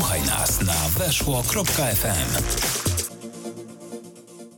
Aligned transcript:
Słuchaj 0.00 0.22
nas 0.22 0.62
na 0.62 1.04
weszło.fm. 1.04 2.42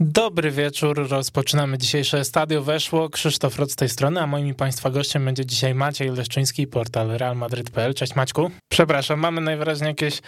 Dobry 0.01 0.51
wieczór, 0.51 1.09
rozpoczynamy 1.09 1.79
dzisiejsze 1.79 2.25
Stadio 2.25 2.63
Weszło. 2.63 3.11
Krzysztof 3.11 3.59
Rod 3.59 3.73
z 3.73 3.77
tej 3.77 3.89
strony, 3.89 4.21
a 4.21 4.27
moim 4.27 4.55
Państwa 4.55 4.91
gościem 4.91 5.25
będzie 5.25 5.47
dzisiaj 5.47 5.75
Maciej 5.75 6.11
Leszczyński, 6.11 6.67
portal 6.67 7.09
realmadryt.pl. 7.09 7.95
Cześć 7.95 8.15
Maćku. 8.15 8.51
Przepraszam, 8.69 9.21
mamy 9.21 9.41
najwyraźniej 9.41 9.89
jakieś, 9.89 10.21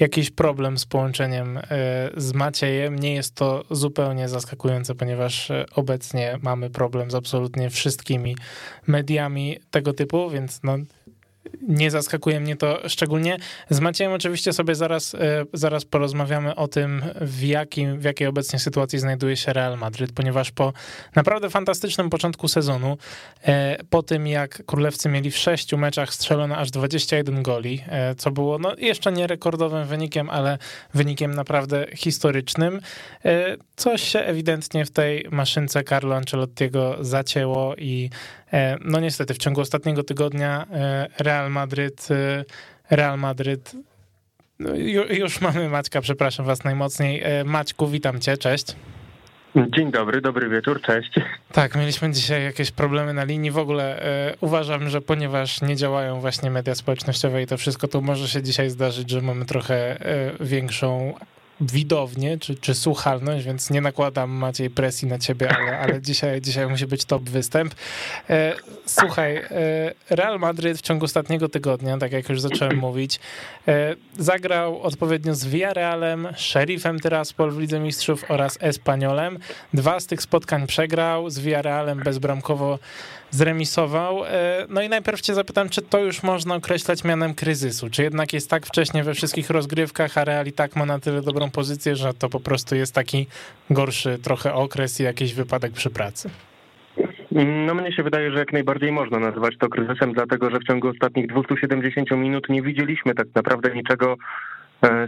jakiś 0.00 0.30
problem 0.30 0.78
z 0.78 0.86
połączeniem 0.86 1.58
e, 1.58 1.62
z 2.16 2.32
Maciejem. 2.32 2.98
Nie 2.98 3.14
jest 3.14 3.34
to 3.34 3.64
zupełnie 3.70 4.28
zaskakujące, 4.28 4.94
ponieważ 4.94 5.50
e, 5.50 5.64
obecnie 5.74 6.38
mamy 6.42 6.70
problem 6.70 7.10
z 7.10 7.14
absolutnie 7.14 7.70
wszystkimi 7.70 8.36
mediami 8.86 9.58
tego 9.70 9.92
typu, 9.92 10.30
więc 10.30 10.60
no, 10.62 10.78
nie 11.62 11.90
zaskakuje 11.90 12.40
mnie 12.40 12.56
to 12.56 12.88
szczególnie. 12.88 13.36
Z 13.70 13.80
Maciejem 13.80 14.12
oczywiście 14.12 14.52
sobie 14.52 14.74
zaraz, 14.74 15.14
e, 15.14 15.18
zaraz 15.52 15.84
porozmawiamy 15.84 16.54
o 16.54 16.68
tym, 16.68 17.02
w, 17.20 17.42
jakim, 17.42 18.00
w 18.00 18.04
jakiej 18.04 18.26
obecnie 18.26 18.58
sytuacji 18.58 18.98
znajduje 18.98 19.36
się 19.36 19.52
Real 19.52 19.78
Madryt, 19.78 20.12
ponieważ 20.12 20.50
po 20.50 20.72
naprawdę 21.14 21.50
fantastycznym 21.50 22.10
początku 22.10 22.48
sezonu, 22.48 22.98
e, 23.44 23.78
po 23.90 24.02
tym 24.02 24.26
jak 24.26 24.66
królewcy 24.66 25.08
mieli 25.08 25.30
w 25.30 25.36
sześciu 25.36 25.78
meczach 25.78 26.14
strzelono 26.14 26.56
aż 26.56 26.70
21 26.70 27.42
goli, 27.42 27.82
e, 27.88 28.14
co 28.14 28.30
było 28.30 28.58
no, 28.58 28.72
jeszcze 28.78 29.12
nie 29.12 29.26
rekordowym 29.26 29.86
wynikiem, 29.86 30.30
ale 30.30 30.58
wynikiem 30.94 31.34
naprawdę 31.34 31.86
historycznym, 31.96 32.80
coś 33.76 34.02
się 34.02 34.18
ewidentnie 34.18 34.84
w 34.84 34.90
tej 34.90 35.26
maszynce 35.30 35.84
Carlo 35.84 36.16
Ancelottiego 36.16 36.96
zacięło 37.00 37.76
i 37.76 38.10
no 38.84 39.00
niestety 39.00 39.34
w 39.34 39.38
ciągu 39.38 39.60
ostatniego 39.60 40.02
tygodnia 40.02 40.66
e, 40.72 41.06
Real 41.18 41.50
Madryt, 41.50 42.08
e, 42.10 42.44
Real 42.96 43.18
Madryt 43.18 43.72
no, 44.58 44.74
już 45.10 45.40
mamy 45.40 45.68
Maćka, 45.68 46.00
przepraszam 46.00 46.46
was 46.46 46.64
najmocniej. 46.64 47.22
Maćku, 47.44 47.88
witam 47.88 48.20
cię, 48.20 48.36
cześć. 48.36 48.76
Dzień 49.56 49.90
dobry, 49.90 50.20
dobry 50.20 50.48
wieczór, 50.48 50.80
cześć. 50.82 51.10
Tak, 51.52 51.76
mieliśmy 51.76 52.10
dzisiaj 52.10 52.44
jakieś 52.44 52.70
problemy 52.70 53.12
na 53.12 53.24
linii. 53.24 53.50
W 53.50 53.58
ogóle 53.58 54.02
e, 54.02 54.34
uważam, 54.40 54.88
że 54.88 55.00
ponieważ 55.00 55.62
nie 55.62 55.76
działają 55.76 56.20
właśnie 56.20 56.50
media 56.50 56.74
społecznościowe 56.74 57.42
i 57.42 57.46
to 57.46 57.56
wszystko, 57.56 57.88
to 57.88 58.00
może 58.00 58.28
się 58.28 58.42
dzisiaj 58.42 58.70
zdarzyć, 58.70 59.10
że 59.10 59.20
mamy 59.20 59.44
trochę 59.44 60.00
e, 60.00 60.32
większą 60.40 61.14
widownię 61.60 62.38
czy, 62.38 62.54
czy 62.54 62.74
słuchalność, 62.74 63.46
więc 63.46 63.70
nie 63.70 63.80
nakładam 63.80 64.30
Maciej 64.30 64.70
presji 64.70 65.08
na 65.08 65.18
ciebie, 65.18 65.56
ale, 65.56 65.78
ale 65.78 66.02
dzisiaj, 66.02 66.40
dzisiaj 66.40 66.66
musi 66.66 66.86
być 66.86 67.04
top 67.04 67.22
występ. 67.22 67.74
E, 68.30 68.54
słuchaj, 68.86 69.36
e, 69.36 69.46
Real 70.10 70.38
Madryt 70.38 70.78
w 70.78 70.82
ciągu 70.82 71.04
ostatniego 71.04 71.48
tygodnia, 71.48 71.98
tak 71.98 72.12
jak 72.12 72.28
już 72.28 72.40
zacząłem 72.40 72.76
mówić, 72.76 73.20
e, 73.68 73.94
zagrał 74.18 74.82
odpowiednio 74.82 75.34
z 75.34 75.46
Villarrealem, 75.46 76.28
Sheriffem 76.36 77.00
Tiraspol 77.00 77.50
w 77.50 77.58
Lidze 77.58 77.80
Mistrzów 77.80 78.24
oraz 78.28 78.58
Espaniolem. 78.60 79.38
Dwa 79.74 80.00
z 80.00 80.06
tych 80.06 80.22
spotkań 80.22 80.66
przegrał, 80.66 81.30
z 81.30 81.38
Villarrealem 81.38 81.98
bezbramkowo 81.98 82.78
zremisował. 83.34 84.24
E, 84.24 84.66
no 84.68 84.82
i 84.82 84.88
najpierw 84.88 85.20
cię 85.20 85.34
zapytam, 85.34 85.68
czy 85.68 85.82
to 85.82 85.98
już 86.04 86.22
można 86.22 86.54
określać 86.54 87.04
mianem 87.04 87.34
kryzysu? 87.34 87.90
Czy 87.90 88.02
jednak 88.02 88.32
jest 88.32 88.50
tak 88.50 88.66
wcześnie 88.66 89.04
we 89.04 89.14
wszystkich 89.14 89.50
rozgrywkach, 89.50 90.18
a 90.18 90.24
Real 90.24 90.46
i 90.46 90.52
tak 90.52 90.76
ma 90.76 90.86
na 90.86 90.98
tyle 90.98 91.22
dobrą 91.22 91.50
pozycję, 91.50 91.96
że 91.96 92.14
to 92.14 92.28
po 92.28 92.40
prostu 92.40 92.76
jest 92.76 92.94
taki 92.94 93.26
gorszy 93.70 94.18
trochę 94.18 94.54
okres 94.54 95.00
i 95.00 95.02
jakiś 95.02 95.34
wypadek 95.34 95.72
przy 95.72 95.90
pracy? 95.90 96.30
No 97.66 97.74
mnie 97.74 97.92
się 97.92 98.02
wydaje, 98.02 98.32
że 98.32 98.38
jak 98.38 98.52
najbardziej 98.52 98.92
można 98.92 99.18
nazywać 99.18 99.54
to 99.58 99.68
kryzysem, 99.68 100.12
dlatego 100.12 100.50
że 100.50 100.58
w 100.58 100.64
ciągu 100.64 100.88
ostatnich 100.88 101.26
270 101.26 102.10
minut 102.10 102.48
nie 102.48 102.62
widzieliśmy 102.62 103.14
tak 103.14 103.26
naprawdę 103.34 103.74
niczego 103.74 104.16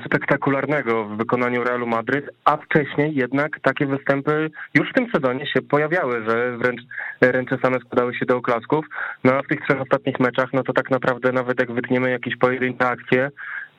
spektakularnego 0.06 1.04
w 1.04 1.16
wykonaniu 1.16 1.64
Realu 1.64 1.86
Madryt, 1.86 2.30
a 2.44 2.56
wcześniej 2.56 3.14
jednak 3.14 3.60
takie 3.62 3.86
występy 3.86 4.50
już 4.74 4.90
w 4.90 4.94
tym 4.94 5.06
sezonie 5.14 5.46
się 5.46 5.62
pojawiały, 5.62 6.24
że 6.28 6.58
wręcz 6.58 6.80
ręce 7.20 7.58
same 7.62 7.78
składały 7.78 8.14
się 8.14 8.26
do 8.26 8.36
oklasków. 8.36 8.86
No 9.24 9.32
a 9.32 9.42
w 9.42 9.46
tych 9.46 9.60
trzech 9.60 9.80
ostatnich 9.80 10.20
meczach, 10.20 10.52
no 10.52 10.62
to 10.62 10.72
tak 10.72 10.90
naprawdę 10.90 11.32
nawet 11.32 11.60
jak 11.60 11.72
wytniemy 11.72 12.10
jakieś 12.10 12.36
pojedyncze 12.36 12.88
akcje, 12.88 13.30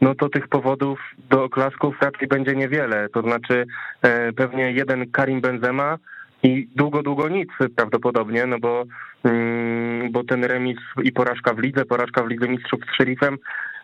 no 0.01 0.16
to 0.16 0.29
tych 0.29 0.47
powodów 0.47 0.99
do 1.29 1.44
oklasków 1.44 1.95
raczej 2.01 2.27
będzie 2.27 2.55
niewiele. 2.55 3.09
To 3.09 3.21
znaczy 3.21 3.66
e, 4.01 4.33
pewnie 4.33 4.71
jeden 4.71 5.11
Karim 5.11 5.41
Benzema, 5.41 5.97
i 6.43 6.67
długo, 6.75 7.03
długo 7.03 7.29
nic 7.29 7.49
prawdopodobnie, 7.75 8.45
no 8.45 8.59
bo, 8.59 8.83
mm, 9.23 10.11
bo 10.11 10.23
ten 10.23 10.43
remis 10.43 10.77
i 11.03 11.11
porażka 11.11 11.53
w 11.53 11.59
lidze, 11.59 11.85
porażka 11.85 12.23
w 12.23 12.27
Lidze 12.27 12.47
Mistrzów 12.47 12.79
z 12.85 12.95
Sheriffem 12.95 13.37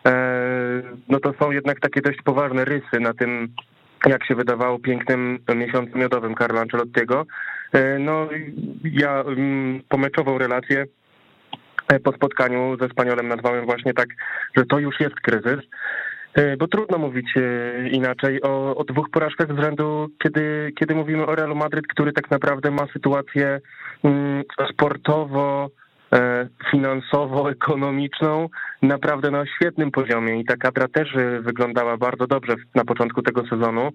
E, 0.06 0.82
no 1.08 1.20
to 1.20 1.34
są 1.40 1.50
jednak 1.50 1.80
takie 1.80 2.00
dość 2.00 2.22
poważne 2.22 2.64
rysy 2.64 3.00
na 3.00 3.14
tym, 3.14 3.48
jak 4.06 4.26
się 4.26 4.34
wydawało, 4.34 4.78
pięknym 4.78 5.38
miesiącu 5.54 5.98
miodowym 5.98 6.34
Carlo 6.34 6.60
Ancelottiego. 6.60 7.26
E, 7.72 7.98
no 7.98 8.28
ja 8.84 9.20
mm, 9.20 9.82
pomeczową 9.88 10.38
relację 10.38 10.86
e, 11.88 12.00
po 12.00 12.12
spotkaniu 12.12 12.76
ze 12.80 12.88
Spaniolem 12.88 13.28
nazwałem 13.28 13.64
właśnie 13.64 13.94
tak, 13.94 14.08
że 14.56 14.66
to 14.66 14.78
już 14.78 15.00
jest 15.00 15.14
kryzys, 15.14 15.60
bo 16.58 16.68
trudno 16.68 16.98
mówić 16.98 17.34
inaczej 17.90 18.42
o, 18.42 18.76
o 18.76 18.84
dwóch 18.84 19.10
porażkach 19.10 19.48
z 19.56 19.60
rzędu, 19.60 20.08
kiedy, 20.22 20.72
kiedy 20.78 20.94
mówimy 20.94 21.26
o 21.26 21.34
Realu 21.34 21.54
Madryt, 21.54 21.86
który 21.86 22.12
tak 22.12 22.30
naprawdę 22.30 22.70
ma 22.70 22.86
sytuację 22.92 23.60
mm, 24.04 24.42
sportowo 24.72 25.70
E, 26.14 26.48
finansowo-ekonomiczną 26.70 28.48
naprawdę 28.82 29.30
na 29.30 29.46
świetnym 29.46 29.90
poziomie 29.90 30.40
i 30.40 30.44
ta 30.44 30.56
kadra 30.56 30.88
też 30.88 31.16
e, 31.16 31.40
wyglądała 31.40 31.96
bardzo 31.96 32.26
dobrze 32.26 32.54
na 32.74 32.84
początku 32.84 33.22
tego 33.22 33.42
sezonu. 33.46 33.90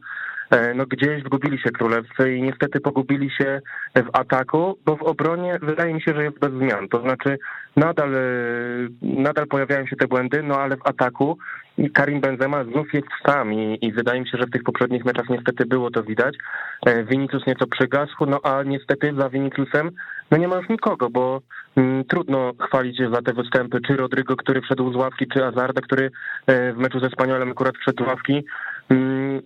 E, 0.52 0.74
no 0.74 0.86
gdzieś 0.86 1.24
zgubili 1.24 1.60
się 1.60 1.72
królewscy 1.72 2.36
i 2.36 2.42
niestety 2.42 2.80
pogubili 2.80 3.32
się 3.32 3.62
w 3.96 4.10
ataku, 4.14 4.78
bo 4.86 4.96
w 4.96 5.04
obronie 5.04 5.60
wydaje 5.62 5.94
mi 5.94 6.02
się, 6.02 6.14
że 6.16 6.24
jest 6.24 6.40
bez 6.40 6.52
zmian. 6.52 6.88
To 6.90 7.02
znaczy 7.02 7.38
nadal, 7.76 8.12
nadal 9.02 9.48
pojawiają 9.48 9.86
się 9.86 9.96
te 9.96 10.08
błędy, 10.08 10.44
no 10.44 10.56
ale 10.56 10.78
w 10.78 10.88
ataku 10.88 11.38
Karim 11.94 12.22
Benzema 12.22 12.64
znów 12.64 12.94
jest 12.94 13.08
sam 13.26 13.54
i, 13.54 13.78
i 13.82 13.92
wydaje 13.92 14.22
mi 14.22 14.30
się, 14.30 14.38
że 14.38 14.46
w 14.46 14.52
tych 14.52 14.64
poprzednich 14.64 15.06
meczach 15.06 15.30
niestety 15.30 15.66
było 15.66 15.92
to 15.92 16.04
widać. 16.04 16.36
Vinicius 17.10 17.48
nieco 17.48 17.68
przygasł, 17.68 18.26
no 18.28 18.40
a 18.44 18.64
niestety 18.64 19.14
za 19.18 19.30
Viniciusem 19.30 19.92
no 20.32 20.38
nie 20.38 20.48
ma 20.48 20.56
już 20.56 20.70
nikogo, 20.70 21.10
bo 21.10 21.42
mm, 21.76 22.06
trudno 22.06 22.52
chwalić 22.68 22.98
za 23.14 23.22
te 23.22 23.34
występy, 23.34 23.82
czy 23.88 23.96
Rodrygo, 23.96 24.36
który 24.36 24.62
wszedł 24.62 24.94
z 24.94 24.96
ławki, 24.96 25.28
czy 25.28 25.46
Azarda, 25.46 25.82
który 25.82 26.12
e, 26.48 26.74
w 26.74 26.78
meczu 26.78 27.00
ze 27.00 27.10
Spaniolem 27.10 27.52
akurat 27.52 27.78
wszedł 27.78 28.04
z 28.04 28.08
ławki. 28.08 28.46
Mm, 28.90 29.42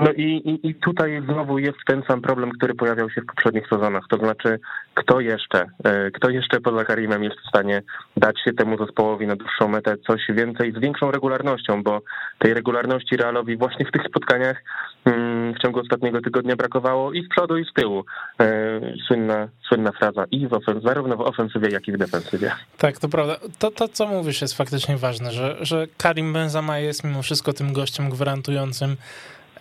no 0.00 0.12
i, 0.12 0.22
i, 0.22 0.68
i 0.68 0.74
tutaj 0.74 1.22
znowu 1.24 1.58
jest 1.58 1.78
ten 1.86 2.02
sam 2.08 2.20
problem, 2.20 2.50
który 2.50 2.74
pojawiał 2.74 3.10
się 3.10 3.20
w 3.20 3.26
poprzednich 3.26 3.68
sezonach. 3.68 4.04
To 4.10 4.16
znaczy, 4.16 4.58
kto 4.94 5.20
jeszcze, 5.20 5.66
e, 5.84 6.10
kto 6.10 6.30
jeszcze 6.30 6.60
poza 6.60 6.84
Karimem 6.84 7.24
jest 7.24 7.36
w 7.36 7.48
stanie 7.48 7.82
dać 8.16 8.40
się 8.44 8.52
temu 8.52 8.78
zespołowi 8.78 9.26
na 9.26 9.36
dłuższą 9.36 9.68
metę 9.68 9.96
coś 10.06 10.20
więcej 10.28 10.72
z 10.72 10.80
większą 10.80 11.10
regularnością, 11.10 11.82
bo 11.82 12.00
tej 12.38 12.54
regularności 12.54 13.16
Realowi 13.16 13.56
właśnie 13.56 13.86
w 13.86 13.92
tych 13.92 14.02
spotkaniach 14.08 14.62
mm, 15.04 15.54
w 15.54 15.58
ciągu 15.58 15.80
ostatniego 15.80 16.20
tygodnia 16.20 16.56
brakowało 16.56 17.12
i 17.12 17.24
z 17.24 17.28
przodu, 17.28 17.58
i 17.58 17.64
z 17.64 17.72
tyłu. 17.72 18.04
E, 18.40 18.80
słynna, 19.06 19.48
słynna 19.68 19.92
fraza 19.92 20.24
i 20.30 20.46
w 20.46 20.50
ofens- 20.50 20.82
zarówno 20.82 21.16
w 21.16 21.20
ofensywie, 21.20 21.68
jak 21.68 21.88
i 21.88 21.92
w 21.92 21.96
defensywie. 21.96 22.52
Tak, 22.78 22.98
to 22.98 23.08
prawda. 23.08 23.36
To, 23.58 23.70
to 23.70 23.88
co 23.88 24.06
mówisz 24.06 24.42
jest 24.42 24.56
faktycznie 24.56 24.96
ważne, 24.96 25.32
że, 25.32 25.56
że 25.60 25.86
Karim 25.98 26.32
Benzema 26.32 26.78
jest 26.78 27.04
mimo 27.04 27.22
wszystko 27.22 27.52
tym 27.52 27.72
gościem 27.72 28.10
gwarantującym 28.10 28.96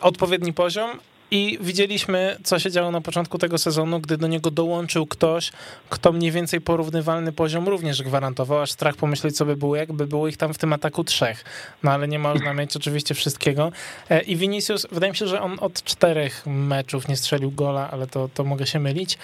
odpowiedni 0.02 0.54
poziom 0.54 0.90
i 1.32 1.58
widzieliśmy, 1.62 2.38
co 2.44 2.60
się 2.60 2.72
działo 2.72 2.92
na 2.92 3.02
początku 3.02 3.38
tego 3.38 3.58
sezonu, 3.58 4.00
gdy 4.00 4.18
do 4.18 4.28
niego 4.28 4.52
dołączył 4.52 5.08
ktoś, 5.08 5.52
kto 5.90 6.12
mniej 6.12 6.32
więcej 6.32 6.62
porównywalny 6.62 7.32
poziom 7.32 7.68
również 7.68 8.04
gwarantował, 8.04 8.62
aż 8.62 8.72
strach 8.72 8.96
pomyśleć 8.96 9.38
sobie 9.38 9.56
było, 9.56 9.76
jakby 9.76 10.08
było 10.08 10.28
ich 10.28 10.38
tam 10.38 10.54
w 10.54 10.58
tym 10.58 10.74
ataku 10.74 11.04
trzech. 11.04 11.46
No 11.84 11.92
ale 11.92 12.08
nie 12.08 12.20
można 12.20 12.54
mieć 12.54 12.76
oczywiście 12.76 13.16
wszystkiego. 13.16 13.72
E, 14.10 14.22
I 14.22 14.36
Vinicius, 14.36 14.88
wydaje 14.92 15.12
mi 15.12 15.18
się, 15.18 15.28
że 15.28 15.42
on 15.42 15.58
od 15.62 15.84
czterech 15.84 16.44
meczów 16.46 17.08
nie 17.08 17.18
strzelił 17.18 17.52
gola, 17.52 17.92
ale 17.92 18.08
to, 18.08 18.30
to 18.34 18.44
mogę 18.44 18.68
się 18.68 18.80
mylić. 18.80 19.18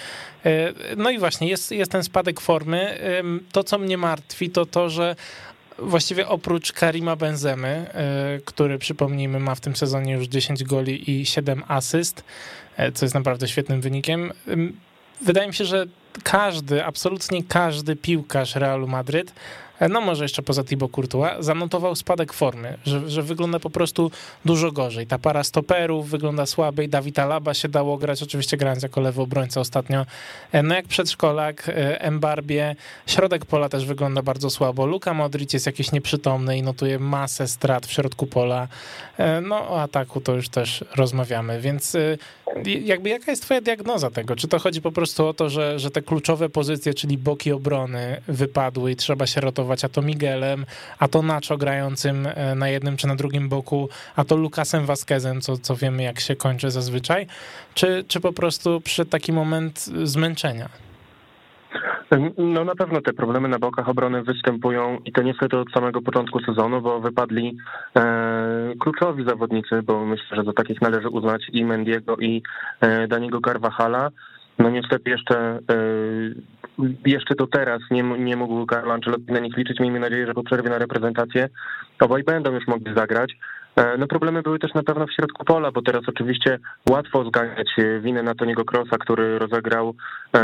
E, 0.45 0.73
no 0.97 1.09
i 1.09 1.19
właśnie, 1.19 1.47
jest, 1.47 1.71
jest 1.71 1.91
ten 1.91 2.03
spadek 2.03 2.41
formy. 2.41 2.99
To, 3.51 3.63
co 3.63 3.77
mnie 3.77 3.97
martwi, 3.97 4.49
to 4.49 4.65
to, 4.65 4.89
że 4.89 5.15
właściwie 5.79 6.27
oprócz 6.27 6.71
Karima 6.71 7.15
Benzemy, 7.15 7.67
e, 7.67 8.39
który 8.45 8.77
przypomnijmy 8.77 9.39
ma 9.39 9.55
w 9.55 9.59
tym 9.59 9.75
sezonie 9.75 10.13
już 10.13 10.27
10 10.27 10.63
goli 10.63 11.11
i 11.11 11.25
7 11.25 11.63
asyst, 11.67 12.23
e, 12.77 12.91
co 12.91 13.05
jest 13.05 13.15
naprawdę 13.15 13.47
świetnym 13.47 13.81
wynikiem. 13.81 14.31
Wydaje 15.21 15.47
mi 15.47 15.53
się, 15.53 15.65
że 15.65 15.85
każdy, 16.23 16.85
absolutnie 16.85 17.43
każdy 17.43 17.95
piłkarz 17.95 18.55
Realu 18.55 18.87
Madryt 18.87 19.33
no 19.89 20.01
może 20.01 20.23
jeszcze 20.23 20.41
poza 20.41 20.63
Thibaut 20.63 20.91
Courtois, 20.91 21.31
zanotował 21.39 21.95
spadek 21.95 22.33
formy, 22.33 22.77
że, 22.85 23.09
że 23.09 23.23
wygląda 23.23 23.59
po 23.59 23.69
prostu 23.69 24.11
dużo 24.45 24.71
gorzej. 24.71 25.07
Ta 25.07 25.19
para 25.19 25.43
stoperów 25.43 26.09
wygląda 26.09 26.45
słabiej, 26.45 26.89
Dawid 26.89 27.19
Alaba 27.19 27.53
się 27.53 27.69
dało 27.69 27.97
grać, 27.97 28.23
oczywiście 28.23 28.57
grając 28.57 28.83
jako 28.83 29.01
lewy 29.01 29.21
obrońca 29.21 29.61
ostatnio, 29.61 30.05
e, 30.51 30.63
no 30.63 30.75
jak 30.75 30.87
przedszkolak, 30.87 31.71
Mbarbie, 32.11 32.75
środek 33.07 33.45
pola 33.45 33.69
też 33.69 33.85
wygląda 33.85 34.21
bardzo 34.21 34.49
słabo, 34.49 34.85
Luka 34.85 35.13
Modric 35.13 35.53
jest 35.53 35.65
jakiś 35.65 35.91
nieprzytomny 35.91 36.57
i 36.57 36.61
notuje 36.61 36.99
masę 36.99 37.47
strat 37.47 37.85
w 37.85 37.91
środku 37.91 38.27
pola, 38.27 38.67
no 39.41 39.69
o 39.69 39.81
ataku 39.81 40.21
to 40.21 40.35
już 40.35 40.49
też 40.49 40.85
rozmawiamy, 40.95 41.61
więc 41.61 41.97
jakby 42.81 43.09
jaka 43.09 43.31
jest 43.31 43.43
twoja 43.43 43.61
diagnoza 43.61 44.11
tego? 44.11 44.35
Czy 44.35 44.47
to 44.47 44.59
chodzi 44.59 44.81
po 44.81 44.91
prostu 44.91 45.27
o 45.27 45.33
to, 45.33 45.49
że, 45.49 45.79
że 45.79 45.91
te 45.91 46.01
kluczowe 46.01 46.49
pozycje, 46.49 46.93
czyli 46.93 47.17
boki 47.17 47.51
obrony 47.51 48.21
wypadły 48.27 48.91
i 48.91 48.95
trzeba 48.95 49.27
się 49.27 49.41
rotować, 49.41 49.64
a 49.83 49.89
to 49.89 50.01
Miguelem, 50.01 50.65
a 50.99 51.07
to 51.07 51.21
Nacho 51.21 51.57
grającym 51.57 52.27
e, 52.27 52.55
na 52.55 52.69
jednym 52.69 52.97
czy 52.97 53.07
na 53.07 53.15
drugim 53.15 53.49
boku, 53.49 53.89
a 54.15 54.23
to 54.23 54.35
Lukasem 54.35 54.85
Vasquezem, 54.85 55.41
co, 55.41 55.57
co 55.57 55.75
wiemy 55.75 56.03
jak 56.03 56.19
się 56.19 56.35
kończy 56.35 56.71
zazwyczaj, 56.71 57.27
czy, 57.73 58.05
czy 58.07 58.19
po 58.19 58.33
prostu 58.33 58.81
przy 58.81 59.05
taki 59.05 59.33
moment 59.33 59.79
zmęczenia? 60.03 60.69
No 62.37 62.63
na 62.63 62.75
pewno 62.75 63.01
te 63.01 63.13
problemy 63.13 63.47
na 63.47 63.59
bokach 63.59 63.89
obrony 63.89 64.23
występują 64.23 64.99
i 65.05 65.11
to 65.11 65.21
niestety 65.21 65.57
od 65.57 65.71
samego 65.71 66.01
początku 66.01 66.39
sezonu, 66.39 66.81
bo 66.81 66.99
wypadli 66.99 67.57
e, 67.95 68.73
kluczowi 68.79 69.25
zawodnicy, 69.25 69.81
bo 69.83 70.05
myślę, 70.05 70.37
że 70.37 70.43
do 70.43 70.53
takich 70.53 70.81
należy 70.81 71.09
uznać 71.09 71.41
i 71.53 71.65
Mendiego 71.65 72.17
i 72.17 72.43
e, 72.81 73.07
Daniego 73.07 73.39
Carvajala. 73.45 74.11
No 74.59 74.69
niestety 74.69 75.09
jeszcze, 75.09 75.37
e, 75.39 75.59
jeszcze 77.05 77.35
do 77.35 77.47
teraz 77.47 77.81
nie, 77.91 78.03
nie 78.03 78.35
mógł 78.35 78.65
Carlo 78.65 78.93
Ancelotti 78.93 79.31
na 79.31 79.39
nich 79.39 79.57
liczyć. 79.57 79.79
Miejmy 79.79 79.99
nadzieję, 79.99 80.25
że 80.27 80.33
po 80.33 80.43
przerwie 80.43 80.69
na 80.69 80.77
reprezentację 80.77 81.49
obaj 81.99 82.23
będą 82.23 82.53
już 82.53 82.67
mogli 82.67 82.95
zagrać. 82.95 83.37
E, 83.75 83.97
no 83.97 84.07
problemy 84.07 84.41
były 84.41 84.59
też 84.59 84.73
na 84.73 84.83
pewno 84.83 85.07
w 85.07 85.13
środku 85.13 85.45
pola, 85.45 85.71
bo 85.71 85.81
teraz 85.81 86.01
oczywiście 86.07 86.59
łatwo 86.89 87.25
zganiać 87.25 87.75
winę 88.01 88.23
na 88.23 88.35
Toniego 88.35 88.65
Krosa, 88.65 88.97
który 88.97 89.39
rozegrał 89.39 89.95
e, 90.35 90.43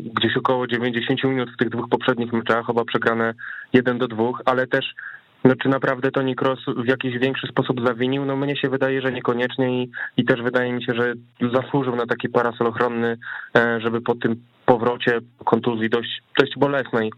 gdzieś 0.00 0.36
około 0.36 0.66
90 0.66 1.24
minut 1.24 1.50
w 1.50 1.56
tych 1.56 1.68
dwóch 1.68 1.88
poprzednich 1.88 2.32
meczach, 2.32 2.70
oba 2.70 2.84
przegrane 2.84 3.34
1 3.72 3.98
do 3.98 4.08
2, 4.08 4.24
ale 4.44 4.66
też 4.66 4.94
no 5.44 5.54
czy 5.62 5.68
naprawdę 5.68 6.10
Toni 6.10 6.36
Kroos 6.36 6.64
w 6.76 6.88
jakiś 6.88 7.18
większy 7.18 7.46
sposób 7.46 7.86
zawinił? 7.86 8.24
No 8.24 8.36
mnie 8.36 8.56
się 8.56 8.68
wydaje, 8.68 9.02
że 9.02 9.12
niekoniecznie 9.12 9.82
i, 9.82 9.90
i 10.16 10.24
też 10.24 10.42
wydaje 10.42 10.72
mi 10.72 10.84
się, 10.84 10.94
że 10.94 11.14
zasłużył 11.52 11.96
na 11.96 12.06
taki 12.06 12.28
parasol 12.28 12.66
ochronny, 12.66 13.16
e, 13.56 13.80
żeby 13.80 14.00
po 14.00 14.14
tym 14.14 14.36
powrocie 14.66 15.18
kontuzji 15.44 15.90
dość, 15.90 16.22
dość 16.38 16.58
bolesnej, 16.58 17.12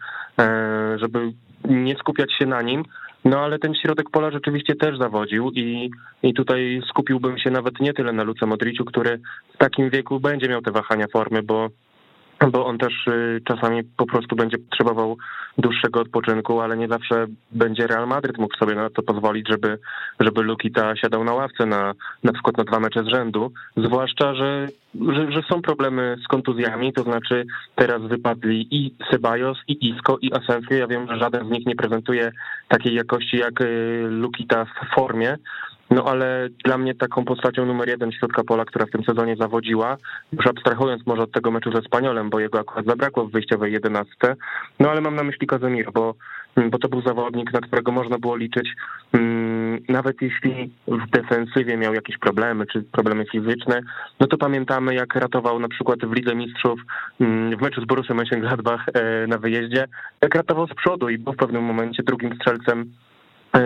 żeby 0.96 1.32
nie 1.64 1.94
skupiać 1.94 2.32
się 2.38 2.46
na 2.46 2.62
nim, 2.62 2.84
no 3.24 3.40
ale 3.40 3.58
ten 3.58 3.74
środek 3.74 4.10
pola 4.10 4.30
rzeczywiście 4.30 4.74
też 4.74 4.98
zawodził 4.98 5.50
i, 5.50 5.90
i 6.22 6.34
tutaj 6.34 6.82
skupiłbym 6.88 7.38
się 7.38 7.50
nawet 7.50 7.80
nie 7.80 7.92
tyle 7.92 8.12
na 8.12 8.22
Luce 8.22 8.46
Modriciu, 8.46 8.84
który 8.84 9.20
w 9.54 9.56
takim 9.58 9.90
wieku 9.90 10.20
będzie 10.20 10.48
miał 10.48 10.62
te 10.62 10.70
wahania 10.70 11.06
formy, 11.12 11.42
bo 11.42 11.68
bo 12.48 12.66
on 12.66 12.78
też 12.78 13.06
y, 13.06 13.40
czasami 13.44 13.84
po 13.84 14.06
prostu 14.06 14.36
będzie 14.36 14.58
potrzebował 14.58 15.16
dłuższego 15.58 16.00
odpoczynku, 16.00 16.60
ale 16.60 16.76
nie 16.76 16.88
zawsze 16.88 17.26
będzie 17.52 17.86
Real 17.86 18.06
Madryt 18.06 18.38
mógł 18.38 18.56
sobie 18.56 18.74
na 18.74 18.90
to 18.90 19.02
pozwolić, 19.02 19.48
żeby, 19.48 19.78
żeby 20.20 20.42
Lukita 20.42 20.96
siadał 20.96 21.24
na 21.24 21.34
ławce 21.34 21.66
na, 21.66 21.94
na 22.24 22.32
przykład 22.32 22.56
na 22.56 22.64
dwa 22.64 22.80
mecze 22.80 23.04
z 23.04 23.08
rzędu, 23.08 23.52
zwłaszcza, 23.76 24.34
że, 24.34 24.68
że, 24.94 25.32
że 25.32 25.42
są 25.42 25.62
problemy 25.62 26.16
z 26.24 26.28
kontuzjami, 26.28 26.92
to 26.92 27.02
znaczy 27.02 27.46
teraz 27.74 28.02
wypadli 28.02 28.68
i 28.70 28.94
Ceballos, 29.10 29.58
i 29.68 29.88
Isco, 29.88 30.18
i 30.22 30.32
Asensio, 30.32 30.74
ja 30.74 30.86
wiem, 30.86 31.06
że 31.08 31.18
żaden 31.18 31.46
z 31.46 31.50
nich 31.50 31.66
nie 31.66 31.76
prezentuje 31.76 32.32
takiej 32.68 32.94
jakości 32.94 33.36
jak 33.36 33.60
y, 33.60 34.06
Lukita 34.10 34.64
w 34.64 34.94
formie, 34.94 35.36
no 35.90 36.04
ale 36.04 36.48
dla 36.64 36.78
mnie 36.78 36.94
taką 36.94 37.24
postacią 37.24 37.66
numer 37.66 37.88
jeden 37.88 38.12
środka 38.12 38.44
pola, 38.44 38.64
która 38.64 38.86
w 38.86 38.90
tym 38.90 39.04
sezonie 39.04 39.36
zawodziła, 39.36 39.96
już 40.32 40.46
abstrahując 40.46 41.06
może 41.06 41.22
od 41.22 41.32
tego 41.32 41.50
meczu 41.50 41.72
ze 41.72 41.82
Spaniolem, 41.82 42.30
bo 42.30 42.40
jego 42.40 42.60
akurat 42.60 42.86
zabrakło 42.86 43.26
w 43.26 43.32
wyjściowej 43.32 43.72
jedenastce, 43.72 44.36
no 44.80 44.90
ale 44.90 45.00
mam 45.00 45.16
na 45.16 45.22
myśli 45.22 45.46
Kazemir, 45.46 45.92
bo, 45.92 46.14
bo 46.70 46.78
to 46.78 46.88
był 46.88 47.02
zawodnik, 47.02 47.52
na 47.52 47.60
którego 47.60 47.92
można 47.92 48.18
było 48.18 48.36
liczyć, 48.36 48.68
mm, 49.12 49.78
nawet 49.88 50.22
jeśli 50.22 50.70
w 50.88 51.10
defensywie 51.10 51.76
miał 51.76 51.94
jakieś 51.94 52.18
problemy, 52.18 52.66
czy 52.66 52.82
problemy 52.82 53.24
fizyczne, 53.32 53.80
no 54.20 54.26
to 54.26 54.36
pamiętamy 54.36 54.94
jak 54.94 55.14
ratował 55.14 55.58
na 55.58 55.68
przykład 55.68 55.98
w 56.00 56.12
Lidze 56.12 56.34
Mistrzów 56.34 56.80
mm, 57.20 57.56
w 57.56 57.62
meczu 57.62 57.80
z 57.80 57.84
Borussią 57.84 58.14
Mönchengladbach 58.14 58.78
e, 58.94 59.26
na 59.26 59.38
wyjeździe, 59.38 59.84
jak 60.22 60.34
ratował 60.34 60.66
z 60.66 60.74
przodu 60.74 61.08
i 61.08 61.18
był 61.18 61.32
w 61.32 61.36
pewnym 61.36 61.64
momencie 61.64 62.02
drugim 62.02 62.34
strzelcem 62.34 62.92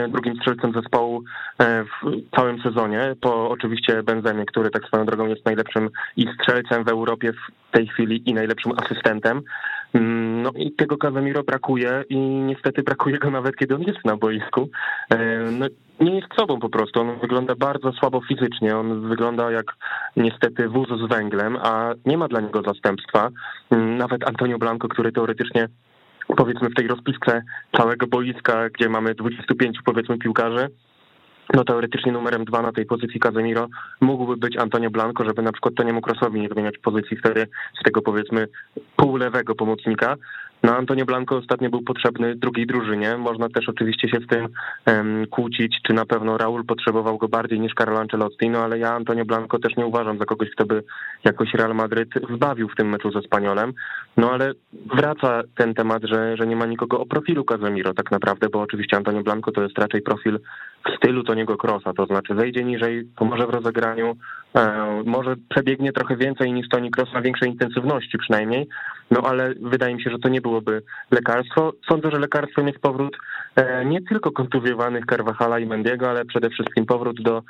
drugim 0.09 0.37
strzelcem 0.37 0.73
zespołu 0.73 1.23
e, 1.59 1.85
w 1.85 2.31
całym 2.37 2.63
sezonie, 2.63 3.15
po 3.21 3.51
oczywiście 3.51 4.03
Benzemie, 4.03 4.45
który 4.47 4.71
tak 4.71 4.85
swoją 4.85 5.07
drogą 5.07 5.27
jest 5.27 5.45
najlepszym 5.45 5.91
i 6.17 6.27
strzelcem 6.35 6.85
w 6.85 6.89
Europie 6.89 7.33
w 7.33 7.73
tej 7.73 7.87
chwili 7.87 8.31
i 8.31 8.35
najlepszym 8.35 8.73
asystentem. 8.77 9.43
Mm, 9.95 10.43
no 10.43 10.51
i 10.57 10.73
tego 10.73 10.97
Casemiro 10.97 11.43
brakuje 11.43 12.05
i 12.09 12.19
niestety 12.19 12.83
brakuje 12.83 13.19
go 13.19 13.31
nawet 13.31 13.57
kiedy 13.57 13.75
on 13.75 13.83
jest 13.83 14.05
na 14.05 14.17
boisku. 14.17 14.69
E, 15.11 15.17
no, 15.51 15.67
nie 16.01 16.15
jest 16.15 16.35
sobą 16.39 16.61
po 16.61 16.69
prostu, 16.69 17.01
on 17.01 17.19
wygląda 17.21 17.55
bardzo 17.55 17.93
słabo 17.93 18.21
fizycznie, 18.29 18.77
on 18.77 19.09
wygląda 19.09 19.51
jak 19.51 19.67
niestety 20.17 20.69
wóz 20.69 20.89
z 20.89 21.09
węglem, 21.09 21.57
a 21.63 21.93
nie 22.07 22.19
ma 22.19 22.29
dla 22.29 22.41
niego 22.41 22.63
zastępstwa. 22.63 23.31
Mm, 23.71 23.97
nawet 23.97 24.29
Antonio 24.29 24.59
Blanco, 24.59 24.89
który 24.89 25.13
teoretycznie 25.13 25.69
powiedzmy 26.37 26.69
w 26.71 26.75
tej 26.75 26.89
rozpisce 26.89 27.43
całego 27.77 28.07
boiska, 28.07 28.69
gdzie 28.71 28.89
mamy 28.89 29.15
25 29.15 29.79
powiedzmy 29.85 30.19
piłkarzy, 30.19 30.69
no 31.55 31.65
teoretycznie 31.65 32.13
numerem 32.13 32.45
dwa 32.45 32.63
na 32.63 32.73
tej 32.73 32.87
pozycji 32.87 33.21
Casemiro 33.21 33.69
mógłby 34.01 34.37
być 34.37 34.57
Antonio 34.57 34.91
Blanco, 34.91 35.25
żeby 35.25 35.43
na 35.43 35.53
przykład 35.53 35.75
Toniemu 35.75 36.01
Krosowi 36.01 36.41
nie 36.41 36.49
zmieniać 36.49 36.79
pozycji 36.79 37.17
wtedy 37.17 37.47
z 37.81 37.83
tego 37.85 38.03
powiedzmy 38.03 38.49
półlewego 38.97 39.55
pomocnika. 39.55 40.17
No 40.65 40.77
Antonio 40.77 41.05
Blanco 41.05 41.37
ostatnio 41.37 41.71
był 41.71 41.83
potrzebny 41.83 42.37
drugiej 42.37 42.67
drużynie. 42.67 43.17
Można 43.17 43.49
też 43.49 43.69
oczywiście 43.69 44.09
się 44.09 44.19
z 44.25 44.27
tym 44.27 44.49
um, 44.87 45.27
kłócić, 45.27 45.79
czy 45.87 45.93
na 45.93 46.07
pewno 46.07 46.39
Raul 46.39 46.65
potrzebował 46.65 47.19
go 47.19 47.29
bardziej 47.29 47.61
niż 47.61 47.75
Carlo 47.75 48.01
Ancelotti, 48.01 48.51
no 48.51 48.59
ale 48.59 48.79
ja 48.79 48.95
Antonio 48.95 49.25
Blanco 49.25 49.59
też 49.59 49.77
nie 49.77 49.87
uważam 49.87 50.19
za 50.19 50.25
kogoś, 50.25 50.51
kto 50.51 50.67
by 50.67 50.83
jakoś 51.25 51.55
Real 51.55 51.75
Madryt 51.75 52.09
zbawił 52.35 52.69
w 52.69 52.77
tym 52.77 52.89
meczu 52.89 53.11
ze 53.11 53.23
Spaniolem. 53.23 53.73
No 54.17 54.31
ale 54.31 54.53
wraca 54.97 55.43
ten 55.57 55.75
temat, 55.75 56.03
że, 56.03 56.37
że 56.37 56.47
nie 56.47 56.57
ma 56.57 56.67
nikogo 56.67 57.01
o 57.01 57.07
profilu 57.07 57.45
Casemiro 57.45 57.95
tak 57.95 58.11
naprawdę, 58.11 58.49
bo 58.49 58.61
oczywiście 58.61 58.97
Antonio 58.97 59.23
Blanco 59.23 59.53
to 59.53 59.63
jest 59.63 59.79
raczej 59.79 60.03
profil 60.03 60.39
w 60.89 60.97
stylu 60.97 61.25
Toniego 61.25 61.57
Krosa, 61.57 61.93
to 61.93 62.07
znaczy 62.07 62.35
zejdzie 62.37 62.65
niżej, 62.65 63.05
pomoże 63.17 63.47
w 63.47 63.51
rozegraniu, 63.51 64.17
e, 64.57 65.03
może 65.07 65.35
przebiegnie 65.49 65.93
trochę 65.93 66.17
więcej 66.17 66.53
niż 66.53 66.69
Toni 66.69 66.91
Kroos 66.91 67.13
na 67.13 67.23
większej 67.23 67.51
intensywności 67.51 68.19
przynajmniej, 68.19 68.69
no 69.11 69.21
ale 69.21 69.55
wydaje 69.61 69.95
mi 69.95 70.03
się, 70.03 70.11
że 70.11 70.19
to 70.19 70.29
nie 70.29 70.41
byłoby 70.41 70.83
lekarstwo. 71.11 71.73
Sądzę, 71.89 72.11
że 72.11 72.19
lekarstwem 72.19 72.67
jest 72.67 72.79
powrót 72.79 73.17
e, 73.57 73.85
nie 73.85 74.03
tylko 74.03 74.31
kontuzjowanych 74.31 75.07
Carvajala 75.07 75.59
i 75.59 75.67
Mendiego, 75.67 76.11
ale 76.11 76.25
przede 76.25 76.51
wszystkim 76.51 76.87
powrót 76.87 77.23
do 77.23 77.43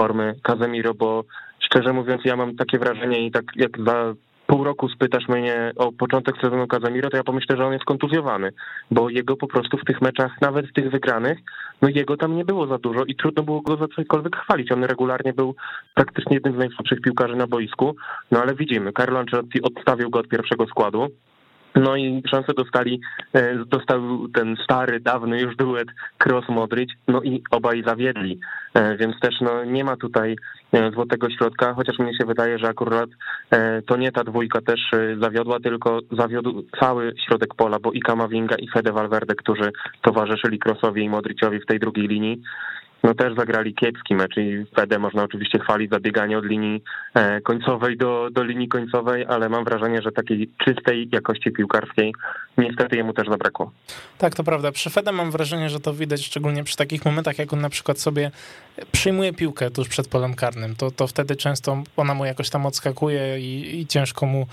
formy 0.00 0.34
Casemiro, 0.42 0.94
bo 0.94 1.24
szczerze 1.60 1.92
mówiąc 1.92 2.22
ja 2.24 2.36
mam 2.36 2.56
takie 2.56 2.78
wrażenie 2.78 3.26
i 3.26 3.30
tak 3.30 3.44
jak 3.56 3.70
za 3.86 4.14
pół 4.46 4.64
roku 4.64 4.88
spytasz 4.88 5.28
mnie 5.28 5.72
o 5.76 5.92
początek 5.92 6.34
sezonu 6.42 6.66
Kazamiro, 6.66 7.10
to 7.10 7.16
ja 7.16 7.24
pomyślę, 7.24 7.56
że 7.56 7.66
on 7.66 7.72
jest 7.72 7.84
kontuzjowany, 7.84 8.50
bo 8.90 9.10
jego 9.10 9.36
po 9.36 9.46
prostu 9.46 9.78
w 9.78 9.84
tych 9.84 10.02
meczach, 10.02 10.40
nawet 10.40 10.66
w 10.66 10.72
tych 10.72 10.90
wygranych, 10.90 11.38
no 11.82 11.88
jego 11.88 12.16
tam 12.16 12.36
nie 12.36 12.44
było 12.44 12.66
za 12.66 12.78
dużo 12.78 13.04
i 13.04 13.16
trudno 13.16 13.42
było 13.42 13.60
go 13.60 13.76
za 13.76 13.86
cokolwiek 13.96 14.36
chwalić. 14.36 14.72
On 14.72 14.84
regularnie 14.84 15.32
był 15.32 15.54
praktycznie 15.94 16.34
jednym 16.34 16.54
z 16.54 16.58
najsłabszych 16.58 17.00
piłkarzy 17.00 17.36
na 17.36 17.46
boisku, 17.46 17.96
no 18.30 18.42
ale 18.42 18.54
widzimy, 18.54 18.92
Carlo 18.92 19.18
Ancelotti 19.18 19.62
odstawił 19.62 20.10
go 20.10 20.18
od 20.18 20.28
pierwszego 20.28 20.66
składu, 20.66 21.08
no 21.74 21.96
i 21.96 22.22
szansę 22.30 22.52
dostali, 22.56 23.00
e, 23.32 23.64
dostał 23.66 24.28
ten 24.28 24.56
stary, 24.64 25.00
dawny 25.00 25.40
już 25.40 25.56
duet 25.56 25.88
Cross-Modric, 26.24 26.88
no 27.08 27.22
i 27.22 27.42
obaj 27.50 27.82
zawiedli, 27.86 28.40
e, 28.74 28.96
więc 28.96 29.20
też 29.20 29.34
no, 29.40 29.64
nie 29.64 29.84
ma 29.84 29.96
tutaj 29.96 30.36
złotego 30.94 31.30
środka, 31.30 31.74
chociaż 31.74 31.98
mnie 31.98 32.14
się 32.14 32.24
wydaje, 32.24 32.58
że 32.58 32.68
akurat 32.68 33.10
to 33.86 33.96
nie 33.96 34.12
ta 34.12 34.24
dwójka 34.24 34.60
też 34.60 34.80
zawiodła, 35.20 35.60
tylko 35.60 36.00
zawiódł 36.10 36.62
cały 36.80 37.14
środek 37.26 37.54
pola, 37.54 37.78
bo 37.78 37.92
i 37.92 38.00
Kamavinga 38.00 38.56
i 38.56 38.68
Fede 38.68 38.92
Valverde, 38.92 39.34
którzy 39.34 39.72
towarzyszyli 40.02 40.58
Crossowi 40.58 41.04
i 41.04 41.08
Modricowi 41.08 41.60
w 41.60 41.66
tej 41.66 41.78
drugiej 41.78 42.08
linii, 42.08 42.42
no 43.02 43.14
też 43.14 43.34
zagrali 43.36 43.74
kiepski 43.74 44.14
mecz 44.14 44.36
i 44.36 44.64
Fede 44.76 44.98
można 44.98 45.22
oczywiście 45.22 45.58
chwalić 45.58 45.90
za 45.90 46.00
bieganie 46.00 46.38
od 46.38 46.44
linii 46.44 46.82
e, 47.14 47.40
końcowej 47.40 47.96
do, 47.96 48.28
do 48.32 48.44
linii 48.44 48.68
końcowej, 48.68 49.26
ale 49.28 49.48
mam 49.48 49.64
wrażenie, 49.64 50.02
że 50.02 50.12
takiej 50.12 50.50
czystej 50.64 51.08
jakości 51.12 51.50
piłkarskiej 51.50 52.14
niestety 52.58 52.96
jemu 52.96 53.12
też 53.12 53.28
zabrakło. 53.28 53.72
Tak, 54.18 54.34
to 54.34 54.44
prawda. 54.44 54.72
Przy 54.72 54.90
Fede 54.90 55.12
mam 55.12 55.30
wrażenie, 55.30 55.70
że 55.70 55.80
to 55.80 55.94
widać 55.94 56.26
szczególnie 56.26 56.64
przy 56.64 56.76
takich 56.76 57.04
momentach, 57.04 57.38
jak 57.38 57.52
on 57.52 57.60
na 57.60 57.70
przykład 57.70 57.98
sobie 57.98 58.30
przyjmuje 58.92 59.32
piłkę 59.32 59.70
tuż 59.70 59.88
przed 59.88 60.08
polem 60.08 60.34
karnym. 60.34 60.76
To, 60.76 60.90
to 60.90 61.06
wtedy 61.06 61.36
często 61.36 61.82
ona 61.96 62.14
mu 62.14 62.24
jakoś 62.24 62.50
tam 62.50 62.66
odskakuje 62.66 63.40
i, 63.40 63.80
i 63.80 63.86
ciężko 63.86 64.26
mu 64.26 64.46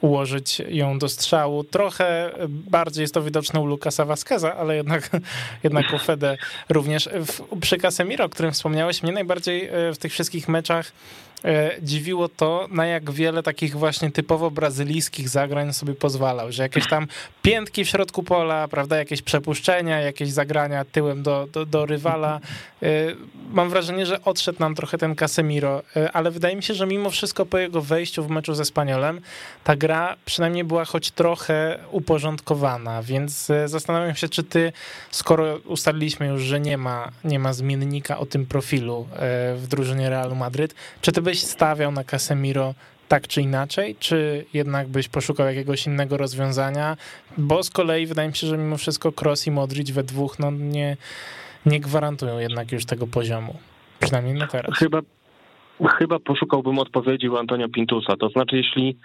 ułożyć 0.00 0.62
ją 0.68 0.98
do 0.98 1.08
strzału. 1.08 1.64
Trochę 1.64 2.30
bardziej 2.48 3.02
jest 3.02 3.14
to 3.14 3.22
widoczne 3.22 3.60
u 3.60 3.66
Lukasa 3.66 4.04
Vasqueza, 4.04 4.56
ale 4.56 4.76
jednak, 4.76 5.10
jednak 5.64 5.92
u 5.94 5.98
Fede 5.98 6.36
również. 6.68 7.08
W, 7.26 7.58
przy 7.60 7.78
Casemiro, 7.78 8.24
o 8.24 8.28
którym 8.28 8.52
wspomniałeś, 8.52 9.02
mnie 9.02 9.12
najbardziej 9.12 9.70
w 9.94 9.98
tych 9.98 10.12
wszystkich 10.12 10.48
meczach 10.48 10.92
E, 11.35 11.35
dziwiło 11.82 12.28
to, 12.28 12.68
na 12.70 12.86
jak 12.86 13.10
wiele 13.10 13.42
takich 13.42 13.76
właśnie 13.76 14.10
typowo 14.10 14.50
brazylijskich 14.50 15.28
zagrań 15.28 15.72
sobie 15.72 15.94
pozwalał, 15.94 16.52
że 16.52 16.62
jakieś 16.62 16.88
tam 16.88 17.06
piętki 17.42 17.84
w 17.84 17.88
środku 17.88 18.22
pola, 18.22 18.68
prawda, 18.68 18.96
jakieś 18.96 19.22
przepuszczenia, 19.22 20.00
jakieś 20.00 20.30
zagrania 20.30 20.84
tyłem 20.84 21.22
do, 21.22 21.48
do, 21.52 21.66
do 21.66 21.86
rywala. 21.86 22.40
E, 22.82 22.88
mam 23.52 23.70
wrażenie, 23.70 24.06
że 24.06 24.24
odszedł 24.24 24.60
nam 24.60 24.74
trochę 24.74 24.98
ten 24.98 25.14
Casemiro, 25.14 25.82
e, 25.96 26.12
ale 26.12 26.30
wydaje 26.30 26.56
mi 26.56 26.62
się, 26.62 26.74
że 26.74 26.86
mimo 26.86 27.10
wszystko 27.10 27.46
po 27.46 27.58
jego 27.58 27.82
wejściu 27.82 28.24
w 28.24 28.30
meczu 28.30 28.54
ze 28.54 28.64
Spaniolem, 28.64 29.20
ta 29.64 29.76
gra 29.76 30.16
przynajmniej 30.24 30.64
była 30.64 30.84
choć 30.84 31.10
trochę 31.10 31.78
uporządkowana, 31.90 33.02
więc 33.02 33.48
zastanawiam 33.66 34.14
się, 34.14 34.28
czy 34.28 34.44
ty, 34.44 34.72
skoro 35.10 35.58
ustaliliśmy 35.64 36.26
już, 36.26 36.42
że 36.42 36.60
nie 36.60 36.78
ma, 36.78 37.10
nie 37.24 37.38
ma 37.38 37.52
zmiennika 37.52 38.18
o 38.18 38.26
tym 38.26 38.46
profilu 38.46 39.08
w 39.56 39.64
drużynie 39.68 40.10
Realu 40.10 40.34
Madryt, 40.34 40.74
czy 41.00 41.12
ty 41.12 41.22
byś 41.22 41.35
stawiał 41.40 41.92
na 41.92 42.04
Casemiro 42.04 42.74
tak 43.08 43.28
czy 43.28 43.42
inaczej, 43.42 43.96
czy 43.98 44.44
jednak 44.54 44.88
byś 44.88 45.08
poszukał 45.08 45.46
jakiegoś 45.46 45.86
innego 45.86 46.16
rozwiązania? 46.16 46.96
Bo 47.38 47.62
z 47.62 47.70
kolei 47.70 48.06
wydaje 48.06 48.28
mi 48.28 48.36
się, 48.36 48.46
że 48.46 48.58
mimo 48.58 48.76
wszystko 48.76 49.12
Cross 49.20 49.46
i 49.46 49.50
Modric 49.50 49.90
we 49.90 50.02
dwóch 50.02 50.38
no 50.38 50.50
nie, 50.50 50.96
nie 51.66 51.80
gwarantują 51.80 52.38
jednak 52.38 52.72
już 52.72 52.84
tego 52.84 53.06
poziomu. 53.06 53.58
Przynajmniej 54.00 54.34
na 54.34 54.46
teraz. 54.46 54.78
Chyba, 54.78 55.00
chyba 55.98 56.18
poszukałbym 56.18 56.78
odpowiedzi 56.78 57.28
u 57.28 57.36
Antonio 57.36 57.68
Pintusa. 57.68 58.16
To 58.16 58.28
znaczy, 58.28 58.56
jeśli 58.56 58.96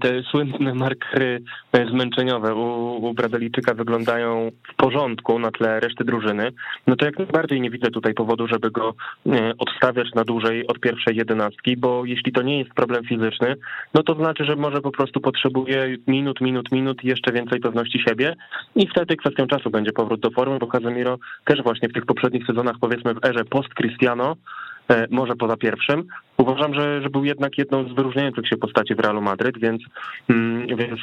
te 0.00 0.22
słynne 0.30 0.74
markery 0.74 1.42
e, 1.72 1.86
zmęczeniowe 1.86 2.54
u, 2.54 2.96
u 3.06 3.14
Brazylijczyka 3.14 3.74
wyglądają 3.74 4.50
w 4.72 4.74
porządku 4.76 5.38
na 5.38 5.50
tle 5.50 5.80
reszty 5.80 6.04
drużyny, 6.04 6.52
no 6.86 6.96
to 6.96 7.06
jak 7.06 7.18
najbardziej 7.18 7.60
nie 7.60 7.70
widzę 7.70 7.90
tutaj 7.90 8.14
powodu, 8.14 8.46
żeby 8.46 8.70
go 8.70 8.94
e, 9.26 9.52
odstawiać 9.58 10.08
na 10.14 10.24
dłużej 10.24 10.66
od 10.66 10.80
pierwszej 10.80 11.16
jedenastki, 11.16 11.76
bo 11.76 12.04
jeśli 12.04 12.32
to 12.32 12.42
nie 12.42 12.58
jest 12.58 12.74
problem 12.74 13.04
fizyczny, 13.04 13.56
no 13.94 14.02
to 14.02 14.14
znaczy, 14.14 14.44
że 14.44 14.56
może 14.56 14.80
po 14.80 14.90
prostu 14.90 15.20
potrzebuje 15.20 15.96
minut, 16.06 16.40
minut, 16.40 16.72
minut 16.72 17.04
i 17.04 17.08
jeszcze 17.08 17.32
więcej 17.32 17.60
pewności 17.60 18.02
siebie. 18.08 18.34
I 18.76 18.88
wtedy 18.88 19.16
kwestią 19.16 19.46
czasu 19.46 19.70
będzie 19.70 19.92
powrót 19.92 20.20
do 20.20 20.30
formy, 20.30 20.58
bo 20.58 20.66
Casemiro 20.66 21.18
też 21.44 21.62
właśnie 21.62 21.88
w 21.88 21.92
tych 21.92 22.06
poprzednich 22.06 22.46
sezonach, 22.46 22.76
powiedzmy 22.80 23.14
w 23.14 23.24
erze 23.24 23.44
post-Cristiano, 23.44 24.36
E, 24.81 24.81
może 25.10 25.36
poza 25.36 25.56
pierwszym. 25.56 26.04
Uważam, 26.36 26.74
że, 26.74 27.02
że 27.02 27.10
był 27.10 27.24
jednak 27.24 27.58
jedną 27.58 27.88
z 27.88 27.92
wyróżniających 27.92 28.48
się 28.48 28.56
postaci 28.56 28.94
w 28.94 29.00
Realu 29.00 29.20
Madryt, 29.20 29.58
więc, 29.58 29.82
mm, 30.30 30.66
więc 30.66 31.00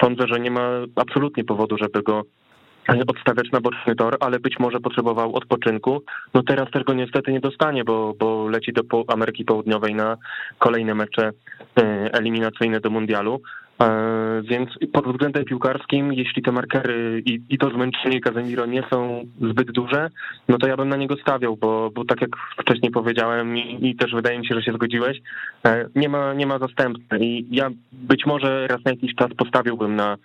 sądzę, 0.00 0.26
że 0.28 0.40
nie 0.40 0.50
ma 0.50 0.70
absolutnie 0.96 1.44
powodu, 1.44 1.76
żeby 1.78 2.02
go 2.02 2.22
odstawiać 3.08 3.50
na 3.52 3.60
boczny 3.60 3.94
tor, 3.94 4.16
ale 4.20 4.40
być 4.40 4.58
może 4.58 4.80
potrzebował 4.80 5.34
odpoczynku. 5.34 6.02
No 6.34 6.42
teraz 6.42 6.70
też 6.70 6.84
go 6.84 6.94
niestety 6.94 7.32
nie 7.32 7.40
dostanie, 7.40 7.84
bo, 7.84 8.14
bo 8.18 8.48
leci 8.48 8.72
do 8.72 8.82
Ameryki 9.08 9.44
Południowej 9.44 9.94
na 9.94 10.16
kolejne 10.58 10.94
mecze 10.94 11.30
e, 11.76 11.82
eliminacyjne 12.12 12.80
do 12.80 12.90
mundialu. 12.90 13.40
E, 13.82 14.42
więc 14.42 14.70
pod 14.92 15.08
względem 15.08 15.44
piłkarskim, 15.44 16.12
jeśli 16.12 16.42
te 16.42 16.52
markery 16.52 17.22
i, 17.26 17.40
i 17.50 17.58
to 17.58 17.70
zmęczenie 17.70 18.20
Kazemiro 18.20 18.66
nie 18.66 18.82
są 18.90 19.24
zbyt 19.40 19.72
duże, 19.72 20.10
no 20.48 20.58
to 20.58 20.68
ja 20.68 20.76
bym 20.76 20.88
na 20.88 20.96
niego 20.96 21.16
stawiał, 21.16 21.56
bo, 21.56 21.90
bo 21.94 22.04
tak 22.04 22.20
jak 22.20 22.30
wcześniej 22.58 22.90
powiedziałem 22.90 23.56
i, 23.56 23.88
i 23.88 23.96
też 23.96 24.14
wydaje 24.14 24.38
mi 24.38 24.46
się, 24.46 24.54
że 24.54 24.62
się 24.62 24.72
zgodziłeś, 24.72 25.22
e, 25.66 25.88
nie 25.94 26.08
ma, 26.08 26.34
nie 26.34 26.46
ma 26.46 26.58
zastępcy 26.58 27.18
i 27.20 27.56
ja 27.56 27.70
być 27.92 28.26
może 28.26 28.66
raz 28.66 28.84
na 28.84 28.90
jakiś 28.90 29.14
czas 29.14 29.28
postawiłbym 29.36 29.96
na 29.96 30.16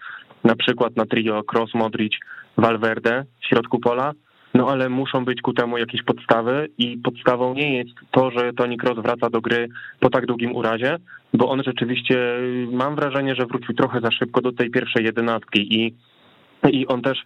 na 0.43 0.55
przykład 0.55 0.95
na 0.95 1.05
trio 1.05 1.43
Cross, 1.53 1.73
Modric, 1.73 2.13
Valverde 2.57 3.25
w 3.41 3.45
środku 3.45 3.79
pola, 3.79 4.11
no 4.57 4.69
ale 4.69 4.89
muszą 4.89 5.25
być 5.25 5.41
ku 5.41 5.53
temu 5.53 5.77
jakieś 5.77 6.03
podstawy 6.03 6.69
i 6.77 6.97
podstawą 6.97 7.53
nie 7.53 7.77
jest 7.77 7.95
to, 8.11 8.31
że 8.31 8.53
Toni 8.53 8.77
Kroos 8.77 8.99
wraca 8.99 9.29
do 9.29 9.41
gry 9.41 9.69
po 9.99 10.09
tak 10.09 10.25
długim 10.25 10.55
urazie, 10.55 10.97
bo 11.33 11.49
on 11.49 11.63
rzeczywiście, 11.63 12.37
mam 12.71 12.95
wrażenie, 12.95 13.35
że 13.35 13.45
wrócił 13.45 13.75
trochę 13.75 14.01
za 14.01 14.11
szybko 14.11 14.41
do 14.41 14.51
tej 14.51 14.69
pierwszej 14.69 15.05
jedenastki 15.05 15.81
i, 15.81 15.93
i 16.69 16.87
on 16.87 17.01
też 17.01 17.17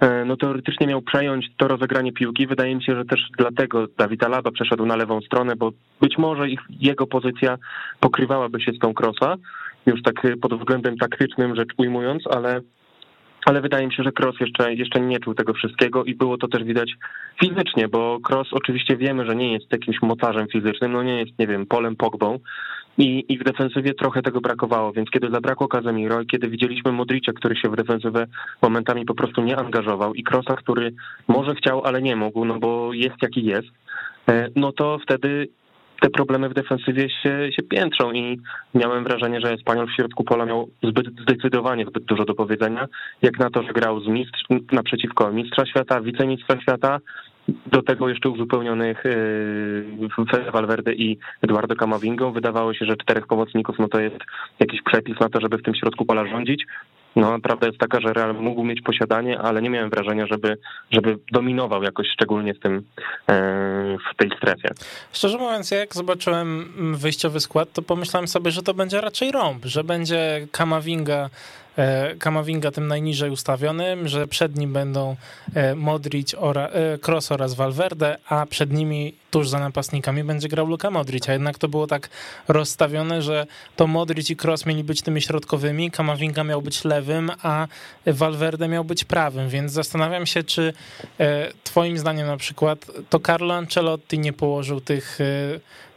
e, 0.00 0.24
no 0.24 0.36
teoretycznie 0.36 0.86
miał 0.86 1.02
przejąć 1.02 1.46
to 1.56 1.68
rozegranie 1.68 2.12
piłki. 2.12 2.46
Wydaje 2.46 2.74
mi 2.74 2.84
się, 2.84 2.96
że 2.96 3.04
też 3.04 3.20
dlatego 3.38 3.86
Dawid 3.98 4.24
Alaba 4.24 4.50
przeszedł 4.50 4.86
na 4.86 4.96
lewą 4.96 5.20
stronę, 5.20 5.56
bo 5.56 5.72
być 6.00 6.18
może 6.18 6.48
ich, 6.48 6.60
jego 6.80 7.06
pozycja 7.06 7.56
pokrywałaby 8.00 8.60
się 8.60 8.72
z 8.72 8.78
tą 8.78 8.94
Krosa, 8.94 9.36
już 9.86 10.02
tak 10.02 10.14
pod 10.40 10.54
względem 10.54 10.96
taktycznym 10.96 11.56
rzecz 11.56 11.68
ujmując, 11.76 12.22
ale 12.26 12.60
ale 13.44 13.60
wydaje 13.60 13.86
mi 13.86 13.94
się, 13.94 14.02
że 14.02 14.12
Cross 14.12 14.40
jeszcze, 14.40 14.74
jeszcze 14.74 15.00
nie 15.00 15.20
czuł 15.20 15.34
tego 15.34 15.54
wszystkiego 15.54 16.04
i 16.04 16.14
było 16.14 16.38
to 16.38 16.48
też 16.48 16.64
widać 16.64 16.90
fizycznie, 17.40 17.88
bo 17.88 18.18
Cross 18.28 18.48
oczywiście 18.52 18.96
wiemy, 18.96 19.26
że 19.26 19.36
nie 19.36 19.52
jest 19.52 19.72
jakimś 19.72 20.02
mocarzem 20.02 20.46
fizycznym, 20.48 20.92
no 20.92 21.02
nie 21.02 21.18
jest, 21.18 21.38
nie 21.38 21.46
wiem, 21.46 21.66
polem 21.66 21.96
Pogbą 21.96 22.38
i, 22.98 23.24
i 23.28 23.38
w 23.38 23.44
defensywie 23.44 23.94
trochę 23.94 24.22
tego 24.22 24.40
brakowało, 24.40 24.92
więc 24.92 25.10
kiedy 25.10 25.30
zabrakło 25.30 25.68
Casemiro 25.68 26.20
i 26.20 26.26
kiedy 26.26 26.48
widzieliśmy 26.48 26.92
Modricia, 26.92 27.32
który 27.32 27.56
się 27.56 27.68
w 27.68 27.76
defensywę 27.76 28.26
momentami 28.62 29.04
po 29.04 29.14
prostu 29.14 29.42
nie 29.42 29.56
angażował 29.56 30.14
i 30.14 30.24
Crossa, 30.24 30.56
który 30.56 30.94
może 31.28 31.54
chciał, 31.54 31.84
ale 31.84 32.02
nie 32.02 32.16
mógł, 32.16 32.44
no 32.44 32.58
bo 32.58 32.92
jest 32.92 33.16
jaki 33.22 33.44
jest, 33.44 33.68
e, 34.28 34.48
no 34.56 34.72
to 34.72 34.98
wtedy 34.98 35.48
te 36.04 36.10
problemy 36.10 36.48
w 36.48 36.54
defensywie 36.54 37.08
się, 37.10 37.52
się 37.52 37.62
piętrzą 37.62 38.12
i 38.12 38.40
miałem 38.74 39.04
wrażenie, 39.04 39.40
że 39.40 39.52
Espanyol 39.52 39.86
w 39.86 39.96
środku 39.96 40.24
pola 40.24 40.46
miał 40.46 40.70
zbyt 40.82 41.06
zdecydowanie 41.22 41.84
zbyt 41.84 42.04
dużo 42.04 42.24
do 42.24 42.34
powiedzenia, 42.34 42.86
jak 43.22 43.38
na 43.38 43.50
to, 43.50 43.62
że 43.62 43.72
grał 43.72 44.00
z 44.00 44.06
mistrz, 44.06 44.44
naprzeciwko 44.72 45.32
mistrza 45.32 45.66
świata, 45.66 46.00
wicemistrza 46.00 46.60
świata, 46.60 47.00
do 47.66 47.82
tego 47.82 48.08
jeszcze 48.08 48.28
uzupełnionych 48.28 49.02
yy, 49.04 50.50
Valverde 50.52 50.94
i 50.94 51.18
Eduardo 51.42 51.76
Camavingo. 51.76 52.32
Wydawało 52.32 52.74
się, 52.74 52.84
że 52.84 52.96
czterech 52.96 53.26
pomocników 53.26 53.76
no 53.78 53.88
to 53.88 54.00
jest 54.00 54.18
jakiś 54.60 54.82
przepis 54.82 55.20
na 55.20 55.28
to, 55.28 55.40
żeby 55.40 55.58
w 55.58 55.62
tym 55.62 55.74
środku 55.74 56.04
pola 56.04 56.26
rządzić. 56.26 56.66
No, 57.16 57.40
prawda 57.40 57.66
jest 57.66 57.78
taka, 57.78 58.00
że 58.00 58.12
Real 58.12 58.34
mógł 58.34 58.64
mieć 58.64 58.82
posiadanie, 58.82 59.38
ale 59.38 59.62
nie 59.62 59.70
miałem 59.70 59.90
wrażenia, 59.90 60.26
żeby, 60.26 60.58
żeby 60.90 61.18
dominował 61.32 61.82
jakoś 61.82 62.06
szczególnie 62.14 62.54
w 62.54 62.60
tym 62.60 62.82
e, 63.28 63.96
w 64.12 64.16
tej 64.16 64.30
strefie. 64.36 64.68
Szczerze 65.12 65.38
mówiąc, 65.38 65.70
jak 65.70 65.94
zobaczyłem 65.94 66.72
wyjściowy 66.96 67.40
skład, 67.40 67.72
to 67.72 67.82
pomyślałem 67.82 68.28
sobie, 68.28 68.50
że 68.50 68.62
to 68.62 68.74
będzie 68.74 69.00
raczej 69.00 69.32
rąb, 69.32 69.64
że 69.64 69.84
będzie 69.84 70.46
Kamavinga 70.52 71.30
E, 71.78 72.14
Kamavinga 72.18 72.70
tym 72.70 72.86
najniżej 72.86 73.30
ustawionym, 73.30 74.08
że 74.08 74.28
przed 74.28 74.56
nim 74.56 74.72
będą 74.72 75.16
e, 75.54 75.74
Modric, 75.74 76.34
ora, 76.34 76.66
e, 76.66 76.98
Kroos 76.98 77.32
oraz 77.32 77.54
Valverde, 77.54 78.16
a 78.28 78.46
przed 78.46 78.72
nimi 78.72 79.14
tuż 79.30 79.48
za 79.48 79.58
napastnikami 79.58 80.24
będzie 80.24 80.48
grał 80.48 80.66
Luka 80.66 80.90
Modric, 80.90 81.28
a 81.28 81.32
jednak 81.32 81.58
to 81.58 81.68
było 81.68 81.86
tak 81.86 82.08
rozstawione, 82.48 83.22
że 83.22 83.46
to 83.76 83.86
Modric 83.86 84.30
i 84.30 84.36
Kroos 84.36 84.66
mieli 84.66 84.84
być 84.84 85.02
tymi 85.02 85.22
środkowymi, 85.22 85.90
Kamavinga 85.90 86.44
miał 86.44 86.62
być 86.62 86.84
lewym, 86.84 87.30
a 87.42 87.66
Valverde 88.06 88.68
miał 88.68 88.84
być 88.84 89.04
prawym, 89.04 89.48
więc 89.48 89.72
zastanawiam 89.72 90.26
się, 90.26 90.42
czy 90.42 90.72
twoim 91.64 91.98
zdaniem 91.98 92.26
na 92.26 92.36
przykład 92.36 92.86
to 93.10 93.20
Carlo 93.20 93.54
Ancelotti 93.54 94.18
nie 94.18 94.32
położył 94.32 94.80
tych 94.80 95.18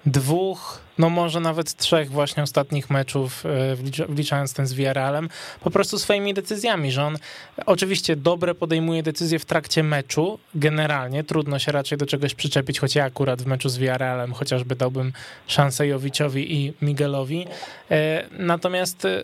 dwóch, 0.05 0.86
no 0.97 1.09
może 1.09 1.39
nawet 1.39 1.75
trzech 1.75 2.11
właśnie 2.11 2.43
ostatnich 2.43 2.89
meczów, 2.89 3.43
e, 3.45 3.75
wliczając 4.09 4.53
ten 4.53 4.67
z 4.67 4.73
Villarrealem, 4.73 5.29
po 5.61 5.71
prostu 5.71 5.99
swoimi 5.99 6.33
decyzjami, 6.33 6.91
że 6.91 7.03
on 7.03 7.17
oczywiście 7.65 8.15
dobre 8.15 8.55
podejmuje 8.55 9.03
decyzje 9.03 9.39
w 9.39 9.45
trakcie 9.45 9.83
meczu, 9.83 10.39
generalnie, 10.55 11.23
trudno 11.23 11.59
się 11.59 11.71
raczej 11.71 11.97
do 11.97 12.05
czegoś 12.05 12.35
przyczepić, 12.35 12.79
choć 12.79 12.95
ja 12.95 13.05
akurat 13.05 13.41
w 13.41 13.45
meczu 13.45 13.69
z 13.69 13.77
Villarrealem 13.77 14.33
chociażby 14.33 14.75
dałbym 14.75 15.13
szansę 15.47 15.87
Jowiciowi 15.87 16.55
i 16.55 16.73
Miguelowi, 16.81 17.45
e, 17.91 18.23
natomiast 18.31 19.05
e, 19.05 19.23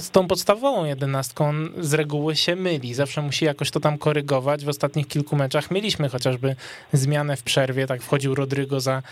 z 0.00 0.10
tą 0.10 0.28
podstawową 0.28 0.84
jedenastką 0.84 1.42
on 1.48 1.72
z 1.80 1.94
reguły 1.94 2.36
się 2.36 2.56
myli, 2.56 2.94
zawsze 2.94 3.22
musi 3.22 3.44
jakoś 3.44 3.70
to 3.70 3.80
tam 3.80 3.98
korygować, 3.98 4.64
w 4.64 4.68
ostatnich 4.68 5.08
kilku 5.08 5.36
meczach 5.36 5.70
mieliśmy 5.70 6.08
chociażby 6.08 6.56
zmianę 6.92 7.36
w 7.36 7.42
przerwie, 7.42 7.86
tak 7.86 8.02
wchodził 8.02 8.34
Rodrygo 8.34 8.80
za, 8.80 9.02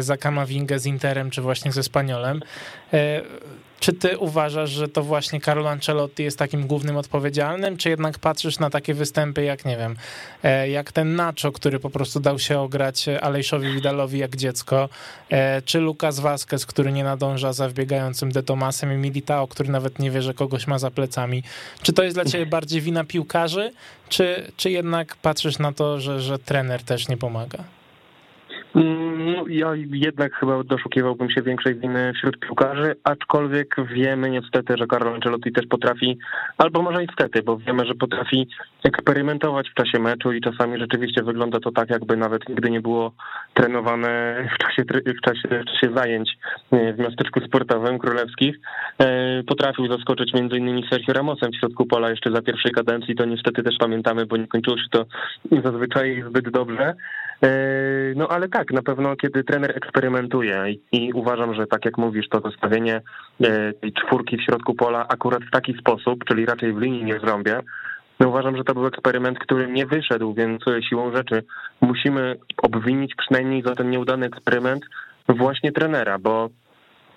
za 0.00 0.16
Kamawingę 0.16 0.78
z 0.78 0.86
Interem, 0.86 1.30
czy 1.30 1.42
właśnie 1.46 1.72
ze 1.72 1.82
Spaniolem. 1.82 2.42
E, 2.92 3.22
czy 3.80 3.92
ty 3.92 4.18
uważasz, 4.18 4.70
że 4.70 4.88
to 4.88 5.02
właśnie 5.02 5.40
Carlo 5.40 5.70
Ancelotti 5.70 6.22
jest 6.22 6.38
takim 6.38 6.66
głównym 6.66 6.96
odpowiedzialnym, 6.96 7.76
czy 7.76 7.88
jednak 7.88 8.18
patrzysz 8.18 8.58
na 8.58 8.70
takie 8.70 8.94
występy 8.94 9.44
jak, 9.44 9.64
nie 9.64 9.76
wiem, 9.76 9.96
e, 10.42 10.68
jak 10.68 10.92
ten 10.92 11.16
Nacho, 11.16 11.52
który 11.52 11.80
po 11.80 11.90
prostu 11.90 12.20
dał 12.20 12.38
się 12.38 12.60
ograć 12.60 13.06
Alejszowi 13.08 13.72
Widalowi 13.72 14.18
jak 14.18 14.36
dziecko, 14.36 14.88
e, 15.30 15.62
czy 15.62 15.78
Lucas 15.78 16.20
Vazquez, 16.20 16.66
który 16.66 16.92
nie 16.92 17.04
nadąża 17.04 17.52
za 17.52 17.68
wbiegającym 17.68 18.32
De 18.32 18.42
Tomasem 18.42 18.92
i 18.92 18.96
Militao, 18.96 19.48
który 19.48 19.68
nawet 19.68 19.98
nie 19.98 20.10
wie, 20.10 20.22
że 20.22 20.34
kogoś 20.34 20.66
ma 20.66 20.78
za 20.78 20.90
plecami. 20.90 21.42
Czy 21.82 21.92
to 21.92 22.02
jest 22.02 22.16
dla 22.16 22.24
ciebie 22.24 22.46
bardziej 22.46 22.80
wina 22.80 23.04
piłkarzy, 23.04 23.72
czy, 24.08 24.52
czy 24.56 24.70
jednak 24.70 25.16
patrzysz 25.16 25.58
na 25.58 25.72
to, 25.72 26.00
że, 26.00 26.20
że 26.20 26.38
trener 26.38 26.82
też 26.82 27.08
nie 27.08 27.16
pomaga? 27.16 27.75
Mm, 28.76 29.32
no, 29.32 29.44
ja 29.48 29.70
jednak 29.92 30.34
chyba 30.34 30.64
doszukiwałbym 30.64 31.30
się 31.30 31.42
większej 31.42 31.74
winy 31.74 32.12
wśród 32.16 32.38
piłkarzy, 32.38 32.94
aczkolwiek 33.04 33.76
wiemy 33.94 34.30
niestety, 34.30 34.74
że 34.78 34.86
Carlo 34.86 35.14
Ancelotti 35.14 35.52
też 35.52 35.66
potrafi, 35.66 36.18
albo 36.58 36.82
może 36.82 37.00
niestety, 37.00 37.42
bo 37.42 37.56
wiemy, 37.58 37.86
że 37.86 37.94
potrafi 37.94 38.48
eksperymentować 38.84 39.70
w 39.70 39.74
czasie 39.74 39.98
meczu 39.98 40.32
i 40.32 40.40
czasami 40.40 40.78
rzeczywiście 40.78 41.22
wygląda 41.22 41.60
to 41.60 41.72
tak, 41.72 41.90
jakby 41.90 42.16
nawet 42.16 42.48
nigdy 42.48 42.70
nie 42.70 42.80
było 42.80 43.12
trenowane 43.54 44.36
w 44.54 44.58
czasie, 44.58 44.82
w 45.06 45.20
czasie, 45.20 45.48
w 45.48 45.64
czasie 45.64 45.94
zajęć 45.94 46.38
e, 46.72 46.92
w 46.92 46.98
miasteczku 46.98 47.40
sportowym 47.40 47.98
królewskich. 47.98 48.56
E, 48.98 49.42
potrafił 49.42 49.92
zaskoczyć 49.92 50.34
między 50.34 50.56
innymi 50.56 50.86
Sergio 50.90 51.12
Ramosem 51.12 51.52
w 51.52 51.56
środku 51.56 51.86
pola 51.86 52.10
jeszcze 52.10 52.30
za 52.30 52.42
pierwszej 52.42 52.72
kadencji, 52.72 53.14
to 53.14 53.24
niestety 53.24 53.62
też 53.62 53.74
pamiętamy, 53.78 54.26
bo 54.26 54.36
nie 54.36 54.48
kończyło 54.48 54.76
się 54.76 54.88
to 54.90 55.06
zazwyczaj 55.64 56.24
zbyt 56.28 56.50
dobrze. 56.50 56.94
E, 57.42 57.48
no 58.16 58.28
ale 58.28 58.48
tak, 58.48 58.72
na 58.72 58.82
pewno 58.82 59.16
kiedy 59.16 59.44
trener 59.44 59.76
eksperymentuje 59.76 60.74
i 60.92 61.12
uważam, 61.12 61.54
że 61.54 61.66
tak 61.66 61.84
jak 61.84 61.98
mówisz, 61.98 62.28
to 62.28 62.40
zostawienie 62.40 63.00
e, 63.40 63.72
tej 63.72 63.92
czwórki 63.92 64.36
w 64.36 64.42
środku 64.42 64.74
pola 64.74 65.08
akurat 65.08 65.44
w 65.44 65.50
taki 65.50 65.74
sposób, 65.78 66.24
czyli 66.24 66.46
raczej 66.46 66.72
w 66.72 66.78
linii 66.78 67.04
nie 67.04 67.18
w 67.18 67.24
rąbie, 67.24 67.60
no 68.20 68.28
uważam, 68.28 68.56
że 68.56 68.64
to 68.64 68.74
był 68.74 68.86
eksperyment, 68.86 69.38
który 69.38 69.68
nie 69.68 69.86
wyszedł, 69.86 70.34
więc 70.34 70.62
siłą 70.88 71.16
rzeczy 71.16 71.42
musimy 71.80 72.36
obwinić 72.62 73.14
przynajmniej 73.14 73.62
za 73.62 73.74
ten 73.74 73.90
nieudany 73.90 74.26
eksperyment 74.26 74.84
właśnie 75.28 75.72
trenera, 75.72 76.18
bo 76.18 76.48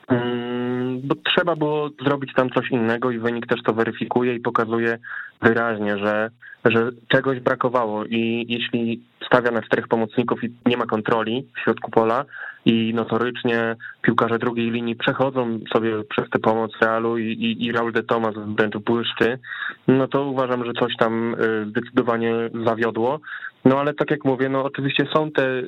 mm, 0.07 1.01
bo 1.03 1.15
trzeba 1.15 1.55
było 1.55 1.89
zrobić 2.05 2.33
tam 2.33 2.49
coś 2.49 2.71
innego 2.71 3.11
i 3.11 3.19
wynik 3.19 3.47
też 3.47 3.63
to 3.63 3.73
weryfikuje 3.73 4.35
i 4.35 4.39
pokazuje 4.39 4.97
wyraźnie, 5.41 5.97
że 5.97 6.29
że 6.65 6.89
czegoś 7.07 7.39
brakowało 7.39 8.05
i 8.05 8.45
jeśli 8.49 9.01
stawia 9.25 9.51
na 9.51 9.61
czterech 9.61 9.87
pomocników 9.87 10.43
i 10.43 10.53
nie 10.65 10.77
ma 10.77 10.85
kontroli 10.85 11.47
w 11.55 11.59
środku 11.59 11.91
pola 11.91 12.25
i 12.65 12.93
notorycznie 12.93 13.75
piłkarze 14.01 14.39
drugiej 14.39 14.71
linii 14.71 14.95
przechodzą 14.95 15.59
sobie 15.73 16.03
przez 16.09 16.29
tę 16.29 16.39
pomoc 16.39 16.71
Realu 16.81 17.17
i, 17.17 17.23
i, 17.23 17.65
i 17.65 17.71
Raul 17.71 17.91
de 17.91 18.03
Tomas 18.03 18.35
wręcz 18.57 18.77
błyszczy, 18.77 19.39
no 19.87 20.07
to 20.07 20.25
uważam, 20.25 20.65
że 20.65 20.73
coś 20.73 20.95
tam 20.99 21.33
y, 21.33 21.65
zdecydowanie 21.69 22.33
zawiodło. 22.65 23.19
No 23.65 23.79
ale 23.79 23.93
tak 23.93 24.11
jak 24.11 24.25
mówię, 24.25 24.49
no 24.49 24.63
oczywiście 24.63 25.07
są 25.13 25.31
te 25.31 25.61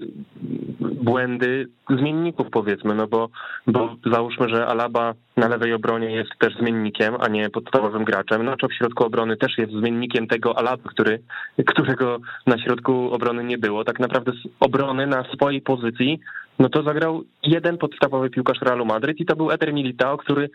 błędy 0.79 1.67
zmienników 1.89 2.47
powiedzmy, 2.51 2.95
no 2.95 3.07
bo, 3.07 3.29
bo 3.67 3.95
załóżmy, 4.13 4.49
że 4.49 4.67
Alaba 4.67 5.13
na 5.41 5.47
lewej 5.47 5.73
obronie 5.73 6.11
jest 6.11 6.31
też 6.39 6.55
zmiennikiem, 6.55 7.15
a 7.19 7.27
nie 7.27 7.49
podstawowym 7.49 8.03
graczem. 8.03 8.45
No, 8.45 8.55
w 8.69 8.73
środku 8.73 9.03
obrony 9.05 9.37
też 9.37 9.57
jest 9.57 9.73
zmiennikiem 9.73 10.27
tego 10.27 10.57
Alaba, 10.57 10.89
który, 10.89 11.19
którego 11.65 12.19
na 12.47 12.57
środku 12.57 13.11
obrony 13.11 13.43
nie 13.43 13.57
było. 13.57 13.83
Tak 13.83 13.99
naprawdę 13.99 14.31
z 14.31 14.47
obrony 14.59 15.07
na 15.07 15.23
swojej 15.33 15.61
pozycji, 15.61 16.19
no 16.59 16.69
to 16.69 16.83
zagrał 16.83 17.23
jeden 17.43 17.77
podstawowy 17.77 18.29
piłkarz 18.29 18.61
Realu 18.61 18.85
Madryt 18.85 19.19
i 19.19 19.25
to 19.25 19.35
był 19.35 19.51
Eder 19.51 19.73
Militao, 19.73 20.17
który 20.17 20.49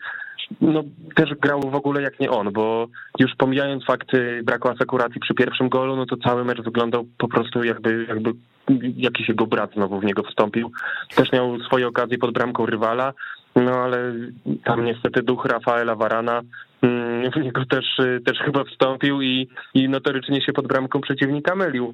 no, 0.61 0.83
też 1.15 1.29
grał 1.35 1.61
w 1.61 1.75
ogóle 1.75 2.01
jak 2.01 2.19
nie 2.19 2.31
on, 2.31 2.53
bo 2.53 2.87
już 3.19 3.31
pomijając 3.37 3.85
fakty 3.85 4.41
braku 4.43 4.69
asekuracji 4.69 5.21
przy 5.21 5.33
pierwszym 5.33 5.69
golu, 5.69 5.95
no 5.95 6.05
to 6.05 6.17
cały 6.17 6.45
mecz 6.45 6.61
wyglądał 6.61 7.05
po 7.17 7.27
prostu 7.27 7.63
jakby, 7.63 8.05
jakby 8.09 8.31
jakiś 8.97 9.29
jego 9.29 9.47
brat 9.47 9.73
znowu 9.73 9.99
w 9.99 10.05
niego 10.05 10.23
wstąpił. 10.23 10.71
Też 11.15 11.31
miał 11.31 11.59
swoje 11.59 11.87
okazje 11.87 12.17
pod 12.17 12.33
bramką 12.33 12.65
rywala, 12.65 13.13
no 13.57 13.71
ale 13.71 14.13
tam 14.63 14.85
niestety 14.85 15.23
duch 15.23 15.45
Rafaela 15.45 15.95
Varana 15.95 16.41
mm, 16.81 17.31
w 17.31 17.35
niego 17.35 17.65
też, 17.65 17.85
też 18.25 18.37
chyba 18.37 18.63
wstąpił 18.63 19.21
i, 19.21 19.47
i 19.73 19.89
notorycznie 19.89 20.41
się 20.41 20.53
pod 20.53 20.67
bramką 20.67 21.01
przeciwnika 21.01 21.55
mylił. 21.55 21.93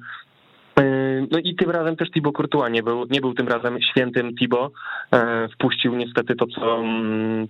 Yy, 0.78 1.26
no 1.30 1.38
i 1.38 1.54
tym 1.54 1.70
razem 1.70 1.96
też 1.96 2.10
Thibaut 2.10 2.36
Courtois 2.36 2.72
nie 2.72 2.82
był, 2.82 3.06
nie 3.10 3.20
był 3.20 3.34
tym 3.34 3.48
razem 3.48 3.82
świętym 3.82 4.36
Thibaut. 4.36 4.72
Yy, 5.12 5.18
wpuścił 5.48 5.96
niestety 5.96 6.36
to, 6.36 6.46
co 6.46 6.78
mm, 6.78 7.48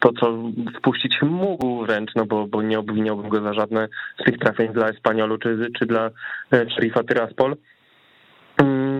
to, 0.00 0.12
co 0.20 0.38
wpuścić 0.78 1.22
mógł 1.22 1.84
wręcz, 1.84 2.10
no 2.16 2.26
bo, 2.26 2.46
bo 2.46 2.62
nie 2.62 2.78
obwiniałbym 2.78 3.28
go 3.28 3.40
za 3.40 3.54
żadne 3.54 3.88
z 4.20 4.24
tych 4.24 4.38
trafień 4.38 4.72
dla 4.72 4.88
Espaniolu 4.88 5.38
czy, 5.38 5.68
czy 5.78 5.86
dla 5.86 6.10
e, 6.52 6.70
Sherifa 6.70 7.02
Tyraspol. 7.02 7.56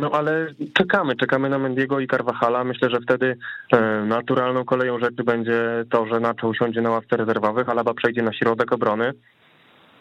No 0.00 0.10
ale 0.10 0.46
czekamy, 0.74 1.16
czekamy 1.16 1.48
na 1.48 1.58
Mendiego 1.58 2.00
i 2.00 2.06
Carvajala. 2.06 2.64
Myślę, 2.64 2.90
że 2.90 3.00
wtedy 3.00 3.36
e, 3.72 4.04
naturalną 4.04 4.64
koleją 4.64 4.98
rzeczy 4.98 5.24
będzie 5.24 5.84
to, 5.90 6.06
że 6.06 6.20
Nacho 6.20 6.48
usiądzie 6.48 6.82
na 6.82 6.90
ławce 6.90 7.16
rezerwowych, 7.16 7.68
Alaba 7.68 7.94
przejdzie 7.94 8.22
na 8.22 8.32
środek 8.32 8.72
obrony 8.72 9.12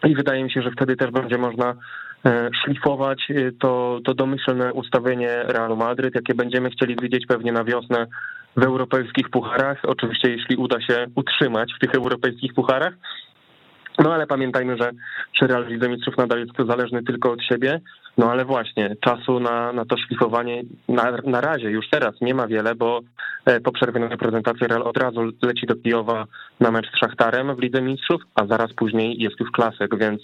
i 0.03 0.15
wydaje 0.15 0.43
mi 0.43 0.51
się, 0.51 0.61
że 0.61 0.71
wtedy 0.71 0.95
też 0.95 1.11
będzie 1.11 1.37
można 1.37 1.73
e, 2.25 2.49
szlifować 2.63 3.31
to, 3.59 3.99
to 4.05 4.13
domyślne 4.13 4.73
ustawienie 4.73 5.43
Realu 5.43 5.75
Madryt, 5.75 6.15
jakie 6.15 6.33
będziemy 6.33 6.69
chcieli 6.69 6.95
widzieć 7.01 7.25
pewnie 7.27 7.51
na 7.51 7.63
wiosnę 7.63 8.07
w 8.57 8.63
europejskich 8.63 9.29
pucharach. 9.29 9.77
Oczywiście, 9.83 10.31
jeśli 10.31 10.55
uda 10.55 10.81
się 10.81 11.05
utrzymać 11.15 11.74
w 11.74 11.79
tych 11.79 11.96
europejskich 11.96 12.53
pucharach. 12.53 12.93
No 14.00 14.13
ale 14.13 14.27
pamiętajmy, 14.27 14.77
że, 14.77 14.91
że 15.33 15.48
Real 15.48 15.67
Lidze 15.67 15.89
Mistrzów 15.89 16.17
nadal 16.17 16.39
jest 16.39 16.70
zależny 16.70 17.03
tylko 17.03 17.31
od 17.31 17.43
siebie. 17.43 17.81
No 18.17 18.31
ale 18.31 18.45
właśnie, 18.45 18.95
czasu 19.01 19.39
na, 19.39 19.73
na 19.73 19.85
to 19.85 19.97
szlifowanie 19.97 20.63
na, 20.89 21.11
na 21.11 21.41
razie, 21.41 21.71
już 21.71 21.89
teraz 21.89 22.21
nie 22.21 22.33
ma 22.33 22.47
wiele, 22.47 22.75
bo 22.75 23.01
e, 23.45 23.59
po 23.59 23.71
przerwie 23.71 23.99
na 23.99 24.07
reprezentację 24.07 24.67
Real 24.67 24.83
od 24.83 24.97
razu 24.97 25.21
leci 25.41 25.67
do 25.67 25.75
Kijowa 25.75 26.25
na 26.59 26.71
mecz 26.71 26.91
z 26.91 26.99
Szachtarem 26.99 27.55
w 27.55 27.59
Lidze 27.59 27.81
Mistrzów, 27.81 28.21
a 28.35 28.45
zaraz 28.45 28.73
później 28.73 29.21
jest 29.21 29.39
już 29.39 29.51
klasyk, 29.51 29.97
więc, 29.97 30.21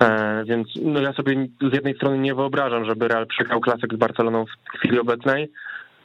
e, 0.00 0.44
więc 0.44 0.68
no 0.82 1.00
ja 1.00 1.12
sobie 1.12 1.48
z 1.70 1.74
jednej 1.74 1.94
strony 1.94 2.18
nie 2.18 2.34
wyobrażam, 2.34 2.84
żeby 2.84 3.08
Real 3.08 3.26
przegrał 3.26 3.60
klasyk 3.60 3.94
z 3.94 3.96
Barceloną 3.96 4.44
w 4.44 4.78
chwili 4.78 4.98
obecnej, 4.98 5.50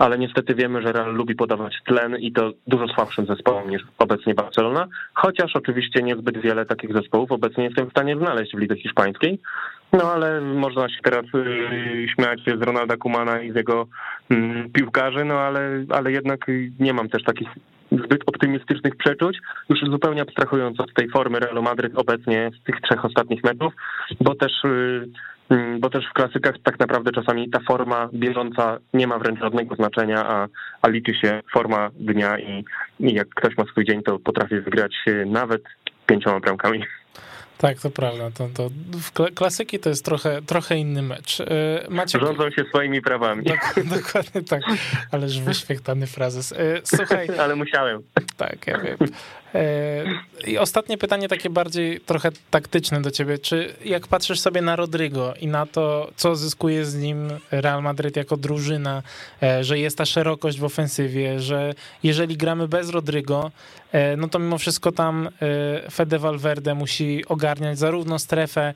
ale 0.04 0.18
niestety 0.18 0.56
wiemy, 0.56 0.82
że 0.82 0.92
Real 0.92 1.14
lubi 1.14 1.36
podawać 1.36 1.74
tlen 1.86 2.16
i 2.16 2.32
to 2.32 2.52
dużo 2.68 2.88
słabszym 2.88 3.26
zespołom 3.26 3.70
niż 3.70 3.82
obecnie 3.98 4.34
Barcelona, 4.34 4.88
chociaż 5.14 5.56
oczywiście 5.56 6.04
niezbyt 6.04 6.42
wiele 6.42 6.66
takich 6.66 6.94
zespołów 6.94 7.32
obecnie 7.32 7.64
jestem 7.64 7.88
w 7.88 7.92
stanie 7.92 8.18
znaleźć 8.18 8.56
w 8.56 8.60
lidze 8.60 8.76
hiszpańskiej. 8.76 9.40
No 9.94 10.12
ale 10.14 10.42
można 10.42 10.90
się 10.90 11.00
teraz 11.04 11.26
yy, 11.34 12.08
śmiać 12.16 12.40
z 12.60 12.62
Ronalda 12.62 12.98
Kumana 12.98 13.42
i 13.42 13.52
z 13.52 13.56
jego 13.56 13.88
yy, 14.30 14.70
piłkarzy, 14.74 15.26
no 15.26 15.40
ale, 15.40 15.86
ale 15.90 16.12
jednak 16.12 16.46
nie 16.80 16.94
mam 16.94 17.10
też 17.10 17.24
takich 17.24 17.50
zbyt 17.92 18.22
optymistycznych 18.26 18.96
przeczuć, 18.96 19.38
już 19.70 19.80
zupełnie 19.92 20.22
abstrahując 20.22 20.80
od 20.80 20.94
tej 20.94 21.10
formy 21.10 21.40
Realu 21.40 21.62
Madryt 21.62 21.96
obecnie 21.96 22.52
z 22.62 22.64
tych 22.64 22.82
trzech 22.82 23.06
ostatnich 23.06 23.44
meczów, 23.44 23.74
bo 24.22 24.36
też 24.36 24.52
Mm, 24.64 25.14
bo 25.80 25.90
też 25.90 26.06
w 26.10 26.14
klasykach 26.14 26.56
tak 26.64 26.80
naprawdę 26.80 27.12
czasami 27.12 27.50
ta 27.50 27.60
forma 27.68 28.10
bieżąca 28.14 28.78
nie 28.94 29.08
ma 29.08 29.20
wręcz 29.20 29.40
żadnego 29.40 29.76
znaczenia, 29.76 30.26
a, 30.28 30.48
a 30.82 30.88
liczy 30.88 31.14
się 31.14 31.42
forma 31.54 31.90
dnia 32.00 32.40
i, 32.40 32.66
i 33.00 33.14
jak 33.14 33.30
ktoś 33.30 33.58
ma 33.58 33.66
swój 33.66 33.86
dzień, 33.86 34.04
to 34.04 34.20
potrafi 34.20 34.60
wygrać 34.60 34.96
nawet 35.26 35.64
pięcioma 36.08 36.40
bramkami. 36.40 36.84
Tak, 37.58 37.80
to 37.80 37.90
prawda. 37.90 38.32
To, 38.32 38.50
to 38.54 38.70
w 38.94 39.34
klasyki 39.34 39.80
to 39.80 39.90
jest 39.90 40.06
trochę, 40.06 40.42
trochę 40.42 40.78
inny 40.78 41.02
mecz. 41.02 41.40
E, 41.42 41.46
Macie... 41.90 42.20
Rządzą 42.20 42.52
się 42.52 42.64
swoimi 42.70 43.02
prawami. 43.02 43.44
Dok 43.44 43.76
dokładnie 43.98 44.42
tak. 44.42 44.62
Ależ 45.12 45.42
wyświechtany 45.42 46.08
frazes. 46.08 46.52
E, 46.52 46.82
słuchaj. 46.84 47.28
Ale 47.44 47.56
musiałem. 47.56 48.02
Tak, 48.38 48.68
ja 48.68 48.80
wiem. 48.80 48.98
E, 49.56 50.04
I 50.48 50.58
ostatnie 50.58 50.98
pytanie, 50.98 51.28
takie 51.28 51.50
bardziej 51.50 52.00
trochę 52.00 52.30
taktyczne 52.52 53.02
do 53.02 53.12
ciebie. 53.12 53.38
Czy 53.38 53.74
jak 53.86 54.08
patrzysz 54.08 54.40
sobie 54.40 54.62
na 54.62 54.76
Rodrigo 54.76 55.34
i 55.42 55.48
na 55.48 55.66
to, 55.66 56.12
co 56.16 56.36
zyskuje 56.36 56.86
z 56.86 56.96
nim 56.96 57.30
Real 57.52 57.82
Madrid 57.82 58.16
jako 58.16 58.38
drużyna, 58.38 59.04
e, 59.44 59.64
że 59.64 59.80
jest 59.80 59.98
ta 59.98 60.06
szerokość 60.06 60.60
w 60.60 60.64
ofensywie, 60.64 61.40
że 61.40 61.74
jeżeli 62.04 62.38
gramy 62.38 62.68
bez 62.68 62.90
Rodrigo, 62.90 63.52
no 64.18 64.28
to 64.28 64.40
mimo 64.40 64.58
wszystko 64.58 64.92
tam 64.92 65.30
Fede 65.92 66.20
Valverde 66.20 66.76
musi 66.76 67.26
ogarniać 67.28 67.80
zarówno 67.80 68.20
strefę 68.20 68.74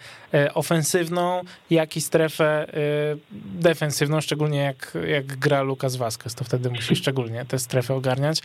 ofensywną, 0.54 1.42
jak 1.70 1.98
i 1.98 2.02
strefę 2.02 2.68
defensywną, 3.56 4.22
szczególnie 4.22 4.58
jak, 4.58 4.98
jak 5.08 5.26
gra 5.26 5.62
Lucas 5.62 5.96
Vazquez, 5.96 6.36
to 6.36 6.44
wtedy 6.44 6.70
musi 6.70 6.96
szczególnie 6.96 7.46
tę 7.46 7.60
strefę 7.60 7.94
ogarniać. 7.94 8.42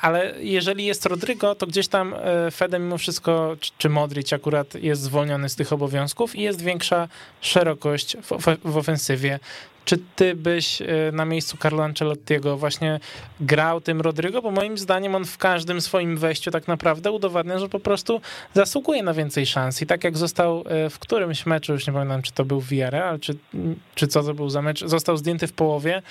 Ale 0.00 0.34
jeżeli 0.40 0.84
jest 0.84 1.06
Rodrigo, 1.06 1.54
to 1.54 1.66
gdzieś 1.66 1.88
tam 1.88 2.14
e, 2.14 2.50
Fede 2.50 2.78
mimo 2.78 2.98
wszystko, 2.98 3.56
czy 3.78 3.88
Modric 3.88 4.32
akurat 4.32 4.74
jest 4.74 5.02
zwolniony 5.02 5.48
z 5.48 5.56
tych 5.56 5.72
obowiązków 5.72 6.36
i 6.36 6.42
jest 6.42 6.62
większa 6.62 7.08
szerokość 7.40 8.16
w 8.64 8.76
ofensywie. 8.76 9.38
Czy 9.88 9.98
ty 10.16 10.34
byś 10.34 10.82
e, 10.82 10.86
na 11.12 11.24
miejscu 11.24 11.56
Carlo 11.56 11.84
Ancelottiego 11.84 12.56
właśnie 12.56 13.00
grał 13.40 13.80
tym 13.80 14.00
Rodrygo? 14.00 14.42
Bo 14.42 14.50
moim 14.50 14.78
zdaniem 14.78 15.14
on 15.14 15.24
w 15.24 15.38
każdym 15.38 15.80
swoim 15.80 16.16
wejściu 16.16 16.50
tak 16.50 16.68
naprawdę 16.68 17.10
udowadnia, 17.10 17.58
że 17.58 17.68
po 17.68 17.80
prostu 17.80 18.20
zasługuje 18.54 19.02
na 19.02 19.14
więcej 19.14 19.46
szans. 19.46 19.82
I 19.82 19.86
tak 19.86 20.04
jak 20.04 20.18
został 20.18 20.64
e, 20.66 20.90
w 20.90 20.98
którymś 20.98 21.46
meczu, 21.46 21.72
już 21.72 21.86
nie 21.86 21.92
pamiętam, 21.92 22.22
czy 22.22 22.32
to 22.32 22.44
był 22.44 22.60
Villarreal, 22.60 23.20
czy, 23.20 23.36
czy 23.94 24.06
co 24.06 24.22
to 24.22 24.34
był 24.34 24.50
za 24.50 24.62
mecz, 24.62 24.84
został 24.84 25.16
zdjęty 25.16 25.46
w 25.46 25.52
połowie, 25.52 26.02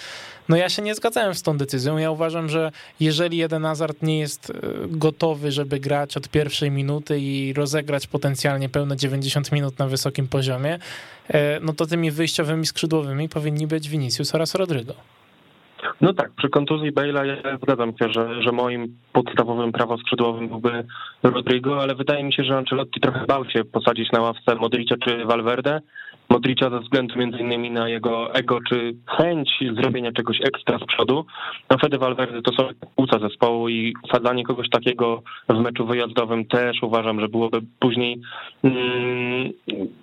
no 0.49 0.55
ja 0.55 0.69
się 0.69 0.81
nie 0.81 0.95
zgadzałem 0.95 1.35
z 1.35 1.41
tą 1.41 1.57
decyzją. 1.57 1.97
Ja 1.97 2.11
uważam, 2.11 2.49
że 2.49 2.71
jeżeli 2.99 3.37
jeden 3.37 3.63
Hazard 3.63 4.01
nie 4.01 4.19
jest 4.19 4.49
e, 4.49 4.53
gotowy, 4.87 5.51
żeby 5.51 5.79
grać 5.79 6.17
od 6.17 6.29
pierwszej 6.29 6.71
minuty 6.71 7.19
i 7.19 7.53
rozegrać 7.53 8.07
potencjalnie 8.07 8.69
pełne 8.69 8.97
90 8.97 9.51
minut 9.51 9.79
na 9.79 9.87
wysokim 9.87 10.27
poziomie, 10.27 10.79
no 11.61 11.73
to 11.73 11.85
tymi 11.85 12.11
wyjściowymi 12.11 12.65
skrzydłowymi 12.65 13.29
powinni 13.29 13.66
być 13.67 13.89
Vinicius 13.89 14.35
oraz 14.35 14.55
Rodrygo. 14.55 14.93
No 16.01 16.13
tak, 16.13 16.31
przy 16.31 16.49
kontuzji 16.49 16.93
Bale'a 16.93 17.25
ja 17.25 17.57
zgadzam 17.57 17.97
się, 17.97 18.09
że, 18.09 18.41
że 18.43 18.51
moim 18.51 18.97
podstawowym 19.13 19.71
prawoskrzydłowym 19.71 20.47
byłby 20.47 20.83
Rodrigo, 21.23 21.81
ale 21.81 21.95
wydaje 21.95 22.23
mi 22.23 22.33
się, 22.33 22.43
że 22.43 22.57
Ancelotti 22.57 22.99
trochę 22.99 23.25
bał 23.25 23.49
się 23.49 23.65
posadzić 23.65 24.11
na 24.11 24.21
ławce 24.21 24.55
Modricia 24.55 24.95
czy 25.05 25.25
Valverde. 25.25 25.81
Modricia 26.29 26.69
ze 26.69 26.79
względu 26.79 27.19
między 27.19 27.37
innymi 27.37 27.71
na 27.71 27.89
jego 27.89 28.33
ego 28.33 28.59
czy 28.69 28.95
chęć 29.07 29.49
zrobienia 29.81 30.11
czegoś 30.11 30.41
ekstra 30.41 30.79
z 30.79 30.85
przodu. 30.85 31.25
No 31.69 31.77
Fede 31.77 31.97
Valverde 31.97 32.41
to 32.41 32.53
są 32.53 32.69
płuca 32.95 33.19
zespołu 33.19 33.69
i 33.69 33.93
usadzanie 34.03 34.43
kogoś 34.43 34.69
takiego 34.69 35.21
w 35.49 35.59
meczu 35.59 35.85
wyjazdowym 35.85 36.45
też 36.45 36.83
uważam, 36.83 37.19
że 37.19 37.27
byłoby 37.27 37.61
później 37.79 38.21
mm, 38.63 39.51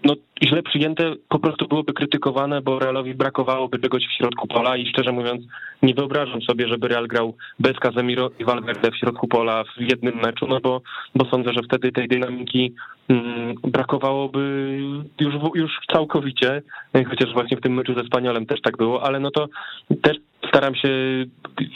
no, 0.04 0.14
źle 0.42 0.62
przyjęte, 0.62 1.14
po 1.28 1.38
prostu 1.38 1.68
byłoby 1.68 1.92
krytykowane, 1.92 2.62
bo 2.62 2.78
Realowi 2.78 3.14
brakowałoby 3.14 3.78
czegoś 3.78 4.02
w 4.06 4.16
środku 4.18 4.48
pola 4.48 4.76
i 4.76 4.86
szczerze 4.86 5.12
mówiąc 5.12 5.42
nie 5.82 5.94
wyobrażam 5.94 6.42
sobie, 6.42 6.68
żeby 6.68 6.88
Real 6.88 7.08
grał 7.08 7.36
bez 7.58 7.78
Casemiro 7.78 8.30
i 8.38 8.44
Valverde 8.44 8.90
w 8.90 8.96
środku 8.96 9.28
pola 9.28 9.64
w 9.64 9.80
jednym 9.80 10.14
meczu, 10.16 10.46
no 10.46 10.60
bo, 10.60 10.82
bo 11.14 11.24
sądzę, 11.30 11.52
że 11.52 11.60
wtedy 11.62 11.92
tej 11.92 12.08
dynamiki 12.08 12.74
mm, 13.08 13.54
brakowałoby 13.62 14.78
już, 15.20 15.34
już 15.54 15.72
całkowicie, 15.92 16.62
chociaż 17.10 17.32
właśnie 17.32 17.56
w 17.56 17.60
tym 17.60 17.74
meczu 17.74 17.94
ze 17.94 18.04
Spaniolem 18.04 18.46
też 18.46 18.60
tak 18.60 18.76
było, 18.76 19.02
ale 19.02 19.20
no 19.20 19.30
to 19.30 19.48
też 20.02 20.16
staram 20.48 20.74
się 20.74 20.88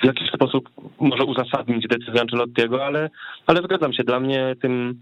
w 0.02 0.06
jakiś 0.06 0.30
sposób 0.30 0.68
może 1.00 1.24
uzasadnić 1.24 1.88
decyzję 1.88 2.20
Ancelottiego, 2.20 2.86
ale, 2.86 3.10
ale 3.46 3.62
zgadzam 3.62 3.92
się, 3.92 4.04
dla 4.04 4.20
mnie 4.20 4.56
tym 4.62 5.00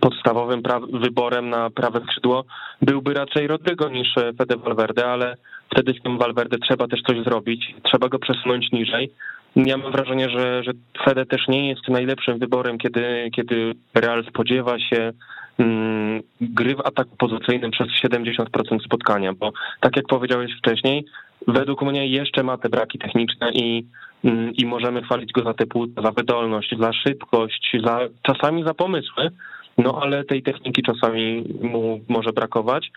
podstawowym 0.00 0.62
wyborem 0.92 1.50
na 1.50 1.70
prawe 1.70 2.00
skrzydło 2.00 2.44
byłby 2.82 3.14
raczej 3.14 3.46
Rodrygo 3.46 3.88
niż 3.88 4.14
Fede 4.14 4.56
Valverde, 4.56 5.06
ale 5.06 5.36
wtedy 5.72 5.94
z 6.00 6.02
tym 6.02 6.18
Valverde 6.18 6.58
trzeba 6.58 6.88
też 6.88 7.02
coś 7.02 7.24
zrobić, 7.24 7.74
trzeba 7.82 8.08
go 8.08 8.18
przesunąć 8.18 8.72
niżej. 8.72 9.10
Ja 9.56 9.76
mam 9.76 9.92
wrażenie, 9.92 10.30
że, 10.30 10.62
że 10.62 10.72
Fede 11.04 11.26
też 11.26 11.48
nie 11.48 11.68
jest 11.68 11.88
najlepszym 11.88 12.38
wyborem, 12.38 12.78
kiedy, 12.78 13.30
kiedy 13.36 13.74
Real 13.94 14.24
spodziewa 14.24 14.78
się 14.78 15.12
mm, 15.58 16.22
gry 16.40 16.74
w 16.76 16.86
ataku 16.86 17.16
pozycyjnym 17.16 17.70
przez 17.70 17.88
70% 18.04 18.84
spotkania, 18.84 19.32
bo 19.32 19.52
tak 19.80 19.96
jak 19.96 20.06
powiedziałeś 20.06 20.50
wcześniej, 20.58 21.04
według 21.48 21.82
mnie 21.82 22.06
jeszcze 22.06 22.42
ma 22.42 22.58
te 22.58 22.68
braki 22.68 22.98
techniczne 22.98 23.52
i, 23.52 23.86
mm, 24.24 24.52
i 24.54 24.66
możemy 24.66 25.02
chwalić 25.02 25.32
go 25.32 25.42
za 25.42 25.54
płuca, 25.66 26.02
za 26.02 26.10
wydolność, 26.10 26.74
za 26.78 26.92
szybkość, 26.92 27.76
za, 27.84 27.98
czasami 28.22 28.64
za 28.64 28.74
pomysły, 28.74 29.30
no 29.78 30.00
ale 30.02 30.24
tej 30.24 30.42
techniki 30.42 30.82
czasami 30.82 31.44
mu 31.62 32.00
może 32.08 32.32
brakować. 32.32 32.90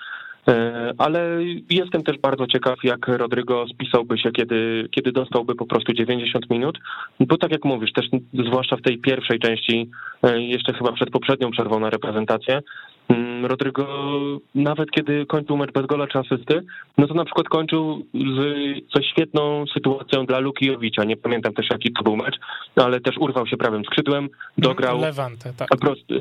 E, 0.47 0.93
ale 0.97 1.39
jestem 1.69 2.03
też 2.03 2.17
bardzo 2.17 2.47
ciekaw, 2.47 2.83
jak 2.83 3.07
Rodrygo 3.07 3.65
spisałby 3.73 4.17
się, 4.17 4.31
kiedy, 4.31 4.87
kiedy 4.91 5.11
dostałby 5.11 5.55
po 5.55 5.65
prostu 5.65 5.93
90 5.93 6.49
minut, 6.49 6.79
bo 7.19 7.37
tak 7.37 7.51
jak 7.51 7.65
mówisz, 7.65 7.93
też 7.93 8.05
zwłaszcza 8.33 8.75
w 8.75 8.81
tej 8.81 8.97
pierwszej 8.97 9.39
części, 9.39 9.89
e, 10.23 10.41
jeszcze 10.41 10.73
chyba 10.73 10.91
przed 10.91 11.09
poprzednią 11.09 11.51
przerwą 11.51 11.79
na 11.79 11.89
reprezentację, 11.89 12.61
Rodrygo 13.43 13.87
nawet 14.55 14.91
kiedy 14.91 15.25
kończył 15.25 15.57
mecz 15.57 15.71
bez 15.71 15.85
gola 15.85 16.07
czy 16.07 16.19
asysty, 16.19 16.63
no 16.97 17.07
to 17.07 17.13
na 17.13 17.25
przykład 17.25 17.49
kończył 17.49 18.05
z, 18.13 18.37
ze 18.95 19.03
świetną 19.03 19.65
sytuacją 19.73 20.25
dla 20.25 20.39
Luki 20.39 20.65
Jowicza. 20.65 21.03
Nie 21.03 21.17
pamiętam 21.17 21.53
też 21.53 21.67
jaki 21.71 21.93
to 21.93 22.03
był 22.03 22.15
mecz, 22.15 22.35
ale 22.75 22.99
też 22.99 23.17
urwał 23.17 23.47
się 23.47 23.57
prawym 23.57 23.85
skrzydłem, 23.85 24.29
dograł. 24.57 25.01
Lewante, 25.01 25.53
tak. 25.53 25.69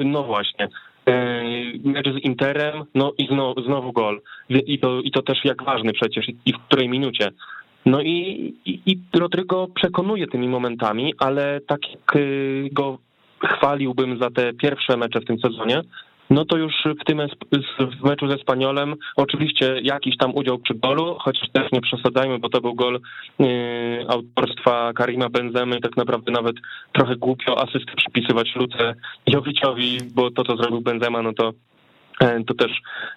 No 0.05 0.22
właśnie. 0.22 0.68
E, 1.07 1.44
mecz 1.85 2.09
z 2.09 2.25
Interem, 2.25 2.85
no 2.94 3.12
i 3.18 3.27
znowu, 3.27 3.62
znowu 3.62 3.92
gol. 3.92 4.20
I 4.49 4.79
to, 4.79 5.01
I 5.01 5.11
to 5.11 5.22
też 5.22 5.44
jak 5.44 5.62
ważny 5.62 5.92
przecież 5.92 6.27
i 6.46 6.53
w 6.53 6.59
której 6.59 6.88
minucie. 6.88 7.33
No 7.87 8.01
i, 8.01 8.55
i, 8.64 8.81
i 8.87 8.99
Rodrygo 9.14 9.66
przekonuje 9.75 10.27
tymi 10.27 10.49
momentami, 10.49 11.14
ale 11.18 11.61
tak 11.66 11.81
jak 11.90 12.16
y, 12.16 12.68
go 12.72 12.99
chwaliłbym 13.44 14.18
za 14.18 14.31
te 14.31 14.53
pierwsze 14.53 14.96
mecze 14.96 15.20
w 15.20 15.25
tym 15.25 15.38
sezonie, 15.38 15.83
no 16.31 16.45
to 16.45 16.57
już 16.57 16.75
w 17.01 17.05
tym 17.05 17.21
w 18.01 18.05
meczu 18.05 18.31
ze 18.31 18.39
Spaniolem 18.39 18.95
oczywiście 19.17 19.81
jakiś 19.83 20.17
tam 20.17 20.35
udział 20.35 20.59
przy 20.59 20.75
golu, 20.75 21.17
chociaż 21.21 21.49
też 21.53 21.73
nie 21.73 21.81
przesadzajmy, 21.81 22.39
bo 22.39 22.49
to 22.49 22.61
był 22.61 22.75
gol 22.75 23.01
yy, 23.39 23.47
autorstwa 24.09 24.93
Karima 24.93 25.29
Benzemy, 25.29 25.81
tak 25.81 25.97
naprawdę 25.97 26.33
nawet 26.33 26.57
trochę 26.93 27.17
głupio 27.17 27.62
asystę 27.62 27.93
przypisywać 27.97 28.57
Luce 28.57 28.95
Jowiciowi, 29.27 29.99
bo 30.15 30.31
to, 30.31 30.45
co 30.45 30.57
zrobił 30.57 30.81
Benzema, 30.81 31.23
no 31.23 31.33
to 31.33 31.53
e, 32.21 32.45
to 32.45 32.55
też 32.55 32.71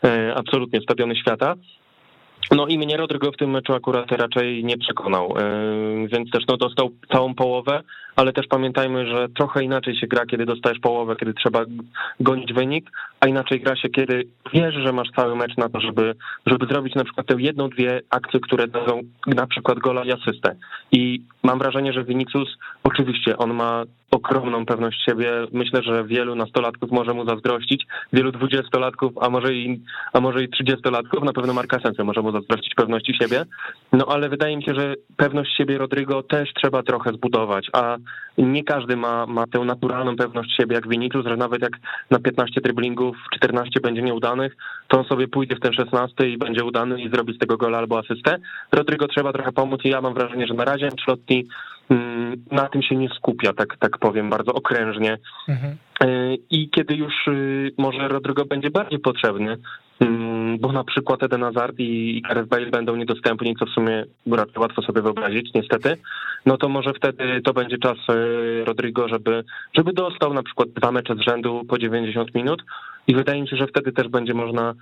e, 0.03 0.35
absolutnie 0.35 0.81
stadiony 0.81 1.15
świata. 1.15 1.55
No 2.51 2.67
i 2.67 2.77
mnie 2.77 2.97
Rodrygo 2.97 3.31
w 3.31 3.37
tym 3.37 3.49
meczu 3.49 3.73
akurat 3.73 4.11
raczej 4.11 4.63
nie 4.63 4.77
przekonał, 4.77 5.33
e, 5.37 6.07
więc 6.07 6.31
też 6.31 6.43
no, 6.47 6.57
dostał 6.57 6.89
całą 7.11 7.33
połowę, 7.35 7.83
ale 8.15 8.33
też 8.33 8.47
pamiętajmy, 8.47 9.07
że 9.07 9.27
trochę 9.29 9.63
inaczej 9.63 9.95
się 9.95 10.07
gra, 10.07 10.25
kiedy 10.25 10.45
dostajesz 10.45 10.79
połowę, 10.79 11.15
kiedy 11.15 11.33
trzeba 11.33 11.65
gonić 12.19 12.53
wynik, 12.53 12.91
a 13.19 13.27
inaczej 13.27 13.59
gra 13.59 13.75
się, 13.75 13.89
kiedy 13.89 14.27
wiesz, 14.53 14.75
że 14.75 14.93
masz 14.93 15.07
cały 15.15 15.35
mecz 15.35 15.57
na 15.57 15.69
to, 15.69 15.81
żeby, 15.81 16.15
żeby 16.45 16.65
zrobić 16.65 16.95
na 16.95 17.03
przykład 17.03 17.27
tę 17.27 17.35
jedną, 17.37 17.69
dwie 17.69 18.01
akcje, 18.09 18.39
które 18.39 18.67
dadzą 18.67 19.01
na 19.27 19.47
przykład 19.47 19.79
gola 19.79 20.03
i 20.03 20.11
asystę. 20.11 20.55
I 20.91 21.21
mam 21.43 21.59
wrażenie, 21.59 21.93
że 21.93 22.03
Vinicius, 22.03 22.57
oczywiście 22.83 23.37
on 23.37 23.53
ma 23.53 23.83
ogromną 24.11 24.65
pewność 24.65 25.05
siebie. 25.05 25.31
Myślę, 25.51 25.83
że 25.83 26.03
wielu 26.03 26.35
nastolatków 26.35 26.91
może 26.91 27.13
mu 27.13 27.25
zazdrościć, 27.25 27.85
wielu 28.13 28.31
dwudziestolatków, 28.31 29.13
a 29.21 29.29
może 29.29 29.53
i, 29.53 29.81
a 30.13 30.19
może 30.19 30.43
i 30.43 30.49
trzydziestolatków, 30.49 31.23
na 31.23 31.33
pewno 31.33 31.53
Marka 31.53 31.79
Sensę 31.79 32.03
może 32.03 32.21
mu 32.21 32.28
zazdrościć 32.31 32.75
pewności 32.75 33.13
siebie. 33.21 33.45
No 33.93 34.05
ale 34.05 34.29
wydaje 34.29 34.57
mi 34.57 34.63
się, 34.63 34.73
że 34.73 34.95
pewność 35.17 35.57
siebie 35.57 35.77
Rodrigo 35.77 36.23
też 36.23 36.53
trzeba 36.53 36.83
trochę 36.83 37.13
zbudować, 37.13 37.69
a 37.73 37.97
nie 38.37 38.63
każdy 38.63 38.95
ma, 38.97 39.25
ma 39.25 39.47
tę 39.47 39.59
naturalną 39.59 40.15
pewność 40.15 40.57
siebie 40.57 40.75
jak 40.75 40.89
Vinicius, 40.89 41.25
że 41.25 41.37
nawet 41.37 41.61
jak 41.61 41.71
na 42.09 42.19
15 42.19 42.61
driblingów 42.61 43.17
14 43.35 43.79
będzie 43.79 44.01
nieudanych, 44.01 44.55
to 44.87 44.99
on 44.99 45.05
sobie 45.05 45.27
pójdzie 45.27 45.55
w 45.55 45.59
ten 45.59 45.73
16 45.73 46.29
i 46.29 46.37
będzie 46.37 46.63
udany 46.63 47.01
i 47.01 47.09
zrobi 47.09 47.33
z 47.33 47.37
tego 47.37 47.57
gola 47.57 47.77
albo 47.77 47.99
asystę. 47.99 48.37
Rodrigo 48.71 49.07
trzeba 49.07 49.33
trochę 49.33 49.51
pomóc 49.51 49.81
i 49.83 49.89
ja 49.89 50.01
mam 50.01 50.13
wrażenie, 50.13 50.47
że 50.47 50.53
na 50.53 50.65
razie 50.65 50.85
Ancelotti 50.91 51.47
na 52.51 52.67
tym 52.67 52.81
się 52.81 52.95
nie 52.95 53.09
skupia, 53.09 53.53
tak, 53.53 53.77
tak 53.79 53.97
powiem 53.97 54.29
bardzo 54.29 54.53
okrężnie. 54.53 55.17
Mhm. 55.47 55.77
E, 56.01 56.35
I 56.49 56.69
kiedy 56.69 56.95
już 56.95 57.27
y, 57.27 57.71
może 57.77 58.07
Rodrigo 58.07 58.45
będzie 58.45 58.69
bardziej 58.69 58.99
potrzebny, 58.99 59.57
mm, 59.99 60.57
bo 60.59 60.71
na 60.71 60.83
przykład 60.83 61.23
Eden 61.23 61.41
Hazard 61.41 61.75
i 61.77 62.21
Gareth 62.21 62.49
Bale 62.49 62.65
będą 62.65 62.95
niedostępni, 62.95 63.55
co 63.55 63.65
w 63.65 63.69
sumie 63.69 64.05
raczej 64.31 64.57
łatwo 64.57 64.81
sobie 64.81 65.01
wyobrazić, 65.01 65.53
niestety, 65.53 65.97
no 66.45 66.57
to 66.57 66.69
może 66.69 66.93
wtedy 66.93 67.41
to 67.41 67.53
będzie 67.53 67.77
czas 67.77 67.97
y, 68.09 68.65
Rodrigo, 68.65 69.07
żeby, 69.07 69.43
żeby 69.77 69.93
dostał 69.93 70.33
na 70.33 70.43
przykład 70.43 70.69
dwa 70.69 70.91
mecze 70.91 71.15
z 71.15 71.19
rzędu 71.19 71.65
po 71.69 71.77
90 71.77 72.35
minut 72.35 72.63
i 73.07 73.15
wydaje 73.15 73.41
mi 73.41 73.47
się, 73.47 73.55
że 73.55 73.67
wtedy 73.67 73.91
też 73.91 74.07
będzie 74.07 74.33
można 74.33 74.69
e, 74.69 74.73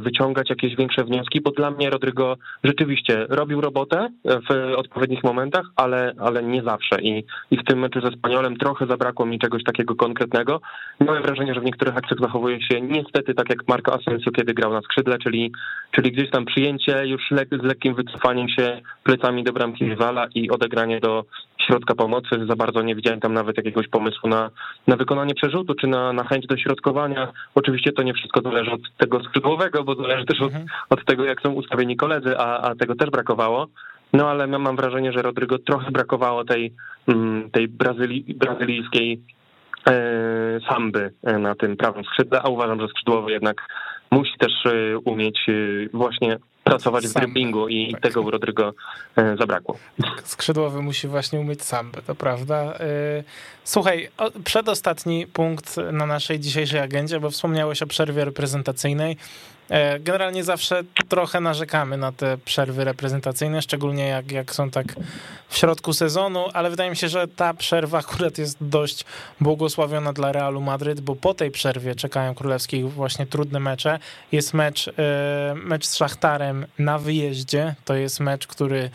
wyciągać 0.00 0.50
jakieś 0.50 0.76
większe 0.76 1.04
wnioski, 1.04 1.40
bo 1.40 1.50
dla 1.50 1.70
mnie 1.70 1.90
Rodrigo 1.90 2.36
rzeczywiście 2.64 3.26
robił 3.28 3.60
robotę 3.60 4.08
w 4.24 4.74
odpowiednich 4.76 5.24
momentach, 5.24 5.66
ale, 5.76 6.12
ale 6.18 6.42
nie 6.42 6.62
zawsze 6.62 7.02
i, 7.02 7.24
i 7.50 7.56
w 7.56 7.64
tym 7.64 7.78
meczu 7.78 8.00
ze 8.00 8.10
Spaniolem 8.10 8.56
trochę 8.56 8.86
zabrakło 8.86 9.26
mi 9.26 9.38
czegoś 9.38 9.64
takiego 9.64 9.94
konkretnego. 9.94 10.60
Miałem 11.00 11.22
wrażenie, 11.22 11.54
że 11.54 11.60
w 11.60 11.64
niektórych 11.64 11.96
akcjach 11.96 12.20
zachowuje 12.20 12.62
się 12.62 12.80
niestety 12.80 13.34
tak 13.34 13.50
jak 13.50 13.68
Marco 13.68 13.94
Asensio, 13.94 14.30
kiedy 14.30 14.54
grał 14.54 14.72
na 14.72 14.80
skrzydle, 14.80 15.18
czyli, 15.18 15.52
czyli 15.90 16.12
gdzieś 16.12 16.30
tam 16.30 16.44
przyjęcie 16.44 17.06
już 17.06 17.22
z 17.60 17.62
lekkim 17.62 17.94
wycofaniem 17.94 18.48
się 18.48 18.80
plecami 19.02 19.44
do 19.44 19.52
bramki 19.52 19.88
rywala 19.88 20.26
i 20.34 20.50
odegranie 20.50 21.00
do 21.00 21.24
środka 21.66 21.94
pomocy. 21.94 22.46
Za 22.48 22.56
bardzo 22.56 22.82
nie 22.82 22.94
widziałem 22.94 23.20
tam 23.20 23.34
nawet 23.34 23.56
jakiegoś 23.56 23.88
pomysłu 23.88 24.28
na, 24.28 24.50
na 24.86 24.96
wykonanie 24.96 25.34
przerzutu, 25.34 25.74
czy 25.74 25.86
na, 25.86 26.12
na 26.12 26.24
chęć 26.24 26.46
do 26.46 26.56
środkowania. 26.56 27.32
Oczywiście 27.54 27.92
to 27.92 28.02
nie 28.02 28.14
wszystko 28.14 28.40
zależy 28.40 28.70
od 28.70 28.80
tego 28.96 29.24
skrzydłowego, 29.24 29.63
bo 29.84 29.94
zależy 29.94 30.24
też 30.24 30.40
od, 30.40 30.46
mhm. 30.46 30.66
od 30.90 31.04
tego, 31.04 31.24
jak 31.24 31.40
są 31.40 31.52
ustawieni 31.52 31.96
koledzy, 31.96 32.38
a, 32.38 32.58
a 32.58 32.74
tego 32.74 32.94
też 32.94 33.10
brakowało. 33.10 33.68
No 34.14 34.30
ale 34.30 34.46
mam 34.46 34.76
wrażenie, 34.76 35.12
że 35.12 35.22
Rodrygo 35.22 35.58
trochę 35.58 35.90
brakowało 35.90 36.44
tej, 36.44 36.72
mm, 37.08 37.50
tej 37.50 37.68
brazyli, 37.68 38.34
brazylijskiej 38.34 39.20
e, 39.86 39.92
samby 40.68 41.12
e, 41.22 41.38
na 41.38 41.54
tym 41.54 41.76
prawym 41.76 42.04
skrzydle, 42.04 42.42
a 42.42 42.48
uważam, 42.48 42.80
że 42.80 42.88
skrzydłowy 42.88 43.32
jednak 43.32 43.68
musi 44.10 44.38
też 44.38 44.52
e, 44.66 44.98
umieć 44.98 45.40
właśnie 45.92 46.38
pracować 46.64 47.06
w 47.06 47.14
dribblingu 47.14 47.68
i 47.68 47.92
tak. 47.92 48.00
tego 48.00 48.22
u 48.22 48.30
Rodrygo 48.30 48.72
zabrakło. 49.38 49.78
Skrzydłowy 50.22 50.82
musi 50.82 51.08
właśnie 51.08 51.40
umieć 51.40 51.62
sambę, 51.62 52.02
to 52.06 52.14
prawda. 52.14 52.78
Słuchaj, 53.64 54.08
przedostatni 54.44 55.26
punkt 55.26 55.76
na 55.92 56.06
naszej 56.06 56.40
dzisiejszej 56.40 56.80
agendzie, 56.80 57.20
bo 57.20 57.30
wspomniałeś 57.30 57.82
o 57.82 57.86
przerwie 57.86 58.24
reprezentacyjnej. 58.24 59.16
E, 59.70 60.00
generalnie 60.00 60.44
zawsze 60.44 60.82
trochę 61.08 61.40
narzekamy 61.40 61.96
na 61.96 62.12
te 62.12 62.38
przerwy 62.38 62.84
reprezentacyjne, 62.84 63.62
szczególnie 63.62 64.08
jak, 64.08 64.32
jak 64.32 64.54
są 64.54 64.70
tak 64.70 64.86
w 65.48 65.56
środku 65.56 65.92
sezonu, 65.92 66.44
ale 66.52 66.70
wydaje 66.70 66.90
mi 66.90 66.96
się, 66.96 67.08
że 67.08 67.28
ta 67.28 67.54
przerwa 67.54 67.98
akurat 67.98 68.38
jest 68.38 68.56
dość 68.60 69.04
błogosławiona 69.40 70.12
dla 70.12 70.32
Realu 70.32 70.60
Madryt, 70.60 71.00
bo 71.00 71.16
po 71.16 71.34
tej 71.34 71.50
przerwie 71.50 71.94
czekają 71.94 72.34
królewskich 72.34 72.92
właśnie 72.92 73.26
trudne 73.26 73.60
mecze. 73.60 73.98
Jest 74.32 74.54
mecz, 74.54 74.88
e, 74.88 74.92
mecz 75.54 75.86
z 75.86 75.96
Szachtarem 75.96 76.66
na 76.78 76.98
wyjeździe, 76.98 77.74
to 77.84 77.94
jest 77.94 78.20
mecz, 78.20 78.46
który 78.46 78.90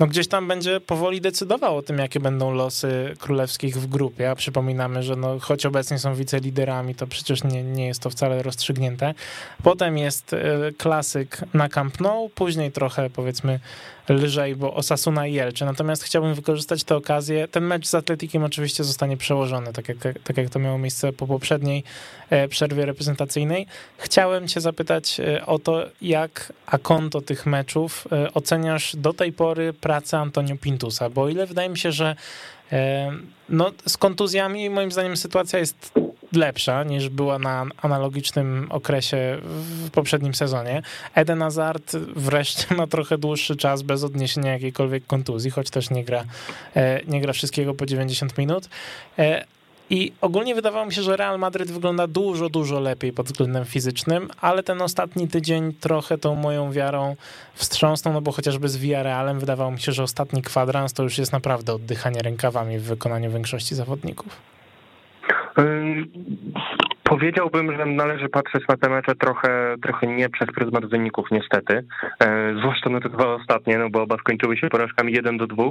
no 0.00 0.06
gdzieś 0.06 0.28
tam 0.28 0.48
będzie 0.48 0.80
powoli 0.80 1.20
decydował 1.20 1.76
o 1.76 1.82
tym, 1.82 1.98
jakie 1.98 2.20
będą 2.20 2.50
losy 2.50 3.14
królewskich 3.18 3.76
w 3.76 3.86
grupie, 3.86 4.30
a 4.30 4.34
przypominamy, 4.34 5.02
że 5.02 5.16
no, 5.16 5.38
choć 5.40 5.66
obecnie 5.66 5.98
są 5.98 6.14
wiceliderami, 6.14 6.94
to 6.94 7.06
przecież 7.06 7.44
nie, 7.44 7.62
nie 7.62 7.86
jest 7.86 8.02
to 8.02 8.10
wcale 8.10 8.42
rozstrzygnięte. 8.42 9.14
Potem 9.62 9.98
jest 9.98 10.32
e, 10.32 10.38
klasyk 10.78 11.40
na 11.54 11.68
Camp 11.68 12.00
Nou, 12.00 12.28
później 12.28 12.72
trochę 12.72 13.10
powiedzmy 13.10 13.60
lżej, 14.08 14.56
bo 14.56 14.74
Osasuna 14.74 15.26
i 15.26 15.32
Jelczy. 15.32 15.64
Natomiast 15.64 16.02
chciałbym 16.02 16.34
wykorzystać 16.34 16.84
tę 16.84 16.96
okazję. 16.96 17.48
Ten 17.48 17.64
mecz 17.64 17.86
z 17.86 17.94
Atletikiem 17.94 18.44
oczywiście 18.44 18.84
zostanie 18.84 19.16
przełożony, 19.16 19.72
tak 19.72 19.88
jak, 19.88 19.98
tak 20.24 20.36
jak 20.36 20.50
to 20.50 20.58
miało 20.58 20.78
miejsce 20.78 21.12
po 21.12 21.26
poprzedniej 21.26 21.84
e, 22.30 22.48
przerwie 22.48 22.86
reprezentacyjnej. 22.86 23.66
Chciałem 23.98 24.48
cię 24.48 24.60
zapytać 24.60 25.20
e, 25.20 25.46
o 25.46 25.58
to, 25.58 25.86
jak 26.02 26.52
a 26.66 26.78
konto 26.78 27.20
tych 27.20 27.46
meczów 27.46 28.08
e, 28.12 28.32
oceniasz 28.34 28.96
do 28.96 29.12
tej 29.12 29.32
pory 29.32 29.72
pracę 29.72 30.18
Antonio 30.18 30.56
Pintusa, 30.56 31.10
bo 31.10 31.22
o 31.22 31.28
ile 31.28 31.46
wydaje 31.46 31.68
mi 31.68 31.78
się, 31.78 31.92
że 31.92 32.16
no, 33.48 33.72
z 33.86 33.96
kontuzjami 33.96 34.70
moim 34.70 34.92
zdaniem 34.92 35.16
sytuacja 35.16 35.58
jest 35.58 35.92
lepsza 36.34 36.84
niż 36.84 37.08
była 37.08 37.38
na 37.38 37.66
analogicznym 37.82 38.66
okresie 38.70 39.38
w 39.42 39.90
poprzednim 39.90 40.34
sezonie. 40.34 40.82
Eden 41.14 41.40
Hazard 41.40 41.96
wreszcie 42.16 42.74
ma 42.74 42.86
trochę 42.86 43.18
dłuższy 43.18 43.56
czas 43.56 43.82
bez 43.82 44.04
odniesienia 44.04 44.52
jakiejkolwiek 44.52 45.06
kontuzji, 45.06 45.50
choć 45.50 45.70
też 45.70 45.90
nie 45.90 46.04
gra, 46.04 46.24
e, 46.76 47.00
nie 47.06 47.20
gra 47.20 47.32
wszystkiego 47.32 47.74
po 47.74 47.86
90 47.86 48.38
minut. 48.38 48.68
E, 49.18 49.44
I 49.90 50.12
ogólnie 50.20 50.54
wydawało 50.54 50.86
mi 50.86 50.92
się, 50.92 51.02
że 51.02 51.16
Real 51.16 51.38
Madryt 51.38 51.70
wygląda 51.70 52.06
dużo, 52.06 52.48
dużo 52.48 52.80
lepiej 52.80 53.12
pod 53.12 53.26
względem 53.26 53.64
fizycznym, 53.64 54.28
ale 54.40 54.62
ten 54.62 54.82
ostatni 54.82 55.28
tydzień 55.28 55.72
trochę 55.72 56.18
tą 56.18 56.34
moją 56.34 56.72
wiarą 56.72 57.16
wstrząsnął, 57.54 58.14
no 58.14 58.20
bo 58.20 58.32
chociażby 58.32 58.68
z 58.68 58.76
Villarrealem 58.76 59.40
wydawało 59.40 59.70
mi 59.70 59.80
się, 59.80 59.92
że 59.92 60.02
ostatni 60.02 60.42
kwadrans 60.42 60.92
to 60.92 61.02
już 61.02 61.18
jest 61.18 61.32
naprawdę 61.32 61.74
oddychanie 61.74 62.22
rękawami 62.22 62.78
w 62.78 62.82
wykonaniu 62.82 63.30
większości 63.30 63.74
zawodników. 63.74 64.53
Um, 65.56 66.54
Powiedziałbym, 67.04 67.76
że 67.76 67.86
należy 67.86 68.28
patrzeć 68.28 68.68
na 68.68 68.76
te 68.76 68.88
mecze 68.88 69.14
trochę, 69.14 69.74
trochę 69.82 70.06
nie 70.06 70.28
przez 70.28 70.48
pryzmat 70.48 70.86
wyników, 70.86 71.28
niestety. 71.30 71.84
E, 72.20 72.54
zwłaszcza 72.58 72.90
na 72.90 73.00
te 73.00 73.08
dwa 73.08 73.34
ostatnie, 73.34 73.78
no 73.78 73.90
bo 73.90 74.02
oba 74.02 74.16
skończyły 74.16 74.56
się 74.56 74.68
porażkami 74.68 75.12
1 75.12 75.36
do 75.36 75.46
2. 75.46 75.64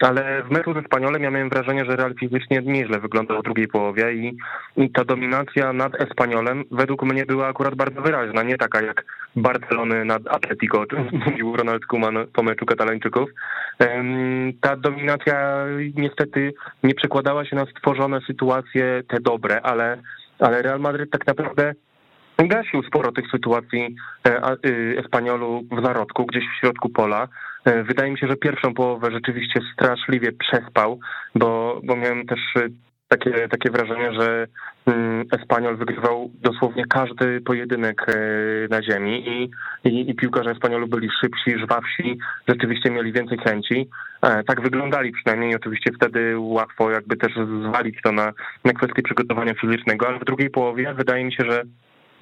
Ale 0.00 0.42
w 0.42 0.50
meczu 0.50 0.74
ze 0.74 0.82
Spaniolem 0.82 1.22
ja 1.22 1.30
miałem 1.30 1.48
wrażenie, 1.48 1.84
że 1.84 1.96
Real 1.96 2.14
fizycznie 2.14 2.62
nieźle 2.64 3.00
wyglądał 3.00 3.40
w 3.40 3.44
drugiej 3.44 3.68
połowie 3.68 4.14
i, 4.14 4.36
i 4.76 4.90
ta 4.90 5.04
dominacja 5.04 5.72
nad 5.72 6.00
Espaniolem 6.00 6.64
według 6.70 7.02
mnie 7.02 7.26
była 7.26 7.46
akurat 7.46 7.74
bardzo 7.74 8.00
wyraźna. 8.00 8.42
Nie 8.42 8.58
taka 8.58 8.82
jak 8.82 9.04
Barcelony 9.36 10.04
nad 10.04 10.22
Atletico, 10.28 10.80
o 10.80 10.86
czym 10.86 11.08
mówił 11.26 11.56
Ronald 11.56 11.86
Koeman 11.86 12.26
po 12.32 12.42
meczu 12.42 12.66
katalończyków. 12.66 13.30
Ta 14.60 14.76
dominacja 14.76 15.64
niestety 15.94 16.54
nie 16.82 16.94
przekładała 16.94 17.44
się 17.44 17.56
na 17.56 17.66
stworzone 17.66 18.20
sytuacje 18.20 19.02
te 19.08 19.20
dobre, 19.20 19.60
ale 19.62 19.98
ale 20.38 20.62
Real 20.62 20.80
Madryt 20.80 21.10
tak 21.10 21.26
naprawdę 21.26 21.74
gasił 22.38 22.82
sporo 22.82 23.12
tych 23.12 23.30
sytuacji 23.30 23.96
e, 24.26 24.52
y, 24.66 24.96
Espaniolu 24.98 25.62
w 25.72 25.84
zarodku, 25.84 26.26
gdzieś 26.26 26.44
w 26.44 26.60
środku 26.60 26.88
pola. 26.88 27.28
E, 27.64 27.84
wydaje 27.84 28.10
mi 28.10 28.18
się, 28.18 28.26
że 28.26 28.36
pierwszą 28.36 28.74
połowę 28.74 29.10
rzeczywiście 29.10 29.60
straszliwie 29.74 30.32
przespał, 30.32 30.98
bo, 31.34 31.80
bo 31.84 31.96
miałem 31.96 32.26
też 32.26 32.40
y, 32.56 32.70
takie, 33.08 33.48
takie 33.48 33.70
wrażenie, 33.70 34.12
że 34.20 34.46
mm, 34.86 35.24
Espaniol 35.32 35.76
wygrywał 35.76 36.30
dosłownie 36.34 36.84
każdy 36.86 37.40
pojedynek 37.40 38.06
e, 38.08 38.14
na 38.70 38.82
ziemi 38.82 39.28
i, 39.28 39.50
i, 39.88 40.10
i 40.10 40.14
piłkarze 40.14 40.50
Espaniolu 40.50 40.88
byli 40.88 41.08
szybsi, 41.20 41.58
żwawsi, 41.58 42.18
rzeczywiście 42.48 42.90
mieli 42.90 43.12
więcej 43.12 43.38
chęci. 43.38 43.88
E, 44.22 44.44
tak 44.44 44.60
wyglądali 44.60 45.12
przynajmniej, 45.12 45.56
oczywiście 45.56 45.90
wtedy 45.96 46.38
łatwo 46.38 46.90
jakby 46.90 47.16
też 47.16 47.32
zwalić 47.68 48.02
to 48.02 48.12
na, 48.12 48.32
na 48.64 48.72
kwestię 48.72 49.02
przygotowania 49.02 49.54
fizycznego, 49.54 50.08
ale 50.08 50.18
w 50.18 50.24
drugiej 50.24 50.50
połowie 50.50 50.94
wydaje 50.94 51.24
mi 51.24 51.32
się, 51.32 51.44
że 51.50 51.62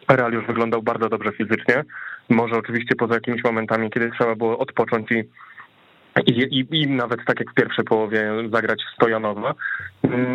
Real 0.09 0.33
już 0.33 0.47
wyglądał 0.47 0.83
bardzo 0.83 1.09
dobrze 1.09 1.33
fizycznie. 1.33 1.85
Może 2.29 2.57
oczywiście 2.57 2.97
poza 2.97 3.14
jakimiś 3.14 3.44
momentami, 3.44 3.90
kiedy 3.90 4.11
trzeba 4.11 4.35
było 4.35 4.59
odpocząć 4.59 5.12
i 5.12 5.25
i, 6.27 6.66
i, 6.70 6.87
nawet 6.87 7.24
tak 7.24 7.40
jak 7.40 7.50
w 7.50 7.55
pierwszej 7.55 7.85
połowie 7.85 8.33
zagrać 8.53 8.83
stojanowo. 8.94 9.55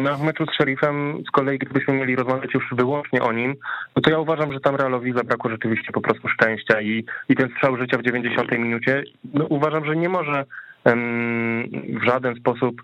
No, 0.04 0.18
w 0.18 0.22
meczu 0.22 0.46
z 0.46 0.54
Sheriffem 0.54 1.24
z 1.28 1.32
kolei, 1.32 1.60
gdybyśmy 1.60 1.94
mieli 1.94 2.16
rozmawiać 2.16 2.54
już 2.54 2.64
wyłącznie 2.72 3.22
o 3.22 3.32
nim, 3.32 3.56
no 3.96 4.02
to 4.02 4.12
ja 4.12 4.20
uważam, 4.20 4.54
że 4.54 4.60
tam 4.60 4.76
Realowi 4.76 5.14
zabrakło 5.14 5.50
rzeczywiście 5.50 5.92
po 5.92 6.02
prostu 6.02 6.28
szczęścia 6.28 6.82
i, 6.82 7.06
i 7.30 7.36
ten 7.36 7.50
strzał 7.50 7.78
życia 7.78 7.98
w 7.98 8.04
90 8.04 8.52
minucie, 8.52 9.04
no, 9.34 9.46
uważam, 9.46 9.86
że 9.86 9.96
nie 9.96 10.10
może 10.10 10.46
um, 10.86 11.70
w 12.02 12.04
żaden 12.06 12.36
sposób 12.36 12.82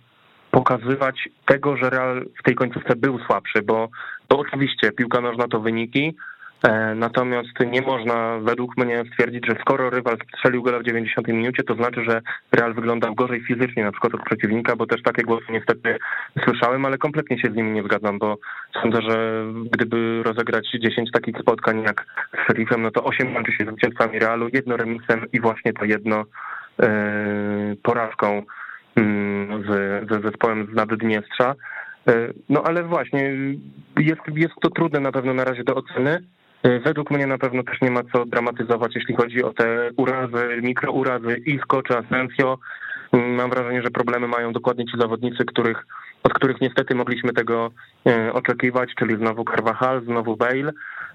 pokazywać 0.52 1.30
tego, 1.46 1.78
że 1.78 1.90
Real 1.90 2.26
w 2.40 2.44
tej 2.44 2.56
końcówce 2.56 2.96
był 2.96 3.20
słabszy, 3.20 3.62
bo 3.62 3.90
to 4.28 4.40
oczywiście 4.40 4.92
piłka 4.92 5.22
nożna 5.22 5.48
to 5.48 5.60
wyniki, 5.60 6.16
natomiast 6.96 7.60
nie 7.72 7.82
można 7.82 8.40
według 8.40 8.78
mnie 8.78 9.04
stwierdzić, 9.12 9.46
że 9.48 9.56
skoro 9.62 9.90
rywal 9.90 10.18
strzelił 10.38 10.64
gola 10.64 10.80
w 10.80 10.84
90 10.84 11.28
minucie, 11.28 11.64
to 11.64 11.76
znaczy, 11.76 12.04
że 12.10 12.22
Real 12.52 12.74
wyglądał 12.74 13.16
gorzej 13.16 13.42
fizycznie 13.42 13.84
na 13.84 13.92
przykład 13.92 14.14
od 14.14 14.24
przeciwnika, 14.24 14.76
bo 14.76 14.86
też 14.86 15.04
takie 15.04 15.24
głosy 15.24 15.46
niestety 15.50 15.98
słyszałem, 16.44 16.86
ale 16.86 16.98
kompletnie 16.98 17.40
się 17.40 17.52
z 17.52 17.56
nimi 17.56 17.72
nie 17.72 17.84
zgadzam, 17.84 18.20
bo 18.20 18.38
sądzę, 18.82 19.02
że 19.02 19.46
gdyby 19.72 20.24
rozegrać 20.24 20.68
10 20.82 21.12
takich 21.12 21.38
spotkań 21.38 21.82
jak 21.82 22.06
z 22.34 22.46
Sheriffem, 22.46 22.82
no 22.82 22.92
to 22.92 23.04
8 23.04 23.34
kończy 23.34 23.52
się 23.52 23.66
zwycięstwami 23.66 24.20
Realu, 24.20 24.48
jedno 24.54 24.78
remisem 24.78 25.26
i 25.34 25.40
właśnie 25.40 25.74
to 25.74 25.86
jedno 25.86 26.24
yy, 26.80 26.88
porażką 27.84 28.44
yy, 28.96 29.04
z, 29.68 30.10
ze 30.12 30.20
zespołem 30.20 30.68
z 30.72 30.76
Naddniestrza. 30.76 31.56
E, 32.08 32.34
no 32.50 32.64
ale 32.64 32.84
właśnie, 32.84 33.34
jest, 34.00 34.22
jest 34.36 34.54
to 34.62 34.70
trudne 34.70 35.00
na 35.00 35.12
pewno 35.12 35.34
na 35.34 35.44
razie 35.44 35.64
do 35.64 35.76
oceny. 35.76 36.20
E, 36.66 36.80
według 36.80 37.12
mnie 37.12 37.28
na 37.28 37.38
pewno 37.38 37.64
też 37.64 37.82
nie 37.82 37.92
ma 37.92 38.02
co 38.14 38.26
dramatyzować, 38.26 38.96
jeśli 38.96 39.16
chodzi 39.16 39.44
o 39.44 39.54
te 39.54 39.90
urazy, 39.98 40.62
mikrourazy 40.62 41.38
Isco 41.46 41.82
czy 41.82 41.98
Asensio. 41.98 42.58
Mm, 43.12 43.36
mam 43.36 43.50
wrażenie, 43.50 43.82
że 43.82 43.90
problemy 43.90 44.28
mają 44.28 44.54
dokładnie 44.54 44.86
ci 44.86 44.98
zawodnicy, 45.00 45.46
których, 45.46 45.86
od 46.24 46.34
których 46.34 46.62
niestety 46.62 46.96
mogliśmy 46.96 47.34
tego 47.34 47.72
e, 48.08 48.34
oczekiwać, 48.34 48.90
czyli 49.00 49.18
znowu 49.18 49.44
Carvajal, 49.46 50.04
znowu 50.06 50.38
Bale. 50.38 50.72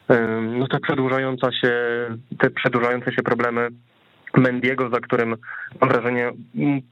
E, 0.08 0.40
no 0.40 0.66
te 0.68 0.80
przedłużające 0.80 1.52
się, 1.52 1.72
te 2.38 2.50
przedłużające 2.50 3.12
się 3.12 3.22
problemy 3.22 3.68
Mendiego, 4.36 4.90
za 4.90 5.00
którym 5.00 5.36
mam 5.80 5.90
wrażenie 5.90 6.32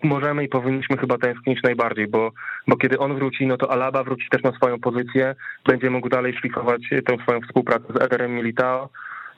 możemy 0.03 0.45
i 0.45 0.49
powinniśmy 0.49 0.97
chyba 0.97 1.19
tęsknić 1.19 1.63
najbardziej, 1.63 2.09
bo, 2.09 2.33
bo 2.69 2.77
kiedy 2.77 2.99
on 2.99 3.15
wróci, 3.15 3.47
no 3.47 3.57
to 3.57 3.71
Alaba 3.73 4.05
wróci 4.05 4.29
też 4.31 4.43
na 4.43 4.53
swoją 4.53 4.81
pozycję, 4.81 5.35
będzie 5.67 5.91
mógł 5.91 6.09
dalej 6.09 6.35
szlifować 6.37 6.83
tę 7.07 7.17
swoją 7.23 7.41
współpracę 7.41 7.93
z 7.95 8.03
Ederem 8.03 8.35
Militao. 8.35 8.89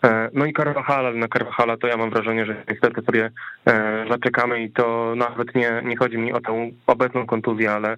E, 0.05 0.31
no 0.33 0.47
i 0.47 0.53
Carvajal, 0.53 1.19
na 1.19 1.29
Carvajala 1.29 1.77
to 1.77 1.87
ja 1.87 1.97
mam 1.97 2.11
wrażenie, 2.11 2.47
że 2.47 2.65
niestety 2.71 3.03
sobie 3.03 3.31
e, 3.67 4.05
zaczekamy 4.11 4.63
i 4.63 4.73
to 4.73 5.15
nawet 5.17 5.55
nie, 5.55 5.83
nie 5.85 5.97
chodzi 5.97 6.19
mi 6.19 6.33
o 6.33 6.41
tę 6.41 6.71
obecną 6.87 7.27
kontuzję, 7.27 7.73
ale, 7.73 7.97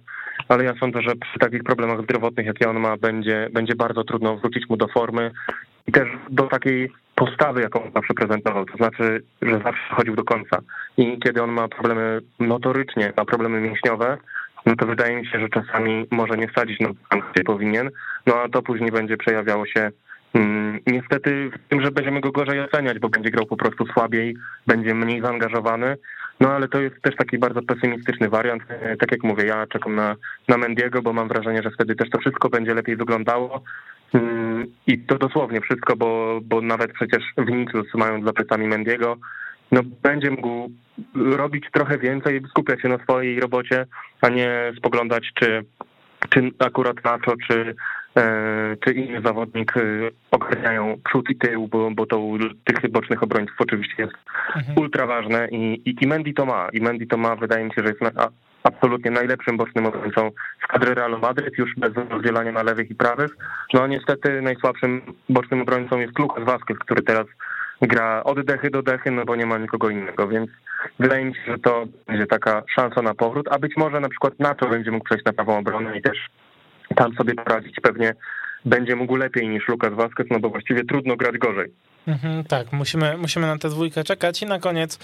ale 0.49 0.65
ja 0.65 0.75
sądzę, 0.81 1.03
że 1.03 1.17
przy 1.17 1.39
takich 1.39 1.63
problemach 1.63 2.03
zdrowotnych, 2.03 2.47
jakie 2.47 2.71
on 2.71 2.81
ma, 2.81 2.97
będzie, 2.97 3.49
będzie 3.53 3.75
bardzo 3.75 4.05
trudno 4.05 4.37
wrócić 4.37 4.69
mu 4.69 4.77
do 4.77 4.89
formy 4.89 5.31
i 5.87 5.93
też 5.93 6.09
do 6.31 6.43
takiej 6.43 6.91
postawy, 7.15 7.61
jaką 7.61 7.91
zawsze 7.95 8.15
prezentował, 8.15 8.65
to 8.65 8.77
znaczy, 8.77 9.23
że 9.43 9.59
zawsze 9.59 9.95
chodził 9.95 10.17
do 10.17 10.25
końca. 10.25 10.59
I 10.97 11.19
kiedy 11.19 11.43
on 11.43 11.51
ma 11.51 11.69
problemy 11.69 12.21
notorycznie, 12.41 13.13
ma 13.17 13.25
problemy 13.25 13.61
mięśniowe, 13.61 14.19
no 14.67 14.77
to 14.77 14.87
wydaje 14.87 15.17
mi 15.17 15.27
się, 15.27 15.41
że 15.41 15.49
czasami 15.49 16.07
może 16.11 16.37
nie 16.37 16.49
wsadzić 16.49 16.81
na 16.81 16.89
gdzie 17.33 17.45
powinien, 17.45 17.91
no 18.27 18.35
a 18.43 18.49
to 18.49 18.63
później 18.63 18.91
będzie 18.91 19.17
przejawiało 19.17 19.67
się 19.67 19.91
mm, 20.35 20.81
niestety 20.87 21.51
w 21.51 21.69
tym, 21.69 21.83
że 21.83 21.91
będziemy 21.91 22.21
go 22.21 22.33
gorzej 22.33 22.61
oceniać, 22.61 22.99
bo 22.99 23.09
będzie 23.09 23.31
grał 23.31 23.47
po 23.47 23.57
prostu 23.57 23.87
słabiej, 23.87 24.37
będzie 24.67 24.95
mniej 24.95 25.21
zaangażowany, 25.21 25.97
no 26.41 26.51
ale 26.53 26.69
to 26.69 26.81
jest 26.81 27.03
też 27.03 27.17
taki 27.17 27.39
bardzo 27.39 27.63
pesymistyczny 27.63 28.29
wariant. 28.29 28.63
E, 28.69 28.97
tak 28.97 29.13
jak 29.13 29.23
mówię, 29.23 29.45
ja 29.45 29.67
czekam 29.67 29.95
na, 29.95 30.17
na 30.49 30.59
Mendiego, 30.59 31.03
bo 31.03 31.13
mam 31.13 31.29
wrażenie, 31.29 31.63
że 31.63 31.71
wtedy 31.71 31.95
też 31.95 32.11
to 32.11 32.19
wszystko 32.19 32.49
będzie 32.49 32.75
lepiej 32.75 32.97
wyglądało. 32.97 33.63
Mm, 34.15 34.67
I 34.87 34.99
to 34.99 35.19
dosłownie 35.19 35.61
wszystko, 35.61 35.97
bo, 35.97 36.41
bo 36.43 36.61
nawet 36.61 36.93
przecież 36.93 37.23
Vinicius 37.39 37.95
mając 37.95 38.25
za 38.25 38.33
plecami 38.33 38.67
Mendiego, 38.67 39.17
no 39.73 39.81
będzie 40.03 40.31
mógł 40.31 40.71
robić 41.15 41.65
trochę 41.73 41.99
więcej, 41.99 42.41
skupiać 42.51 42.83
się 42.83 42.89
na 42.89 42.99
swojej 42.99 43.41
robocie, 43.41 43.87
a 44.21 44.29
nie 44.29 44.73
spoglądać, 44.79 45.31
czy, 45.35 45.65
czy 46.29 46.51
akurat 46.59 47.05
Nacho, 47.05 47.35
czy, 47.49 47.75
e, 48.17 48.77
czy 48.85 48.93
inny 48.93 49.21
zawodnik 49.23 49.77
e, 49.77 49.81
ogarniają 50.31 50.99
przód 51.05 51.31
i 51.31 51.37
tył, 51.37 51.69
bo, 51.69 51.91
bo 51.91 52.07
to 52.07 52.19
u 52.19 52.39
tych 52.39 52.91
bocznych 52.91 53.23
obrońców 53.23 53.57
oczywiście 53.59 53.95
jest 53.99 54.15
mhm. 54.57 54.79
ultra 54.79 55.07
ważne 55.07 55.49
i, 55.51 55.83
i, 55.91 55.95
i 56.01 56.07
Mendy 56.07 56.33
to 56.33 56.47
ma. 56.47 56.69
I 56.73 56.81
Mendy 56.81 57.07
to 57.07 57.17
ma, 57.17 57.37
wydaje 57.37 57.65
mi 57.65 57.71
się, 57.75 57.83
że 57.83 57.89
jest 57.89 58.01
na, 58.01 58.29
absolutnie 58.63 59.11
najlepszym 59.11 59.57
bocznym 59.57 59.87
obrońcą 59.87 60.31
z 60.65 60.67
kadry 60.67 60.95
Realu 60.95 61.19
Madryt, 61.19 61.59
już 61.59 61.75
bez 61.77 61.93
rozdzielania 62.11 62.53
na 62.53 62.63
lewych 62.63 62.91
i 62.91 62.95
prawych. 62.95 63.37
No 63.75 63.87
niestety 63.87 64.43
najsłabszym 64.43 65.03
bocznym 65.29 65.61
obrońcą 65.61 65.99
jest 65.99 66.19
Lucas 66.19 66.45
Vazquez, 66.45 66.79
który 66.79 67.03
teraz 67.03 67.27
gra 67.83 68.25
od 68.25 68.45
dechy 68.45 68.71
do 68.71 68.83
dechy, 68.83 69.11
no 69.11 69.25
bo 69.25 69.37
nie 69.37 69.47
ma 69.47 69.59
nikogo 69.59 69.91
innego, 69.91 70.29
więc 70.29 70.51
wydaje 70.99 71.25
mi 71.25 71.35
się, 71.35 71.41
że 71.47 71.59
to 71.59 71.85
będzie 72.07 72.27
taka 72.27 72.63
szansa 72.75 73.03
na 73.03 73.15
powrót, 73.15 73.49
a 73.51 73.59
być 73.59 73.77
może 73.77 74.01
na 74.01 74.09
przykład 74.09 74.39
na 74.39 74.55
to 74.55 74.69
będzie 74.69 74.91
mógł 74.91 75.05
przejść 75.05 75.25
na 75.25 75.33
prawą 75.33 75.59
obronę 75.59 75.99
i 75.99 76.03
też 76.03 76.19
tam 76.97 77.15
sobie 77.15 77.35
poradzić 77.35 77.81
pewnie 77.83 78.15
będzie 78.65 78.97
mógł 78.97 79.17
lepiej 79.17 79.49
niż 79.49 79.69
Lukas 79.69 79.93
Vazquez, 79.93 80.27
no 80.31 80.41
bo 80.41 80.49
właściwie 80.49 80.85
trudno 80.85 81.17
grać 81.17 81.39
gorzej. 81.39 81.73
Mhm, 82.07 82.45
tak, 82.45 82.73
musimy, 82.73 83.17
musimy 83.17 83.47
na 83.47 83.59
tę 83.59 83.71
dwójkę 83.71 84.05
czekać. 84.05 84.43
I 84.43 84.47
na 84.47 84.59
koniec 84.59 84.99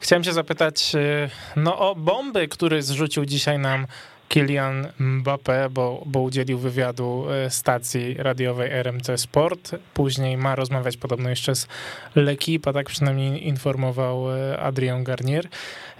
chciałem 0.00 0.24
się 0.24 0.32
zapytać 0.32 0.94
y, 0.94 1.30
no, 1.56 1.78
o 1.78 1.94
bomby, 1.94 2.48
który 2.48 2.82
zrzucił 2.82 3.24
dzisiaj 3.24 3.58
nam 3.58 3.86
Kylian 4.30 4.88
Mbappé, 5.00 5.70
bo, 5.70 6.02
bo 6.06 6.20
udzielił 6.20 6.58
wywiadu 6.58 7.26
e, 7.30 7.50
stacji 7.50 8.14
radiowej 8.14 8.70
RMC 8.70 9.20
Sport. 9.20 9.70
Później 9.94 10.36
ma 10.36 10.54
rozmawiać 10.54 10.96
podobno 10.96 11.30
jeszcze 11.30 11.54
z 11.54 11.68
L'Equipe, 12.16 12.72
tak 12.72 12.86
przynajmniej 12.86 13.46
informował 13.48 14.36
e, 14.36 14.60
Adrien 14.60 15.04
Garnier. 15.04 15.48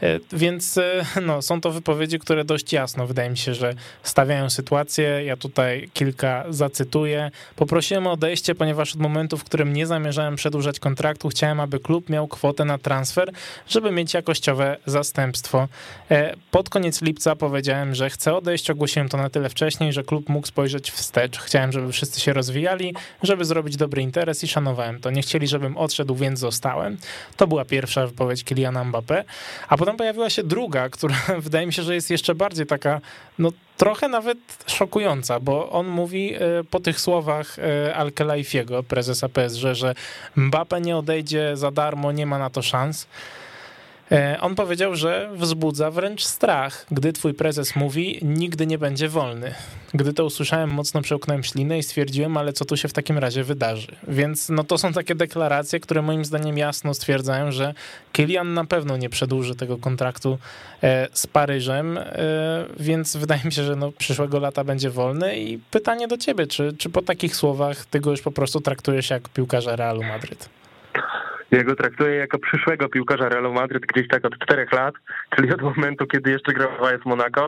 E, 0.02 0.20
więc 0.32 0.78
no, 1.22 1.42
są 1.42 1.60
to 1.60 1.70
wypowiedzi, 1.70 2.18
które 2.18 2.44
dość 2.44 2.72
jasno, 2.72 3.06
wydaje 3.06 3.30
mi 3.30 3.38
się, 3.38 3.54
że 3.54 3.74
stawiają 4.02 4.50
sytuację. 4.50 5.24
Ja 5.24 5.36
tutaj 5.36 5.90
kilka 5.94 6.44
zacytuję. 6.50 7.30
Poprosiłem 7.56 8.06
o 8.06 8.12
odejście, 8.12 8.54
ponieważ 8.54 8.94
od 8.94 9.00
momentu, 9.00 9.38
w 9.38 9.44
którym 9.44 9.72
nie 9.72 9.86
zamierzałem 9.86 10.36
przedłużać 10.36 10.80
kontraktu, 10.80 11.28
chciałem, 11.28 11.60
aby 11.60 11.80
klub 11.80 12.08
miał 12.08 12.28
kwotę 12.28 12.64
na 12.64 12.78
transfer, 12.78 13.32
żeby 13.68 13.90
mieć 13.90 14.14
jakościowe 14.14 14.76
zastępstwo. 14.86 15.68
Pod 16.50 16.68
koniec 16.68 17.02
lipca 17.02 17.36
powiedziałem, 17.36 17.94
że 17.94 18.10
chcę 18.10 18.19
chcę 18.20 18.34
odejść. 18.34 18.70
Ogłosiłem 18.70 19.08
to 19.08 19.16
na 19.16 19.30
tyle 19.30 19.48
wcześniej, 19.48 19.92
że 19.92 20.02
klub 20.02 20.28
mógł 20.28 20.46
spojrzeć 20.46 20.90
wstecz. 20.90 21.38
Chciałem, 21.38 21.72
żeby 21.72 21.92
wszyscy 21.92 22.20
się 22.20 22.32
rozwijali, 22.32 22.94
żeby 23.22 23.44
zrobić 23.44 23.76
dobry 23.76 24.02
interes 24.02 24.44
i 24.44 24.48
szanowałem 24.48 25.00
to. 25.00 25.10
Nie 25.10 25.22
chcieli, 25.22 25.48
żebym 25.48 25.76
odszedł, 25.76 26.14
więc 26.14 26.38
zostałem. 26.38 26.98
To 27.36 27.46
była 27.46 27.64
pierwsza 27.64 28.06
wypowiedź 28.06 28.44
Kyliana 28.44 28.84
Mbappé. 28.84 29.24
A 29.68 29.76
potem 29.76 29.96
pojawiła 29.96 30.30
się 30.30 30.42
druga, 30.42 30.88
która 30.88 31.14
wydaje 31.38 31.66
mi 31.66 31.72
się, 31.72 31.82
że 31.82 31.94
jest 31.94 32.10
jeszcze 32.10 32.34
bardziej 32.34 32.66
taka, 32.66 33.00
no 33.38 33.52
trochę 33.76 34.08
nawet 34.08 34.38
szokująca, 34.66 35.40
bo 35.40 35.70
on 35.70 35.86
mówi 35.86 36.34
e, 36.34 36.38
po 36.70 36.80
tych 36.80 37.00
słowach 37.00 37.58
e, 37.58 37.94
Alkelaifiego, 37.94 38.82
prezesa 38.82 39.28
PSG, 39.28 39.62
że 39.72 39.94
Mbappé 40.36 40.80
nie 40.80 40.96
odejdzie 40.96 41.56
za 41.56 41.70
darmo, 41.70 42.12
nie 42.12 42.26
ma 42.26 42.38
na 42.38 42.50
to 42.50 42.62
szans. 42.62 43.06
E, 44.12 44.40
on 44.40 44.54
powiedział, 44.54 44.96
że 44.96 45.30
wzbudza 45.32 45.90
wręcz 45.90 46.24
strach, 46.24 46.86
gdy 46.90 47.12
twój 47.12 47.34
prezes 47.34 47.76
mówi, 47.76 48.18
nigdy 48.22 48.66
nie 48.66 48.78
będzie 48.78 49.08
wolny. 49.08 49.54
Gdy 49.94 50.12
to 50.12 50.24
usłyszałem, 50.24 50.70
mocno 50.70 51.02
przełknąłem 51.02 51.42
ślinę 51.42 51.78
i 51.78 51.82
stwierdziłem, 51.82 52.36
ale 52.36 52.52
co 52.52 52.64
tu 52.64 52.76
się 52.76 52.88
w 52.88 52.92
takim 52.92 53.18
razie 53.18 53.44
wydarzy? 53.44 53.96
Więc 54.08 54.48
no 54.48 54.64
to 54.64 54.78
są 54.78 54.92
takie 54.92 55.14
deklaracje, 55.14 55.80
które 55.80 56.02
moim 56.02 56.24
zdaniem 56.24 56.58
jasno 56.58 56.94
stwierdzają, 56.94 57.52
że 57.52 57.74
Kylian 58.12 58.54
na 58.54 58.64
pewno 58.64 58.96
nie 58.96 59.10
przedłuży 59.10 59.54
tego 59.54 59.78
kontraktu 59.78 60.38
e, 60.82 61.08
z 61.12 61.26
Paryżem, 61.26 61.98
e, 61.98 62.04
więc 62.80 63.16
wydaje 63.16 63.40
mi 63.44 63.52
się, 63.52 63.64
że 63.64 63.76
no 63.76 63.92
przyszłego 63.92 64.38
lata 64.38 64.64
będzie 64.64 64.90
wolny 64.90 65.38
i 65.38 65.58
pytanie 65.58 66.08
do 66.08 66.18
ciebie, 66.18 66.46
czy, 66.46 66.72
czy 66.78 66.90
po 66.90 67.02
takich 67.02 67.36
słowach 67.36 67.84
ty 67.84 68.00
go 68.00 68.10
już 68.10 68.22
po 68.22 68.32
prostu 68.32 68.60
traktujesz 68.60 69.10
jak 69.10 69.28
piłkarza 69.28 69.76
Realu 69.76 70.02
Madryt? 70.02 70.48
Ja 71.50 71.64
go 71.64 71.76
traktuję 71.76 72.16
jako 72.16 72.38
przyszłego 72.38 72.88
piłkarza 72.88 73.28
Realu 73.28 73.52
Madryt 73.52 73.86
gdzieś 73.86 74.08
tak 74.08 74.24
od 74.24 74.38
czterech 74.38 74.72
lat, 74.72 74.94
czyli 75.36 75.54
od 75.54 75.62
momentu, 75.62 76.06
kiedy 76.06 76.30
jeszcze 76.30 76.52
grał 76.52 76.68
w 77.02 77.06
Monaco. 77.06 77.46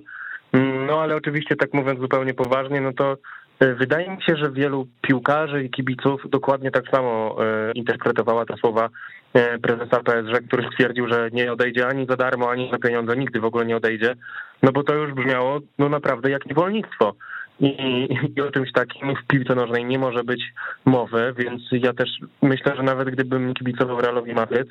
Mm, 0.52 0.86
no 0.86 1.02
ale 1.02 1.16
oczywiście 1.16 1.56
tak 1.56 1.74
mówiąc 1.74 2.00
zupełnie 2.00 2.34
poważnie, 2.34 2.80
no 2.80 2.92
to 2.92 3.16
e, 3.60 3.74
wydaje 3.74 4.10
mi 4.10 4.22
się, 4.22 4.36
że 4.36 4.50
wielu 4.50 4.86
piłkarzy 5.02 5.64
i 5.64 5.70
kibiców 5.70 6.20
dokładnie 6.30 6.70
tak 6.70 6.84
samo 6.90 7.36
e, 7.44 7.72
interpretowała 7.72 8.44
te 8.44 8.56
słowa 8.56 8.88
e, 9.34 9.58
prezesa 9.58 10.00
PSG, 10.00 10.46
który 10.48 10.68
stwierdził, 10.72 11.08
że 11.08 11.28
nie 11.32 11.52
odejdzie 11.52 11.86
ani 11.86 12.06
za 12.06 12.16
darmo, 12.16 12.50
ani 12.50 12.70
za 12.72 12.78
pieniądze, 12.78 13.16
nigdy 13.16 13.40
w 13.40 13.44
ogóle 13.44 13.66
nie 13.66 13.76
odejdzie, 13.76 14.14
no 14.62 14.72
bo 14.72 14.82
to 14.82 14.94
już 14.94 15.14
brzmiało 15.14 15.60
no 15.78 15.88
naprawdę 15.88 16.30
jak 16.30 16.46
niewolnictwo 16.46 17.14
i, 17.62 18.08
i 18.36 18.40
o 18.40 18.50
czymś 18.50 18.72
takim 18.72 19.16
w 19.16 19.26
piłce 19.26 19.54
nożnej 19.54 19.84
nie 19.84 19.98
może 19.98 20.24
być 20.24 20.42
mowy, 20.84 21.34
więc 21.38 21.62
ja 21.72 21.92
też 21.92 22.10
myślę, 22.42 22.76
że 22.76 22.82
nawet 22.82 23.10
gdybym 23.10 23.54
kibicował 23.54 24.00
Realowi 24.00 24.34
Madryt, 24.34 24.68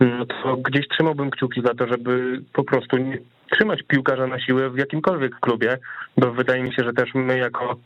no 0.00 0.26
to 0.26 0.56
gdzieś 0.56 0.88
trzymałbym 0.88 1.30
kciuki 1.30 1.62
za 1.62 1.74
to, 1.74 1.86
żeby 1.86 2.42
po 2.52 2.64
prostu 2.64 2.96
nie 2.96 3.18
trzymać 3.50 3.82
piłkarza 3.82 4.26
na 4.26 4.40
siłę 4.40 4.70
w 4.70 4.78
jakimkolwiek 4.78 5.40
klubie, 5.40 5.78
bo 6.16 6.32
wydaje 6.32 6.62
mi 6.62 6.74
się, 6.74 6.84
że 6.84 6.92
też 6.92 7.14
my 7.14 7.38
jako 7.38 7.76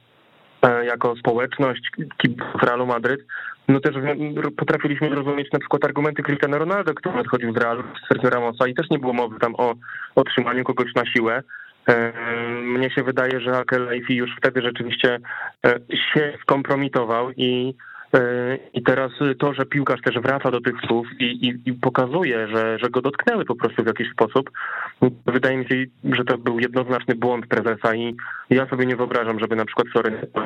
e, 0.62 0.85
jako 0.85 1.16
społeczność 1.16 1.90
kibiców 2.18 2.62
Realu 2.62 2.87
Madryt, 2.87 3.20
no 3.68 3.81
też 3.81 3.94
potrafiliśmy 4.57 5.09
zrozumieć 5.09 5.52
na 5.52 5.59
przykład 5.59 5.85
argumenty 5.85 6.22
Cristiano 6.22 6.59
Ronaldo, 6.59 6.94
który 6.94 7.18
odchodził 7.18 7.52
z 7.52 7.57
Realu 7.57 7.83
Sergio 8.09 8.31
Ramosa 8.31 8.68
i 8.68 8.74
też 8.74 8.90
nie 8.90 8.98
było 8.98 9.12
mowy 9.12 9.38
tam 9.38 9.55
o 9.59 9.74
otrzymaniu 10.14 10.64
kogoś 10.64 10.94
na 10.94 11.07
siłę, 11.07 11.42
mnie 12.62 12.90
się 12.90 13.02
wydaje, 13.02 13.40
że 13.40 13.58
Akelaifi 13.58 14.16
już 14.16 14.30
wtedy 14.36 14.62
rzeczywiście 14.62 15.18
e, 15.66 15.78
się 16.14 16.38
skompromitował 16.42 17.30
i 17.36 17.74
e, 18.14 18.58
i 18.74 18.82
teraz 18.82 19.12
to, 19.38 19.54
że 19.54 19.66
piłkarz 19.66 20.00
też 20.02 20.18
wraca 20.18 20.50
do 20.50 20.60
tych 20.60 20.74
słów 20.86 21.06
i, 21.18 21.24
i, 21.24 21.70
i, 21.70 21.72
pokazuje, 21.72 22.48
że, 22.48 22.78
że 22.78 22.90
go 22.90 23.02
dotknęły 23.02 23.44
po 23.44 23.56
prostu 23.56 23.82
w 23.82 23.86
jakiś 23.86 24.10
sposób, 24.10 24.50
wydaje 25.26 25.56
mi 25.56 25.68
się, 25.68 25.74
że 26.04 26.24
to 26.24 26.38
był 26.38 26.58
jednoznaczny 26.58 27.14
błąd 27.14 27.46
prezesa 27.46 27.94
i 27.94 28.16
ja 28.50 28.66
sobie 28.66 28.86
nie 28.86 28.96
wyobrażam, 28.96 29.40
żeby 29.40 29.56
na 29.56 29.64
przykład 29.64 29.86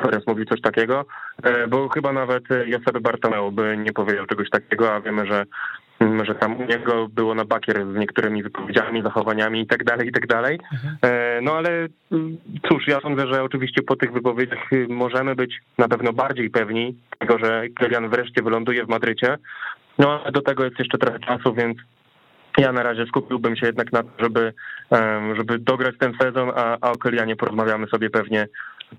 Flores 0.01 0.27
mówił 0.27 0.45
coś 0.45 0.61
takiego, 0.61 1.05
e, 1.43 1.67
bo 1.67 1.89
chyba 1.89 2.13
nawet 2.13 2.43
Josep 2.65 2.99
Bartomeu 2.99 3.51
by 3.51 3.77
nie 3.77 3.93
powiedział 3.93 4.25
czegoś 4.25 4.49
takiego, 4.49 4.93
a 4.93 5.01
wiemy, 5.01 5.25
że 5.25 5.43
że 6.23 6.35
tam 6.35 6.57
u 6.57 6.65
niego 6.65 7.07
było 7.07 7.35
na 7.35 7.45
bakier 7.45 7.85
z 7.93 7.95
niektórymi 7.95 8.43
wypowiedziami, 8.43 9.01
zachowaniami 9.01 9.61
i 9.61 9.67
tak 9.67 9.83
dalej, 9.83 10.07
i 10.07 10.11
tak. 10.11 10.23
Mhm. 10.73 10.97
E, 11.01 11.41
no 11.41 11.53
ale 11.53 11.69
mm, 12.11 12.37
cóż, 12.69 12.87
ja 12.87 12.99
sądzę, 13.01 13.27
że 13.27 13.43
oczywiście 13.43 13.81
po 13.81 13.95
tych 13.95 14.13
wypowiedziach 14.13 14.73
y, 14.73 14.87
możemy 14.89 15.35
być 15.35 15.59
na 15.77 15.87
pewno 15.87 16.13
bardziej 16.13 16.49
pewni 16.49 16.95
tego, 17.19 17.37
że 17.39 17.63
Kylian 17.75 18.09
wreszcie 18.09 18.41
wyląduje 18.41 18.85
w 18.85 18.89
Madrycie. 18.89 19.37
No 19.99 20.21
ale 20.21 20.31
do 20.31 20.41
tego 20.41 20.65
jest 20.65 20.79
jeszcze 20.79 20.97
trochę 20.97 21.19
czasu, 21.19 21.53
więc 21.53 21.77
ja 22.57 22.71
na 22.71 22.83
razie 22.83 23.05
skupiłbym 23.05 23.55
się 23.55 23.65
jednak 23.65 23.91
na 23.91 24.03
to, 24.03 24.09
żeby, 24.19 24.53
żeby 25.37 25.59
dograć 25.59 25.95
ten 25.99 26.13
sezon, 26.21 26.51
a, 26.55 26.77
a 26.81 26.91
o 26.91 26.97
Kylianie 26.97 27.35
porozmawiamy 27.35 27.87
sobie 27.87 28.09
pewnie 28.09 28.47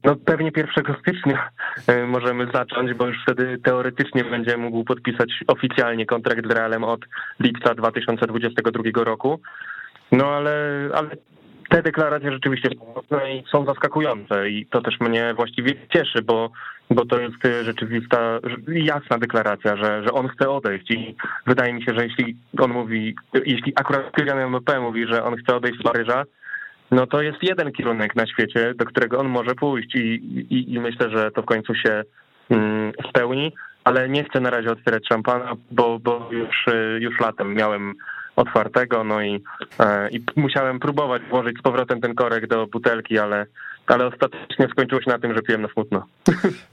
no 0.05 0.17
pewnie 0.17 0.51
1 0.57 0.95
stycznia 1.01 1.49
e, 1.87 2.07
możemy 2.07 2.47
zacząć, 2.55 2.95
bo 2.95 3.07
już 3.07 3.23
wtedy 3.23 3.59
teoretycznie 3.65 4.25
będzie 4.25 4.57
mógł 4.57 4.85
podpisać 4.85 5.31
oficjalnie 5.47 6.07
kontrakt 6.07 6.47
z 6.47 6.51
Realem 6.51 6.85
od 6.85 7.01
lipca 7.41 7.75
2022 7.75 9.05
roku. 9.05 9.41
No 10.13 10.27
ale, 10.27 10.89
ale 10.95 11.09
te 11.69 11.83
deklaracje 11.83 12.33
rzeczywiście 12.33 12.69
są 13.53 13.65
zaskakujące 13.65 14.51
i 14.51 14.67
to 14.67 14.83
też 14.83 15.01
mnie 15.01 15.35
właściwie 15.35 15.75
cieszy, 15.93 16.23
bo, 16.23 16.51
bo 16.91 17.07
to 17.07 17.21
jest 17.21 17.35
rzeczywista, 17.63 18.39
jasna 18.69 19.19
deklaracja, 19.19 19.77
że, 19.77 20.03
że 20.05 20.13
on 20.13 20.29
chce 20.29 20.51
odejść 20.51 20.91
i 20.91 21.17
wydaje 21.47 21.73
mi 21.73 21.83
się, 21.83 21.95
że 21.95 22.05
jeśli 22.05 22.37
on 22.61 22.73
mówi, 22.73 23.17
jeśli 23.45 23.73
akurat 23.77 24.11
Kylian 24.11 24.53
Mbappé 24.53 24.81
mówi, 24.81 25.07
że 25.07 25.25
on 25.25 25.37
chce 25.37 25.57
odejść 25.57 25.81
z 25.81 25.83
Paryża, 25.83 26.25
no 26.91 27.07
to 27.07 27.23
jest 27.23 27.39
jeden 27.43 27.73
kierunek 27.73 28.17
na 28.17 28.27
świecie, 28.27 28.75
do 28.75 28.85
którego 28.85 29.19
on 29.19 29.29
może 29.29 29.55
pójść 29.55 29.95
i, 29.95 29.99
i, 30.51 30.75
i 30.75 30.81
myślę, 30.81 31.11
że 31.11 31.31
to 31.31 31.43
w 31.43 31.47
końcu 31.47 31.75
się 31.75 32.03
mm, 32.51 32.93
spełni, 33.09 33.53
ale 33.85 34.09
nie 34.09 34.25
chcę 34.25 34.41
na 34.41 34.51
razie 34.51 34.71
otwierać 34.71 35.09
szampana, 35.09 35.53
bo, 35.71 35.99
bo 35.99 36.29
już, 36.33 36.67
już 37.01 37.21
latem 37.21 37.55
miałem 37.55 37.95
otwartego, 38.37 39.05
no 39.05 39.23
i, 39.23 39.43
e, 39.81 40.11
i 40.11 40.23
musiałem 40.37 40.81
próbować 40.81 41.23
włożyć 41.23 41.59
z 41.59 41.63
powrotem 41.63 42.01
ten 42.01 42.15
korek 42.15 42.47
do 42.47 42.67
butelki, 42.67 43.19
ale 43.19 43.47
ale 43.91 44.07
ostatecznie 44.07 44.69
skończyło 44.73 45.03
się 45.03 45.11
na 45.11 45.19
tym, 45.19 45.35
że 45.35 45.43
piłem 45.43 45.63
na 45.63 45.69
smutno. 45.69 46.07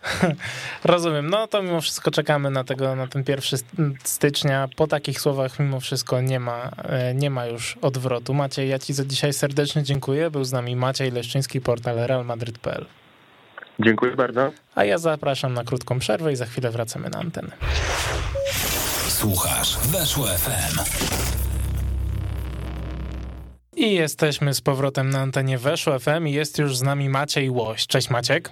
Rozumiem. 0.84 1.30
No 1.30 1.48
to 1.48 1.64
mimo 1.64 1.82
wszystko 1.82 2.12
czekamy 2.12 2.50
na 2.50 2.64
tego, 2.64 2.96
na 2.96 3.08
ten 3.08 3.24
pierwszy 3.24 3.56
stycznia. 4.04 4.68
Po 4.76 4.88
takich 4.88 5.20
słowach 5.20 5.60
mimo 5.60 5.80
wszystko 5.80 6.22
nie 6.22 6.40
ma, 6.40 6.72
e, 6.84 7.14
nie 7.14 7.30
ma 7.30 7.46
już 7.46 7.78
odwrotu. 7.82 8.34
Maciej, 8.34 8.70
ja 8.70 8.80
ci 8.80 8.94
za 8.94 9.06
dzisiaj 9.06 9.34
serdecznie 9.34 9.84
dziękuję. 9.84 10.32
Był 10.32 10.44
z 10.44 10.52
nami 10.52 10.76
Maciej 10.76 11.12
Leszczyński, 11.12 11.62
portal 11.62 11.96
realmadryt.pl. 11.96 12.86
Dziękuję 13.80 14.16
bardzo. 14.16 14.52
A 14.76 14.84
ja 14.84 14.98
zapraszam 14.98 15.54
na 15.54 15.64
krótką 15.64 16.00
przerwę 16.00 16.34
i 16.34 16.36
za 16.36 16.46
chwilę 16.46 16.72
wracamy 16.72 17.10
na 17.10 17.20
antenę. 17.20 17.52
Słuchasz, 19.08 19.78
weszło 19.78 20.28
FM. 20.28 21.45
I 23.76 23.94
jesteśmy 23.94 24.54
z 24.54 24.62
powrotem 24.62 25.10
na 25.10 25.20
antenie 25.20 25.58
Weszło 25.58 26.00
FM 26.00 26.28
i 26.28 26.32
jest 26.32 26.58
już 26.58 26.78
z 26.78 26.82
nami 26.82 27.10
Maciej 27.10 27.50
Łoś. 27.50 27.88
Cześć 27.88 28.10
Maciek. 28.10 28.50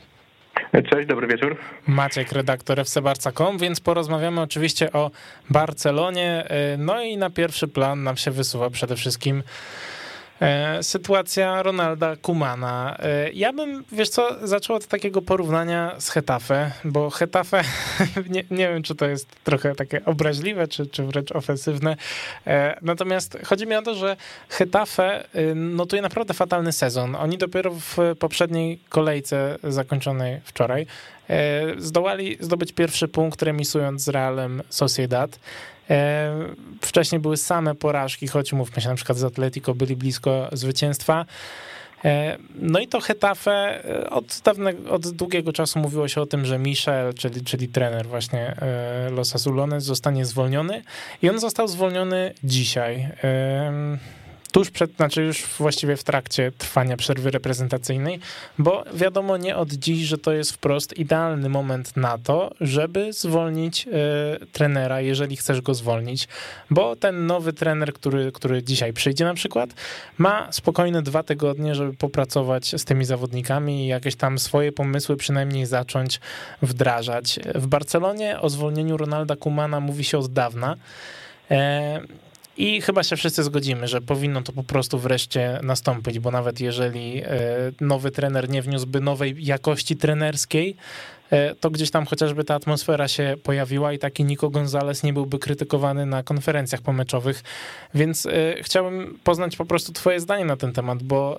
Cześć, 0.89 1.07
dobry 1.07 1.27
wieczór. 1.27 1.57
Maciek, 1.87 2.31
redaktor 2.31 2.85
fcbarca.com, 2.85 3.57
więc 3.57 3.79
porozmawiamy 3.79 4.41
oczywiście 4.41 4.91
o 4.91 5.11
Barcelonie. 5.49 6.47
No 6.77 7.01
i 7.01 7.17
na 7.17 7.29
pierwszy 7.29 7.67
plan 7.67 8.03
nam 8.03 8.17
się 8.17 8.31
wysuwa 8.31 8.69
przede 8.69 8.95
wszystkim 8.95 9.43
sytuacja 10.81 11.63
Ronalda 11.63 12.15
Kumana. 12.15 12.97
E, 12.99 13.31
ja 13.31 13.53
bym, 13.53 13.83
wiesz 13.91 14.09
co, 14.09 14.47
zaczął 14.47 14.75
od 14.75 14.87
takiego 14.87 15.21
porównania 15.21 15.95
z 15.99 16.09
Hetafe, 16.09 16.71
bo 16.83 17.09
Hetafe, 17.09 17.63
nie, 18.29 18.43
nie 18.51 18.67
wiem, 18.69 18.83
czy 18.83 18.95
to 18.95 19.05
jest 19.05 19.27
trochę 19.43 19.75
takie 19.75 20.05
obraźliwe, 20.05 20.67
czy, 20.67 20.87
czy 20.87 21.03
wręcz 21.03 21.31
ofensywne, 21.31 21.95
e, 22.47 22.77
natomiast 22.81 23.37
chodzi 23.45 23.67
mi 23.67 23.75
o 23.75 23.81
to, 23.81 23.95
że 23.95 24.17
Hetafe 24.49 25.23
notuje 25.55 26.01
naprawdę 26.01 26.33
fatalny 26.33 26.71
sezon. 26.71 27.15
Oni 27.15 27.37
dopiero 27.37 27.71
w 27.71 27.97
poprzedniej 28.19 28.79
kolejce 28.89 29.57
zakończonej 29.63 30.41
wczoraj 30.43 30.87
zdołali 31.77 32.37
zdobyć 32.39 32.71
pierwszy 32.71 33.07
punkt 33.07 33.41
remisując 33.41 34.01
z 34.01 34.07
Realem 34.07 34.61
Sociedad. 34.69 35.39
E, 35.89 36.31
wcześniej 36.81 37.21
były 37.21 37.37
same 37.37 37.75
porażki, 37.75 38.27
choć 38.27 38.53
mówmy 38.53 38.81
się, 38.81 38.89
na 38.89 38.95
przykład 38.95 39.17
z 39.17 39.23
Atletico 39.23 39.73
byli 39.73 39.95
blisko 39.95 40.49
zwycięstwa. 40.51 41.25
E, 42.05 42.37
no 42.55 42.79
i 42.79 42.87
to 42.87 43.01
Hetafe 43.01 43.51
e, 43.85 44.09
od 44.09 44.41
dawnego, 44.45 44.91
od 44.91 45.09
długiego 45.09 45.53
czasu 45.53 45.79
mówiło 45.79 46.07
się 46.07 46.21
o 46.21 46.25
tym, 46.25 46.45
że 46.45 46.59
Michel, 46.59 47.13
czyli, 47.13 47.43
czyli 47.43 47.67
trener 47.67 48.07
właśnie 48.07 48.55
Los 49.11 49.35
Azulones 49.35 49.83
zostanie 49.83 50.25
zwolniony 50.25 50.83
i 51.21 51.29
on 51.29 51.39
został 51.39 51.67
zwolniony 51.67 52.33
dzisiaj 52.43 53.09
tuż 54.53 54.71
przed, 54.71 54.95
znaczy 54.95 55.23
już 55.23 55.45
właściwie 55.57 55.97
w 55.97 56.03
trakcie 56.03 56.51
trwania 56.51 56.97
przerwy 56.97 57.31
reprezentacyjnej, 57.31 58.19
bo 58.57 58.83
wiadomo 58.93 59.37
nie 59.37 59.55
od 59.55 59.73
dziś, 59.73 59.99
że 59.99 60.17
to 60.17 60.31
jest 60.31 60.51
wprost 60.51 60.97
idealny 60.97 61.49
moment 61.49 61.97
na 61.97 62.17
to, 62.17 62.51
żeby 62.61 63.13
zwolnić 63.13 63.87
y, 63.87 63.91
trenera, 64.45 65.01
jeżeli 65.01 65.37
chcesz 65.37 65.61
go 65.61 65.73
zwolnić, 65.73 66.27
bo 66.69 66.95
ten 66.95 67.25
nowy 67.25 67.53
trener, 67.53 67.93
który, 67.93 68.31
który 68.31 68.63
dzisiaj 68.63 68.93
przyjdzie 68.93 69.25
na 69.25 69.33
przykład, 69.33 69.69
ma 70.17 70.51
spokojne 70.51 71.01
dwa 71.01 71.23
tygodnie, 71.23 71.75
żeby 71.75 71.93
popracować 71.93 72.81
z 72.81 72.85
tymi 72.85 73.05
zawodnikami 73.05 73.83
i 73.83 73.87
jakieś 73.87 74.15
tam 74.15 74.39
swoje 74.39 74.71
pomysły 74.71 75.17
przynajmniej 75.17 75.65
zacząć 75.65 76.19
wdrażać. 76.61 77.39
W 77.55 77.67
Barcelonie 77.67 78.39
o 78.39 78.49
zwolnieniu 78.49 78.97
Ronalda 78.97 79.35
Kumana 79.35 79.79
mówi 79.79 80.03
się 80.03 80.17
od 80.17 80.33
dawna. 80.33 80.75
E, 81.51 82.01
i 82.57 82.81
chyba 82.81 83.03
się 83.03 83.15
wszyscy 83.15 83.43
zgodzimy, 83.43 83.87
że 83.87 84.01
powinno 84.01 84.41
to 84.41 84.51
po 84.51 84.63
prostu 84.63 84.99
wreszcie 84.99 85.59
nastąpić, 85.63 86.19
bo 86.19 86.31
nawet 86.31 86.59
jeżeli 86.59 87.21
e, 87.21 87.27
nowy 87.81 88.11
trener 88.11 88.49
nie 88.49 88.61
wniósłby 88.61 89.01
nowej 89.01 89.35
jakości 89.45 89.95
trenerskiej, 89.95 90.75
e, 91.31 91.55
to 91.55 91.69
gdzieś 91.69 91.91
tam 91.91 92.05
chociażby 92.05 92.43
ta 92.43 92.55
atmosfera 92.55 93.07
się 93.07 93.35
pojawiła 93.43 93.93
i 93.93 93.99
taki 93.99 94.23
Nico 94.23 94.49
Gonzalez 94.49 95.03
nie 95.03 95.13
byłby 95.13 95.39
krytykowany 95.39 96.05
na 96.05 96.23
konferencjach 96.23 96.81
pomeczowych. 96.81 97.43
Więc 97.93 98.25
e, 98.25 98.31
chciałbym 98.61 99.19
poznać 99.23 99.55
po 99.55 99.65
prostu 99.65 99.93
twoje 99.93 100.19
zdanie 100.19 100.45
na 100.45 100.57
ten 100.57 100.73
temat, 100.73 101.03
bo 101.03 101.37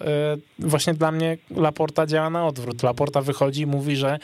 właśnie 0.59 0.95
dla 0.95 1.13
mnie 1.13 1.39
Laporta 1.57 2.07
działa 2.07 2.31
na 2.31 2.47
odwrót. 2.47 2.83
Laporta 2.83 3.23
wychodzi 3.23 3.63
i 3.63 3.67
mówi, 3.67 3.97
że 3.97 4.19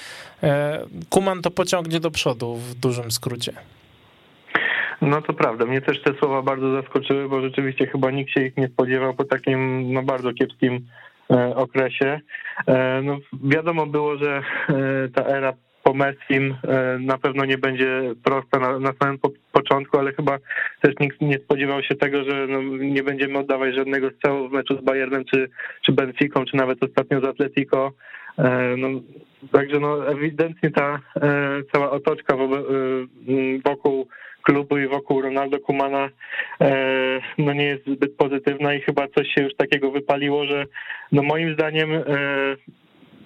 Kuman 1.10 1.42
to 1.42 1.50
pociągnie 1.50 2.00
do 2.00 2.10
przodu 2.10 2.56
w 2.56 2.74
dużym 2.74 3.10
skrócie. 3.10 3.52
No 5.02 5.22
to 5.22 5.32
prawda, 5.32 5.66
mnie 5.66 5.80
też 5.80 6.02
te 6.02 6.14
słowa 6.14 6.42
bardzo 6.42 6.72
zaskoczyły, 6.72 7.28
bo 7.28 7.40
rzeczywiście 7.40 7.86
chyba 7.86 8.10
nikt 8.10 8.30
się 8.30 8.46
ich 8.46 8.56
nie 8.56 8.68
spodziewał 8.68 9.14
po 9.14 9.24
takim 9.24 9.92
no, 9.92 10.02
bardzo 10.02 10.32
kiepskim 10.32 10.86
e, 11.30 11.56
okresie. 11.56 12.20
E, 12.66 13.00
no, 13.02 13.18
wiadomo 13.44 13.86
było, 13.86 14.16
że 14.16 14.42
e, 14.68 15.08
ta 15.14 15.24
era 15.24 15.52
po 15.82 15.94
Messim 15.94 16.56
na 17.00 17.18
pewno 17.18 17.44
nie 17.44 17.58
będzie 17.58 18.02
prosta 18.24 18.58
na, 18.58 18.78
na 18.78 18.92
samym 19.02 19.18
po, 19.18 19.30
początku, 19.52 19.98
ale 19.98 20.12
chyba 20.12 20.38
też 20.80 20.94
nikt 21.00 21.20
nie 21.20 21.38
spodziewał 21.38 21.82
się 21.82 21.94
tego, 21.94 22.24
że 22.24 22.46
no, 22.46 22.62
nie 22.62 23.02
będziemy 23.02 23.38
oddawać 23.38 23.74
żadnego 23.74 24.10
strzału 24.10 24.48
w 24.48 24.52
meczu 24.52 24.78
z 24.78 24.84
Bayernem 24.84 25.24
czy, 25.24 25.50
czy 25.82 25.92
Benficą, 25.92 26.44
czy 26.44 26.56
nawet 26.56 26.82
ostatnio 26.82 27.20
z 27.20 27.24
Atletico. 27.24 27.92
No, 28.76 28.88
także 29.52 29.80
no, 29.80 30.08
ewidentnie 30.08 30.70
ta 30.70 31.00
e, 31.16 31.62
cała 31.72 31.90
otoczka 31.90 32.36
wokół 33.64 34.06
klubu 34.42 34.78
i 34.78 34.88
wokół 34.88 35.22
Ronaldo 35.22 35.58
Kumana 35.60 36.08
e, 36.60 37.20
no 37.38 37.52
nie 37.52 37.64
jest 37.64 37.86
zbyt 37.86 38.16
pozytywna 38.16 38.74
i 38.74 38.80
chyba 38.80 39.08
coś 39.08 39.28
się 39.28 39.42
już 39.42 39.54
takiego 39.54 39.90
wypaliło, 39.90 40.46
że 40.46 40.66
no 41.12 41.22
moim 41.22 41.54
zdaniem 41.54 41.92
e, 41.92 42.02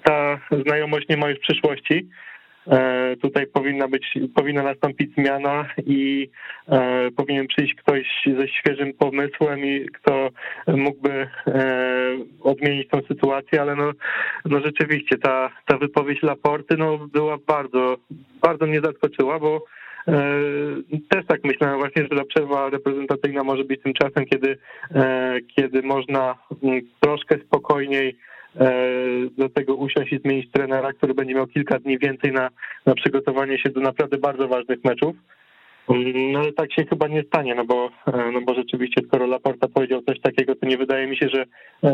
ta 0.02 0.40
znajomość 0.66 1.08
nie 1.08 1.16
ma 1.16 1.30
już 1.30 1.38
przyszłości. 1.38 2.08
E, 2.66 3.16
tutaj 3.16 3.46
powinna 3.46 3.88
być, 3.88 4.18
powinna 4.34 4.62
nastąpić 4.62 5.14
zmiana 5.14 5.66
i 5.86 6.30
powinien 7.16 7.46
przyjść 7.46 7.74
ktoś 7.74 8.06
ze 8.38 8.48
świeżym 8.48 8.92
pomysłem 8.92 9.64
i 9.64 9.86
kto 9.86 10.28
mógłby 10.66 11.28
odmienić 12.40 12.88
tą 12.88 13.00
sytuację, 13.08 13.60
ale 13.60 13.76
no, 13.76 13.92
no 14.44 14.60
rzeczywiście 14.60 15.18
ta, 15.18 15.50
ta 15.66 15.78
wypowiedź 15.78 16.22
Laporty 16.22 16.76
no 16.76 16.98
była 16.98 17.38
bardzo, 17.46 17.96
bardzo 18.42 18.66
mnie 18.66 18.80
zaskoczyła, 18.80 19.38
bo 19.38 19.64
E, 20.08 20.22
też 21.10 21.26
tak 21.26 21.44
myślałem 21.44 21.78
właśnie, 21.78 22.02
że 22.02 22.18
ta 22.18 22.24
przerwa 22.24 22.70
reprezentacyjna 22.70 23.44
może 23.44 23.64
być 23.64 23.82
tym 23.82 23.92
czasem, 23.94 24.24
kiedy, 24.26 24.58
e, 24.94 25.36
kiedy 25.56 25.82
można 25.82 26.34
mm, 26.62 26.80
troszkę 27.00 27.38
spokojniej 27.38 28.08
e, 28.08 28.14
do 29.38 29.48
tego 29.48 29.74
usiąść 29.74 30.12
i 30.12 30.18
zmienić 30.18 30.50
trenera, 30.50 30.92
który 30.92 31.14
będzie 31.14 31.34
miał 31.34 31.46
kilka 31.46 31.78
dni 31.78 31.98
więcej 31.98 32.32
na, 32.32 32.50
na 32.86 32.94
przygotowanie 32.94 33.58
się 33.58 33.70
do 33.70 33.80
naprawdę 33.80 34.18
bardzo 34.18 34.48
ważnych 34.48 34.84
meczów. 34.84 35.16
Mm, 35.88 36.32
no 36.32 36.38
ale 36.38 36.52
tak 36.52 36.72
się 36.72 36.84
chyba 36.86 37.08
nie 37.08 37.22
stanie, 37.22 37.54
no 37.54 37.64
bo, 37.64 37.90
no 38.32 38.40
bo 38.40 38.54
rzeczywiście 38.54 39.00
skoro 39.06 39.26
Laporta 39.26 39.68
powiedział 39.68 40.02
coś 40.02 40.20
takiego, 40.20 40.54
to 40.54 40.66
nie 40.66 40.76
wydaje 40.76 41.06
mi 41.06 41.16
się, 41.16 41.28
że 41.28 41.44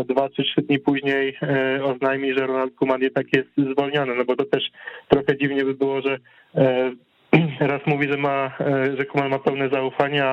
dwa 0.05 0.29
czy 0.29 0.43
trzy 0.43 0.63
dni 0.63 0.79
później 0.79 1.37
oznajmi, 1.85 2.35
że 2.35 2.47
Ronald 2.47 2.75
Koeman 2.75 3.01
jednak 3.01 3.27
jest 3.37 3.49
zwolniony, 3.73 4.15
no 4.15 4.25
bo 4.25 4.37
to 4.37 4.45
też 4.45 4.71
trochę 5.09 5.39
dziwnie 5.39 5.65
by 5.65 5.75
było, 5.75 6.01
że 6.01 6.19
raz 7.61 7.81
mówi, 7.87 8.09
że 8.09 8.17
ma, 8.17 8.53
e, 8.61 8.97
że 8.97 9.05
Kuman 9.05 9.29
ma 9.29 9.39
pełne 9.39 9.69
zaufanie, 9.69 10.25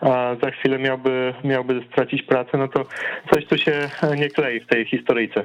a 0.00 0.36
za 0.42 0.50
chwilę 0.50 0.78
miałby, 0.78 1.34
miałby 1.44 1.84
stracić 1.92 2.22
pracę, 2.22 2.58
no 2.58 2.68
to 2.68 2.84
coś 3.32 3.46
tu 3.46 3.58
się 3.58 3.72
nie 4.16 4.28
klei 4.28 4.60
w 4.60 4.66
tej 4.66 4.84
historyjce. 4.84 5.44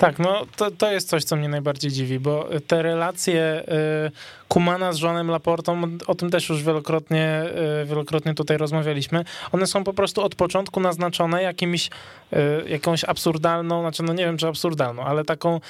Tak, 0.00 0.18
no 0.18 0.46
to, 0.56 0.70
to 0.70 0.92
jest 0.92 1.08
coś, 1.08 1.24
co 1.24 1.36
mnie 1.36 1.48
najbardziej 1.48 1.90
dziwi, 1.90 2.20
bo 2.20 2.48
te 2.66 2.82
relacje 2.82 3.62
y, 4.06 4.10
Kumana 4.48 4.92
z 4.92 5.00
Johnem 5.00 5.30
Laportą, 5.30 5.82
o 6.06 6.14
tym 6.14 6.30
też 6.30 6.48
już 6.48 6.62
wielokrotnie, 6.62 7.42
y, 7.82 7.86
wielokrotnie 7.86 8.34
tutaj 8.34 8.56
rozmawialiśmy, 8.56 9.24
one 9.52 9.66
są 9.66 9.84
po 9.84 9.92
prostu 9.92 10.22
od 10.22 10.34
początku 10.34 10.80
naznaczone 10.80 11.42
jakimiś, 11.42 11.90
y, 12.32 12.68
jakąś 12.68 13.04
absurdalną, 13.04 13.80
znaczy 13.80 14.02
no 14.02 14.12
nie 14.12 14.24
wiem 14.24 14.36
czy 14.36 14.48
absurdalną, 14.48 15.02
ale 15.02 15.24
taką 15.24 15.60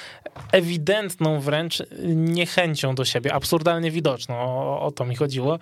ewidentną 0.51 1.39
wręcz 1.39 1.83
niechęcią 2.15 2.95
do 2.95 3.05
siebie, 3.05 3.33
absurdalnie 3.33 3.91
widoczną, 3.91 4.35
o, 4.35 4.81
o 4.81 4.91
to 4.91 5.05
mi 5.05 5.15
chodziło, 5.15 5.59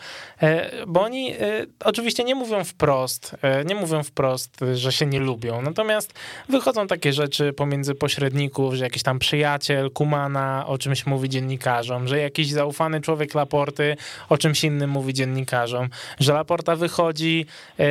bo 0.88 1.02
oni 1.02 1.34
oczywiście 1.84 2.24
nie 2.24 2.36
mówią 2.36 2.64
wprost, 2.64 3.36
nie 3.66 3.76
mówią 3.76 4.04
wprost, 4.04 4.60
że 4.74 4.92
się 4.92 5.06
nie 5.06 5.20
lubią, 5.20 5.62
natomiast 5.62 6.14
wychodzą 6.50 6.88
takie 6.88 7.14
rzeczy 7.14 7.54
pomiędzy 7.54 7.96
pośredników, 7.96 8.59
że 8.72 8.84
jakiś 8.84 9.04
tam 9.04 9.20
przyjaciel 9.20 9.92
Kumana 9.92 10.64
o 10.68 10.78
czymś 10.78 11.06
mówi 11.06 11.30
dziennikarzom, 11.30 12.08
że 12.08 12.20
jakiś 12.20 12.52
zaufany 12.52 13.02
człowiek 13.02 13.36
Laporty 13.36 13.98
o 14.30 14.38
czymś 14.38 14.64
innym 14.64 14.90
mówi 14.90 15.14
dziennikarzom, 15.14 15.90
że 16.20 16.34
Laporta 16.34 16.76
wychodzi, 16.76 17.46
e, 17.80 17.86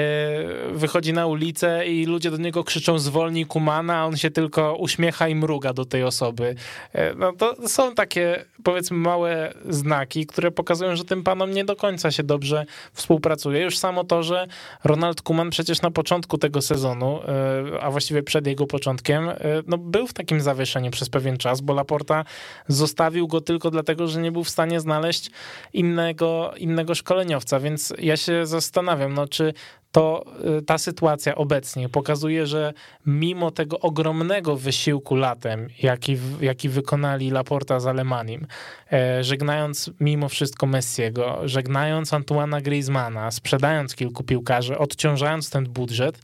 wychodzi 0.73 1.13
na 1.13 1.27
ulicę 1.27 1.87
i 1.87 2.07
ludzie 2.07 2.31
do 2.31 2.37
niego 2.37 2.65
krzyczą 2.65 2.99
zwolnij 2.99 3.47
Kumana, 3.47 3.97
a 3.97 4.05
on 4.05 4.17
się 4.17 4.31
tylko 4.31 4.77
uśmiecha 4.77 5.29
i 5.29 5.35
mruga 5.35 5.73
do 5.73 5.85
tej 5.85 6.05
osoby. 6.05 6.55
E, 6.93 7.15
no 7.15 7.33
to 7.33 7.69
są 7.69 7.95
takie 7.95 8.45
powiedzmy 8.63 8.97
małe 8.97 9.53
znaki, 9.69 10.27
które 10.27 10.51
pokazują, 10.51 10.97
że 10.97 11.05
tym 11.05 11.23
panom 11.23 11.51
nie 11.51 11.65
do 11.65 11.77
końca 11.77 12.11
się 12.11 12.23
dobrze 12.23 12.67
współpracuje. 12.93 13.63
Już 13.63 13.79
samo 13.79 14.05
to, 14.05 14.23
że 14.23 14.47
Ronald 14.85 15.23
Kuman 15.23 15.51
przecież 15.51 15.83
na 15.83 15.91
początku 15.91 16.39
tego 16.39 16.63
sezonu, 16.63 17.21
e, 17.23 17.81
a 17.81 17.91
właściwie 17.91 18.23
przed 18.23 18.47
jego 18.47 18.67
początkiem, 18.67 19.29
no 19.67 19.79
był 19.79 20.07
w 20.07 20.13
takim 20.13 20.41
zawieszeniu 20.41 20.58
zawieszeniu 20.59 20.91
przez 20.91 21.09
pewien 21.09 21.37
czas, 21.37 21.61
bo 21.61 21.75
Laporta 21.75 22.25
zostawił 22.69 23.29
go 23.29 23.41
tylko 23.41 23.71
dlatego, 23.71 24.09
że 24.09 24.21
nie 24.21 24.33
był 24.33 24.45
w 24.45 24.49
stanie 24.49 24.81
znaleźć 24.81 25.31
innego, 25.73 26.53
innego 26.57 26.95
szkoleniowca, 26.95 27.61
więc 27.61 27.95
ja 27.99 28.17
się 28.17 28.47
zastanawiam, 28.47 29.15
no 29.15 29.29
czy 29.29 29.55
to 29.93 30.25
y, 30.59 30.63
ta 30.63 30.79
sytuacja 30.79 31.35
obecnie 31.35 31.89
pokazuje, 31.89 32.47
że 32.47 32.73
mimo 33.07 33.51
tego 33.51 33.81
ogromnego 33.81 34.57
wysiłku 34.57 35.17
latem, 35.17 35.69
jaki, 35.83 36.17
jaki 36.41 36.69
wykonali 36.69 37.31
Laporta 37.31 37.81
z 37.81 37.87
Alemanim, 37.87 38.47
e, 38.93 39.25
żegnając 39.25 39.91
mimo 40.01 40.29
wszystko 40.29 40.67
Messiego, 40.67 41.39
żegnając 41.45 42.15
Antuana 42.15 42.61
Griezmana, 42.61 43.31
sprzedając 43.31 43.95
kilku 43.95 44.25
piłkarzy, 44.25 44.79
odciążając 44.79 45.51
ten 45.51 45.65
budżet, 45.65 46.21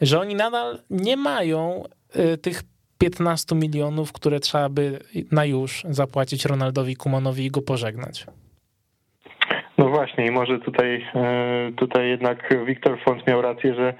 że 0.00 0.20
oni 0.20 0.34
nadal 0.34 0.82
nie 0.90 1.16
mają 1.16 1.84
y, 2.16 2.38
tych 2.38 2.62
15 2.98 3.54
milionów, 3.54 4.12
które 4.12 4.40
trzeba 4.40 4.68
by 4.68 4.98
na 5.32 5.44
już 5.44 5.84
zapłacić 5.88 6.44
Ronaldowi 6.44 6.96
Kumanowi 6.96 7.46
i 7.46 7.50
go 7.50 7.62
pożegnać. 7.62 8.26
No 9.78 9.88
właśnie 9.88 10.26
i 10.26 10.30
może 10.30 10.58
tutaj, 10.58 11.06
tutaj 11.76 12.08
jednak 12.08 12.54
Wiktor 12.66 12.98
Font 13.04 13.26
miał 13.26 13.42
rację, 13.42 13.74
że 13.74 13.94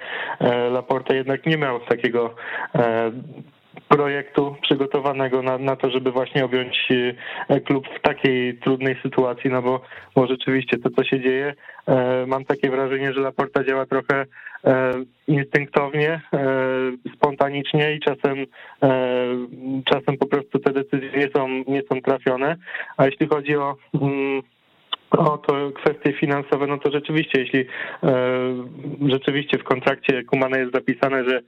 Laporte 0.71 1.17
jednak 1.17 1.47
nie 1.47 1.57
miał 1.57 1.81
takiego 1.81 2.35
projektu 3.89 4.57
przygotowanego 4.63 5.43
na, 5.43 5.59
na 5.59 5.77
to, 5.77 5.91
żeby 5.91 6.13
właśnie 6.13 6.45
objąć 6.45 6.89
e, 7.49 7.61
klub 7.61 7.87
w 7.99 8.01
takiej 8.01 8.59
trudnej 8.59 8.97
sytuacji, 9.03 9.51
no 9.51 9.63
bo, 9.63 9.81
bo 10.15 10.27
rzeczywiście 10.27 10.79
to, 10.79 10.91
co 10.91 11.05
się 11.05 11.21
dzieje, 11.21 11.55
e, 11.87 12.27
mam 12.27 12.45
takie 12.45 12.71
wrażenie, 12.71 13.13
że 13.13 13.21
Laporta 13.21 13.65
działa 13.65 13.87
trochę 13.87 14.27
e, 14.65 14.93
instynktownie, 15.29 16.21
spontanicznie 17.15 17.95
i 17.95 18.01
czasem, 18.01 18.47
czasem 19.85 20.17
po 20.19 20.27
prostu 20.27 20.59
te 20.59 20.73
decyzje 20.73 21.11
nie 21.11 21.29
są, 21.37 21.49
nie 21.49 21.83
są 21.83 22.01
trafione, 22.01 22.57
a 22.97 23.07
jeśli 23.07 23.29
chodzi 23.29 23.57
o 23.57 23.77
mm, 23.95 24.43
o 25.11 25.39
to 25.39 25.71
kwestie 25.71 26.13
finansowe, 26.13 26.67
no 26.67 26.79
to 26.79 26.91
rzeczywiście, 26.91 27.41
jeśli 27.41 27.65
rzeczywiście 29.09 29.59
w 29.59 29.65
kontrakcie 29.65 30.25
Kumana 30.25 30.59
jest 30.59 30.73
zapisane, 30.75 31.25
że 31.25 31.41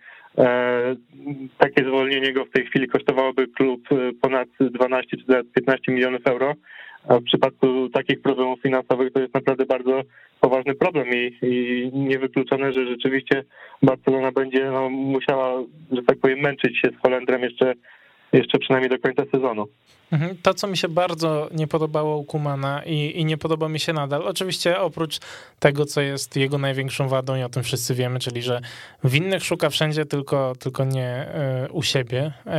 takie 1.58 1.84
zwolnienie 1.84 2.32
go 2.32 2.44
w 2.44 2.50
tej 2.50 2.66
chwili 2.66 2.88
kosztowałoby 2.88 3.48
klub 3.48 3.80
e, 3.92 3.96
ponad 4.20 4.48
12 4.60 5.16
czy 5.16 5.24
nawet 5.28 5.52
15 5.52 5.92
milionów 5.92 6.26
euro. 6.26 6.54
A 7.08 7.18
w 7.18 7.22
przypadku 7.22 7.88
takich 7.88 8.22
problemów 8.22 8.60
finansowych 8.60 9.12
to 9.12 9.20
jest 9.20 9.34
naprawdę 9.34 9.66
bardzo 9.66 10.02
poważny 10.40 10.74
problem 10.74 11.08
i, 11.08 11.38
i 11.42 11.90
niewykluczone, 11.98 12.72
że 12.72 12.86
rzeczywiście 12.86 13.44
Barcelona 13.82 14.32
będzie 14.32 14.70
no, 14.70 14.90
musiała, 14.90 15.62
że 15.92 16.02
tak 16.02 16.18
powiem, 16.18 16.38
męczyć 16.38 16.80
się 16.80 16.88
z 16.88 17.02
Holendrem 17.02 17.42
jeszcze 17.42 17.74
jeszcze 18.32 18.58
przynajmniej 18.58 18.90
do 18.90 18.98
końca 18.98 19.22
sezonu. 19.32 19.66
Mhm. 20.12 20.36
To, 20.42 20.54
co 20.54 20.66
mi 20.66 20.76
się 20.76 20.88
bardzo 20.88 21.48
nie 21.52 21.66
podobało 21.66 22.16
u 22.16 22.24
Kumana 22.24 22.84
i, 22.84 23.20
i 23.20 23.24
nie 23.24 23.38
podoba 23.38 23.68
mi 23.68 23.80
się 23.80 23.92
nadal, 23.92 24.22
oczywiście 24.22 24.80
oprócz 24.80 25.18
tego, 25.58 25.86
co 25.86 26.00
jest 26.00 26.36
jego 26.36 26.58
największą 26.58 27.08
wadą 27.08 27.36
i 27.36 27.42
o 27.42 27.48
tym 27.48 27.62
wszyscy 27.62 27.94
wiemy, 27.94 28.20
czyli 28.20 28.42
że 28.42 28.60
winnych 29.04 29.44
szuka 29.44 29.70
wszędzie, 29.70 30.06
tylko, 30.06 30.52
tylko 30.58 30.84
nie 30.84 31.28
y, 31.68 31.72
u 31.72 31.82
siebie. 31.82 32.32
Y, 32.46 32.50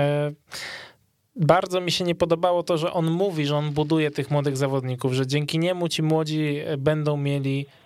bardzo 1.35 1.81
mi 1.81 1.91
się 1.91 2.03
nie 2.03 2.15
podobało 2.15 2.63
to, 2.63 2.77
że 2.77 2.93
on 2.93 3.11
mówi, 3.11 3.45
że 3.45 3.55
on 3.55 3.71
buduje 3.71 4.11
tych 4.11 4.31
młodych 4.31 4.57
zawodników, 4.57 5.13
że 5.13 5.27
dzięki 5.27 5.59
niemu 5.59 5.87
ci 5.87 6.03
młodzi 6.03 6.61
będą 6.77 7.17
mieli 7.17 7.65
E, 7.65 7.80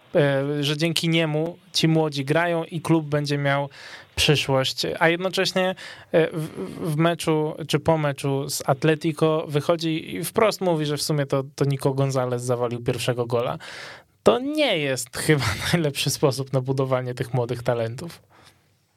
że 0.62 0.78
dzięki 0.78 1.10
niemu 1.10 1.58
ci 1.74 1.88
młodzi 1.88 2.26
grają 2.26 2.64
i 2.64 2.82
klub 2.82 3.06
będzie 3.06 3.38
miał 3.38 3.70
przyszłość, 4.16 4.88
a 5.00 5.10
jednocześnie 5.10 5.76
e, 6.12 6.28
w, 6.82 6.98
meczu 6.98 7.54
czy 7.68 7.80
po 7.80 7.98
meczu 7.98 8.50
z 8.50 8.70
Atletico 8.70 9.46
wychodzi 9.48 10.16
i 10.16 10.24
wprost 10.24 10.62
mówi, 10.62 10.86
że 10.86 10.98
w 10.98 11.02
sumie 11.02 11.26
to, 11.26 11.44
to 11.56 11.66
Nico 11.66 11.94
Gonzalez 11.94 12.44
zawalił 12.44 12.84
pierwszego 12.84 13.26
gola. 13.26 13.58
To 14.24 14.40
nie 14.40 14.78
jest 14.78 15.18
chyba 15.28 15.46
najlepszy 15.74 16.10
sposób 16.10 16.54
na 16.54 16.62
budowanie 16.62 17.14
tych 17.14 17.34
młodych 17.34 17.64
talentów. 17.64 18.22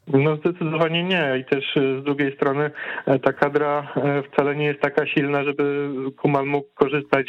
No 0.06 0.36
zdecydowanie 0.36 1.04
nie 1.04 1.38
i 1.38 1.44
też 1.44 1.76
e, 1.76 2.00
z 2.00 2.04
drugiej 2.04 2.36
strony 2.36 2.70
ta 3.22 3.32
kadra 3.32 3.94
wcale 4.32 4.56
nie 4.56 4.64
jest 4.64 4.80
taka 4.80 5.06
silna, 5.06 5.44
żeby 5.44 5.90
Kuman 6.16 6.46
mógł 6.46 6.68
korzystać 6.74 7.26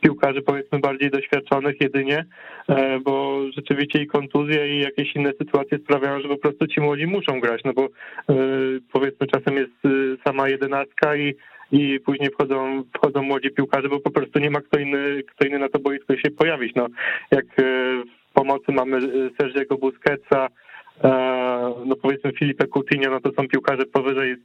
piłkarzy 0.00 0.42
powiedzmy 0.42 0.78
bardziej 0.78 1.10
doświadczonych 1.10 1.80
jedynie, 1.80 2.24
e, 2.68 3.00
bo 3.00 3.40
rzeczywiście 3.56 4.02
i 4.02 4.06
kontuzje 4.06 4.76
i 4.76 4.80
jakieś 4.80 5.16
inne 5.16 5.32
sytuacje 5.38 5.78
sprawiają, 5.78 6.20
że 6.20 6.28
po 6.28 6.36
prostu 6.36 6.66
ci 6.66 6.80
młodzi 6.80 7.06
muszą 7.06 7.40
grać, 7.40 7.60
no 7.64 7.72
bo 7.72 7.84
e, 7.84 7.88
powiedzmy 8.92 9.26
czasem 9.26 9.56
jest 9.56 9.84
e, 9.84 9.88
sama 10.24 10.48
jedenastka 10.48 11.16
i 11.16 11.34
i 11.72 12.00
później 12.00 12.30
wchodzą, 12.30 12.84
wchodzą 12.96 13.22
młodzi 13.22 13.50
piłkarze, 13.50 13.88
bo 13.88 14.00
po 14.00 14.10
prostu 14.10 14.38
nie 14.38 14.50
ma 14.50 14.60
kto 14.60 14.78
inny, 14.78 15.22
kto 15.22 15.46
inny 15.46 15.58
na 15.58 15.68
to 15.68 15.78
boisko 15.78 16.16
się 16.16 16.30
pojawić. 16.30 16.74
No, 16.74 16.86
jak 17.30 17.44
w 17.58 18.32
pomocy 18.34 18.72
mamy 18.72 19.00
Sergiego 19.40 19.76
Busquetsa, 19.76 20.48
no 21.86 21.96
powiedzmy 22.02 22.32
Filipe 22.32 22.66
Coutinho, 22.66 23.10
no 23.10 23.20
to 23.20 23.32
są 23.32 23.48
piłkarze 23.48 23.86
powyżej 23.86 24.36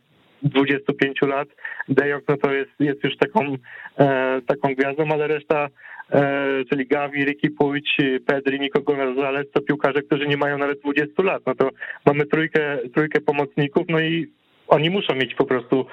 25 0.44 1.22
lat. 1.22 1.48
De 1.90 2.10
Jong 2.10 2.24
no 2.28 2.38
to 2.38 2.54
jest, 2.54 2.72
jest 2.80 3.04
już 3.04 3.18
taką, 3.18 3.56
e, 4.00 4.42
taką 4.48 4.76
gwiazdą, 4.76 5.12
ale 5.12 5.28
reszta, 5.28 5.70
e, 6.12 6.66
czyli 6.70 6.88
Gavi, 6.88 7.26
Ricky 7.26 7.50
Puig, 7.50 7.86
Pedri, 8.26 8.60
Nico 8.60 8.82
Gonzalez 8.82 9.52
to 9.52 9.62
piłkarze, 9.62 10.02
którzy 10.02 10.28
nie 10.28 10.38
mają 10.38 10.58
nawet 10.58 10.80
20 10.82 11.24
lat. 11.24 11.42
No 11.46 11.56
to 11.56 11.70
mamy 12.06 12.26
trójkę, 12.26 12.78
trójkę 12.94 13.22
pomocników, 13.22 13.84
no 13.90 14.00
i 14.00 14.28
oni 14.68 14.90
muszą 14.90 15.16
mieć 15.16 15.36
po 15.36 15.46
prostu 15.46 15.86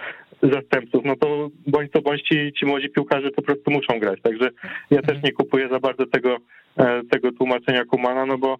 zastępców, 0.42 1.04
no 1.04 1.16
to 1.16 1.48
bądź 1.66 1.92
to 1.92 2.02
bądź 2.02 2.22
ci, 2.22 2.52
ci 2.52 2.66
młodzi 2.66 2.90
piłkarze 2.90 3.30
po 3.30 3.42
prostu 3.42 3.70
muszą 3.70 3.98
grać. 3.98 4.20
Także 4.22 4.50
ja 4.90 5.02
też 5.02 5.22
nie 5.22 5.32
kupuję 5.32 5.68
za 5.68 5.80
bardzo 5.80 6.06
tego, 6.06 6.36
e, 6.76 7.00
tego 7.10 7.32
tłumaczenia 7.32 7.84
Kumana, 7.84 8.26
no 8.26 8.38
bo 8.38 8.58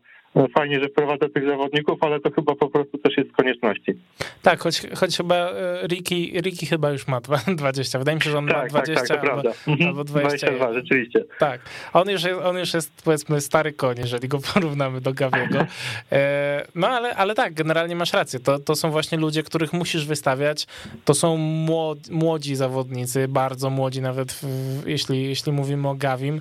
fajnie, 0.56 0.80
że 0.80 0.88
wprowadza 0.88 1.28
tych 1.28 1.46
zawodników, 1.46 2.02
ale 2.02 2.20
to 2.20 2.30
chyba 2.30 2.54
po 2.54 2.70
prostu 2.70 2.98
też 2.98 3.16
jest 3.16 3.30
z 3.30 3.32
konieczności. 3.32 3.94
Tak, 4.42 4.60
choć, 4.60 4.82
choć 4.94 5.16
chyba 5.16 5.34
e, 5.34 5.86
Ricky, 5.86 6.40
Ricky 6.40 6.66
chyba 6.66 6.90
już 6.90 7.06
ma 7.06 7.20
20. 7.48 7.98
Wydaje 8.04 8.16
mi 8.16 8.22
się, 8.22 8.30
że 8.30 8.38
on 8.38 8.46
tak, 8.46 8.72
ma 8.72 8.82
20 8.82 8.94
tak, 8.94 9.20
tak, 9.20 9.30
albo, 9.30 9.50
mhm. 9.66 9.88
albo 9.88 10.04
22, 10.04 10.74
rzeczywiście. 10.74 11.24
Tak, 11.38 11.60
on 11.92 12.10
już, 12.10 12.24
jest, 12.24 12.40
on 12.40 12.58
już 12.58 12.74
jest 12.74 13.02
powiedzmy 13.04 13.40
stary 13.40 13.72
koń, 13.72 13.96
jeżeli 13.98 14.28
go 14.28 14.38
porównamy 14.54 15.00
do 15.00 15.12
Gawiego. 15.12 15.66
E, 16.12 16.66
no 16.74 16.88
ale, 16.88 17.16
ale 17.16 17.34
tak, 17.34 17.54
generalnie 17.54 17.96
masz 17.96 18.12
rację. 18.12 18.40
To, 18.40 18.58
to 18.58 18.76
są 18.76 18.90
właśnie 18.90 19.18
ludzie, 19.18 19.42
których 19.42 19.72
musisz 19.72 20.06
wystawiać. 20.06 20.66
To 21.04 21.14
są 21.14 21.36
młodzi, 21.36 22.12
młodzi 22.12 22.56
zawodnicy, 22.56 23.28
bardzo 23.28 23.70
młodzi 23.70 24.00
nawet, 24.00 24.40
jeśli, 24.86 25.28
jeśli 25.28 25.52
mówimy 25.52 25.88
o 25.88 25.94
Gawim. 25.94 26.40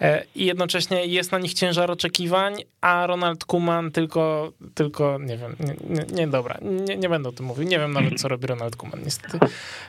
E, 0.00 0.24
i 0.34 0.44
jednocześnie 0.44 1.06
jest 1.06 1.32
na 1.32 1.38
nich 1.38 1.54
ciężar 1.54 1.90
oczekiwań, 1.90 2.54
a 2.80 3.06
Ronald 3.06 3.44
Kuman 3.44 3.90
tylko, 3.90 4.52
tylko 4.74 5.18
nie 5.18 5.36
wiem, 5.36 5.56
nie, 5.60 5.96
nie, 5.96 6.04
nie 6.12 6.28
dobra, 6.28 6.58
nie, 6.62 6.96
nie, 6.96 7.08
będę 7.08 7.28
o 7.28 7.32
tym 7.32 7.46
mówił, 7.46 7.68
nie 7.68 7.78
wiem 7.78 7.92
nawet, 7.92 8.20
co 8.20 8.28
robi 8.28 8.46
Ronald 8.46 8.76
Kuman, 8.76 9.00
niestety. 9.04 9.38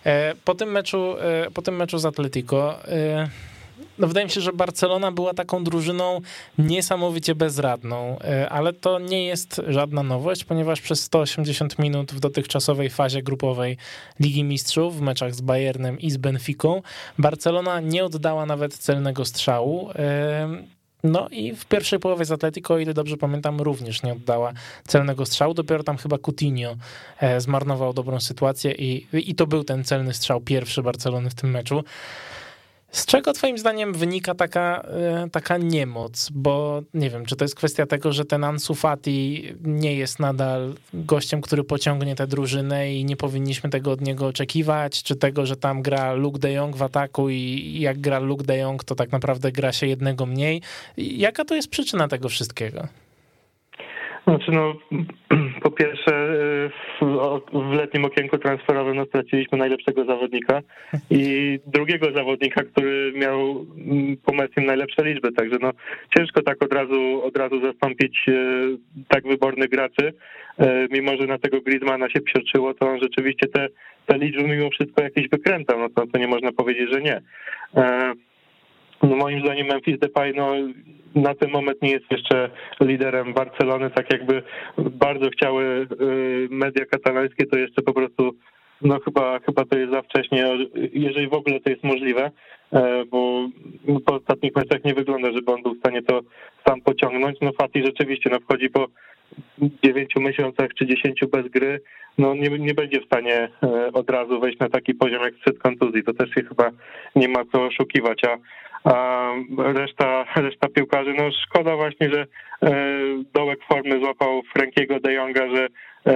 E, 0.06 0.34
po 0.46 0.56
tym 0.56 0.72
meczu, 0.72 1.16
e, 1.20 1.52
po 1.52 1.62
tym 1.62 1.76
meczu 1.76 1.98
z 1.98 2.06
Atletico 2.06 2.80
no 4.00 4.08
wydaje 4.08 4.26
mi 4.26 4.32
się, 4.32 4.42
że 4.42 4.54
Barcelona 4.54 5.12
była 5.12 5.34
taką 5.34 5.64
drużyną 5.64 6.22
niesamowicie 6.58 7.36
bezradną, 7.36 8.20
e, 8.20 8.50
ale 8.50 8.74
to 8.74 9.00
nie 9.00 9.26
jest 9.26 9.62
żadna 9.68 10.04
nowość, 10.04 10.44
ponieważ 10.44 10.82
przez 10.82 11.04
180 11.04 11.80
minut 11.80 12.12
w 12.12 12.20
dotychczasowej 12.20 12.90
fazie 12.90 13.24
grupowej 13.24 13.78
Ligi 14.20 14.44
Mistrzów 14.44 14.98
w 14.98 15.02
meczach 15.02 15.36
z 15.36 15.42
Bayernem 15.42 16.00
i 16.00 16.12
z 16.12 16.18
Benficą 16.18 16.82
Barcelona 17.20 17.80
nie 17.80 18.06
oddała 18.06 18.46
nawet 18.46 18.78
celnego 18.78 19.26
strzału. 19.26 19.90
No 21.06 21.28
i 21.32 21.56
w 21.56 21.66
pierwszej 21.66 22.00
połowie 22.00 22.26
z 22.26 22.32
Atletico, 22.32 22.74
o 22.74 22.80
ile 22.80 22.94
dobrze 22.94 23.18
pamiętam, 23.18 23.62
również 23.62 24.04
nie 24.04 24.14
oddała 24.14 24.54
celnego 24.88 25.26
strzału. 25.26 25.54
Dopiero 25.54 25.84
tam 25.84 25.98
chyba 25.98 26.18
Coutinho 26.18 26.76
e, 27.20 27.42
zmarnował 27.42 27.94
dobrą 27.94 28.20
sytuację 28.20 28.72
i, 28.72 29.08
i 29.14 29.36
to 29.36 29.48
był 29.48 29.64
ten 29.64 29.84
celny 29.84 30.14
strzał 30.14 30.42
pierwszy 30.42 30.84
Barcelony 30.84 31.30
w 31.30 31.36
tym 31.36 31.50
meczu. 31.50 31.84
Z 32.96 33.06
czego 33.06 33.34
twoim 33.34 33.58
zdaniem 33.58 33.94
wynika 33.94 34.36
taka, 34.36 34.82
e, 34.82 35.30
taka 35.32 35.58
niemoc? 35.58 36.30
Bo 36.34 36.82
nie 36.94 37.10
wiem, 37.10 37.26
czy 37.26 37.36
to 37.36 37.46
jest 37.46 37.56
kwestia 37.56 37.86
tego, 37.86 38.14
że 38.14 38.26
ten 38.26 38.44
Ansu 38.44 38.76
Fati 38.76 39.50
nie 39.64 39.96
jest 39.96 40.20
nadal 40.20 40.74
gościem, 40.94 41.42
który 41.42 41.64
pociągnie 41.64 42.16
tę 42.16 42.28
drużynę 42.28 42.94
i 42.94 43.06
nie 43.06 43.16
powinniśmy 43.16 43.70
tego 43.70 43.92
od 43.92 44.02
niego 44.02 44.28
oczekiwać, 44.28 45.04
czy 45.04 45.16
tego, 45.16 45.46
że 45.46 45.56
tam 45.56 45.82
gra 45.82 46.14
Luke 46.14 46.40
de 46.40 46.52
Jong 46.52 46.78
w 46.78 46.84
ataku 46.84 47.30
i 47.30 47.78
jak 47.80 48.00
gra 48.00 48.20
Luke 48.20 48.44
de 48.44 48.58
Jong, 48.58 48.84
to 48.84 48.96
tak 48.96 49.12
naprawdę 49.12 49.52
gra 49.52 49.72
się 49.72 49.88
jednego 49.88 50.26
mniej. 50.26 50.62
Jaka 50.98 51.46
to 51.46 51.56
jest 51.56 51.68
przyczyna 51.68 52.08
tego 52.08 52.30
wszystkiego? 52.30 52.88
Znaczy 54.28 54.52
no, 54.52 54.74
po 55.64 55.72
pierwsze 55.72 56.34
y, 57.02 57.06
w, 57.54 57.74
letnim 57.74 58.06
okienku 58.06 58.38
transferowym 58.38 58.96
no, 58.96 59.06
straciliśmy 59.06 59.58
najlepszego 59.58 60.06
zawodnika 60.06 60.62
i 61.10 61.60
drugiego 61.68 62.12
zawodnika, 62.12 62.64
który 62.64 63.14
miał 63.16 63.66
mm, 63.78 64.18
po 64.26 64.34
Messim 64.34 64.66
najlepsze 64.66 65.04
liczby, 65.04 65.32
także 65.32 65.58
no 65.62 65.72
ciężko 66.18 66.42
tak 66.42 66.64
od 66.64 66.74
razu, 66.74 67.24
od 67.24 67.38
razu 67.38 67.62
zastąpić 67.62 68.26
y, 68.28 68.78
tak 69.08 69.28
wybornych 69.28 69.70
graczy, 69.70 70.14
y, 70.60 70.64
mimo 70.92 71.12
że 71.18 71.28
na 71.28 71.38
tego 71.38 71.62
Griezmana 71.62 72.10
się 72.10 72.22
psioczyło, 72.22 72.74
to 72.74 72.90
on 72.90 73.00
rzeczywiście 73.00 73.48
te, 73.48 73.68
te 74.06 74.18
liczby 74.18 74.44
mimo 74.44 74.70
wszystko 74.70 75.04
jakieś 75.04 75.30
wykręcał, 75.30 75.80
no 75.80 75.90
to, 75.90 76.08
to 76.08 76.20
nie 76.20 76.28
można 76.28 76.52
powiedzieć, 76.52 76.90
że 76.92 77.02
nie. 77.02 77.22
No 79.04 79.16
moim 79.16 79.42
zdaniem 79.42 79.68
Memphis 79.68 80.00
Depay 80.00 80.34
no, 80.34 80.52
na 81.16 81.36
ten 81.36 81.52
moment 81.52 81.82
nie 81.82 81.92
jest 81.92 82.12
jeszcze 82.12 82.50
liderem 82.82 83.34
Barcelony, 83.34 83.90
tak 83.90 84.14
jakby 84.14 84.44
bardzo 84.78 85.30
chciały 85.30 85.88
y, 86.02 86.48
media 86.52 86.86
katalańskie, 86.86 87.46
to 87.46 87.58
jeszcze 87.58 87.82
po 87.82 87.94
prostu 87.94 88.36
no 88.82 89.00
chyba, 89.00 89.40
chyba 89.40 89.66
to 89.66 89.78
jest 89.78 89.92
za 89.92 90.02
wcześnie, 90.02 90.46
jeżeli 90.94 91.28
w 91.28 91.34
ogóle 91.34 91.60
to 91.60 91.70
jest 91.70 91.84
możliwe, 91.84 92.32
e, 92.74 93.06
bo 93.06 93.48
po 94.06 94.14
ostatnich 94.16 94.56
meczach 94.56 94.84
nie 94.84 94.94
wygląda, 94.94 95.32
żeby 95.32 95.52
on 95.52 95.64
był 95.64 95.76
w 95.76 95.80
stanie 95.80 96.02
to 96.02 96.22
sam 96.68 96.82
pociągnąć. 96.82 97.38
No 97.42 97.52
Fati 97.62 97.84
rzeczywiście 97.86 98.30
no 98.30 98.40
wchodzi 98.40 98.70
po 98.70 98.88
dziewięciu 99.84 100.22
miesiącach 100.22 100.74
czy 100.74 100.86
dziesięciu 100.86 101.28
bez 101.28 101.48
gry, 101.48 101.82
no 102.18 102.36
nie, 102.36 102.50
nie 102.50 102.74
będzie 102.74 103.02
w 103.02 103.06
stanie 103.06 103.50
e, 103.64 103.92
od 103.94 104.10
razu 104.10 104.40
wejść 104.40 104.60
na 104.60 104.70
taki 104.70 104.94
poziom 104.94 105.24
jak 105.24 105.36
sprzed 105.36 105.60
kontuzji. 105.60 106.04
To 106.04 106.14
też 106.14 106.30
się 106.30 106.44
chyba 106.44 106.72
nie 107.16 107.28
ma 107.28 107.46
co 107.52 107.64
oszukiwać, 107.64 108.24
a 108.24 108.38
a 108.86 109.32
reszta, 109.58 110.26
reszta 110.36 110.68
piłkarzy, 110.70 111.14
no 111.18 111.30
szkoda 111.46 111.76
właśnie, 111.76 112.10
że 112.10 112.26
dołek 113.34 113.60
formy 113.68 114.00
złapał 114.00 114.42
Frankiego 114.54 115.00
de 115.00 115.14
Jonga, 115.14 115.48
że 115.56 115.68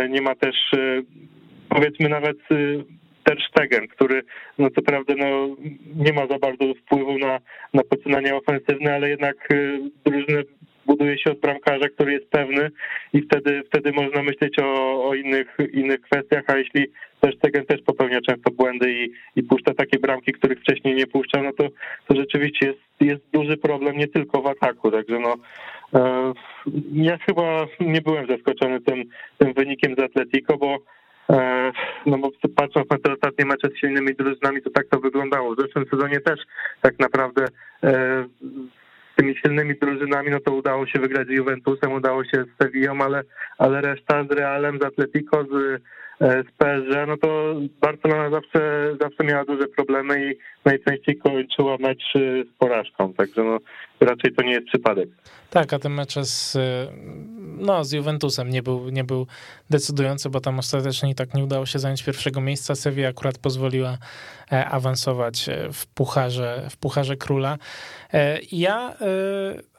nie 0.09 0.21
ma 0.21 0.35
też 0.35 0.55
powiedzmy 1.69 2.09
nawet 2.09 2.37
Ter 3.23 3.37
Stegen, 3.49 3.87
który 3.87 4.21
no 4.57 4.69
co 4.69 4.81
prawda 4.81 5.13
no, 5.17 5.55
nie 5.95 6.13
ma 6.13 6.27
za 6.27 6.39
bardzo 6.39 6.73
wpływu 6.73 7.17
na, 7.17 7.39
na 7.73 7.83
poczynanie 7.83 8.35
ofensywne, 8.35 8.95
ale 8.95 9.09
jednak 9.09 9.47
drużynę 10.05 10.43
buduje 10.85 11.17
się 11.17 11.31
od 11.31 11.39
bramkarza, 11.39 11.89
który 11.89 12.13
jest 12.13 12.29
pewny 12.29 12.71
i 13.13 13.21
wtedy, 13.21 13.63
wtedy 13.67 13.91
można 13.91 14.23
myśleć 14.23 14.59
o, 14.59 15.03
o 15.09 15.15
innych, 15.15 15.57
innych 15.73 16.01
kwestiach, 16.01 16.43
a 16.47 16.57
jeśli 16.57 16.87
też 17.19 17.35
Stegen 17.35 17.65
też 17.65 17.81
popełnia 17.81 18.21
często 18.21 18.51
błędy 18.51 18.91
i, 18.91 19.11
i 19.35 19.43
puszcza 19.43 19.73
takie 19.73 19.99
bramki, 19.99 20.31
których 20.31 20.59
wcześniej 20.59 20.95
nie 20.95 21.07
puszczał, 21.07 21.43
no 21.43 21.53
to, 21.53 21.67
to 22.07 22.15
rzeczywiście 22.15 22.65
jest, 22.65 22.79
jest 22.99 23.21
duży 23.33 23.57
problem 23.57 23.97
nie 23.97 24.07
tylko 24.07 24.41
w 24.41 24.47
ataku, 24.47 24.91
także 24.91 25.19
no 25.19 25.35
e, 25.93 26.33
ja 26.93 27.17
chyba 27.17 27.65
nie 27.79 28.01
byłem 28.01 28.27
zaskoczony 28.27 28.81
tym, 28.81 29.03
tym 29.37 29.53
wynikiem 29.53 29.95
z 29.97 29.99
Atletico, 29.99 30.57
bo 30.57 30.77
e, 31.29 31.71
no 32.05 32.17
bo 32.17 32.29
patrząc 32.55 32.89
na 32.89 32.97
te 32.97 33.13
ostatnie 33.13 33.45
mecze 33.45 33.69
z 33.69 33.79
silnymi 33.79 34.15
drużynami, 34.15 34.61
to 34.61 34.69
tak 34.69 34.87
to 34.87 34.99
wyglądało. 34.99 35.55
W 35.55 35.61
zeszłym 35.61 35.85
sezonie 35.91 36.19
też 36.19 36.39
tak 36.81 36.99
naprawdę 36.99 37.45
e, 37.83 38.25
tymi 39.19 39.35
silnymi 39.37 39.75
drużynami, 39.75 40.31
no 40.31 40.39
to 40.39 40.53
udało 40.53 40.87
się 40.87 40.99
wygrać 40.99 41.27
z 41.27 41.31
Juventusem, 41.31 41.93
udało 41.93 42.23
się 42.23 42.43
z 42.43 42.63
Sevillą, 42.63 43.01
ale, 43.01 43.23
ale 43.57 43.81
reszta 43.81 44.23
z 44.23 44.31
Realem, 44.31 44.79
z 44.79 44.85
Atletico, 44.85 45.43
z, 45.43 45.81
z 46.19 46.51
PSG, 46.57 47.07
no 47.07 47.17
to 47.17 47.55
Barcelona 47.81 48.29
zawsze, 48.29 48.95
zawsze 49.01 49.23
miała 49.23 49.45
duże 49.45 49.67
problemy 49.67 50.31
i 50.31 50.37
najczęściej 50.65 51.17
kończyła 51.17 51.77
mecz 51.79 52.13
z 52.15 52.57
porażką, 52.57 53.13
także 53.13 53.43
no 53.43 53.57
raczej 54.01 54.33
to 54.33 54.41
nie 54.41 54.51
jest 54.51 54.67
przypadek. 54.67 55.09
Tak, 55.49 55.73
a 55.73 55.79
ten 55.79 55.93
mecz 55.93 56.13
z, 56.19 56.57
no, 57.57 57.83
z 57.83 57.91
Juventusem 57.91 58.49
nie 58.49 58.63
był, 58.63 58.89
nie 58.89 59.03
był 59.03 59.27
decydujący, 59.69 60.29
bo 60.29 60.41
tam 60.41 60.59
ostatecznie 60.59 61.11
i 61.11 61.15
tak 61.15 61.33
nie 61.33 61.43
udało 61.43 61.65
się 61.65 61.79
zająć 61.79 62.03
pierwszego 62.03 62.41
miejsca. 62.41 62.75
Sevilla 62.75 63.09
akurat 63.09 63.37
pozwoliła 63.37 63.97
e, 64.51 64.65
awansować 64.65 65.49
e, 65.49 65.69
w 65.73 65.87
pucharze, 65.87 66.67
w 66.69 66.77
pucharze 66.77 67.17
króla. 67.17 67.57
E, 68.13 68.39
ja, 68.51 68.93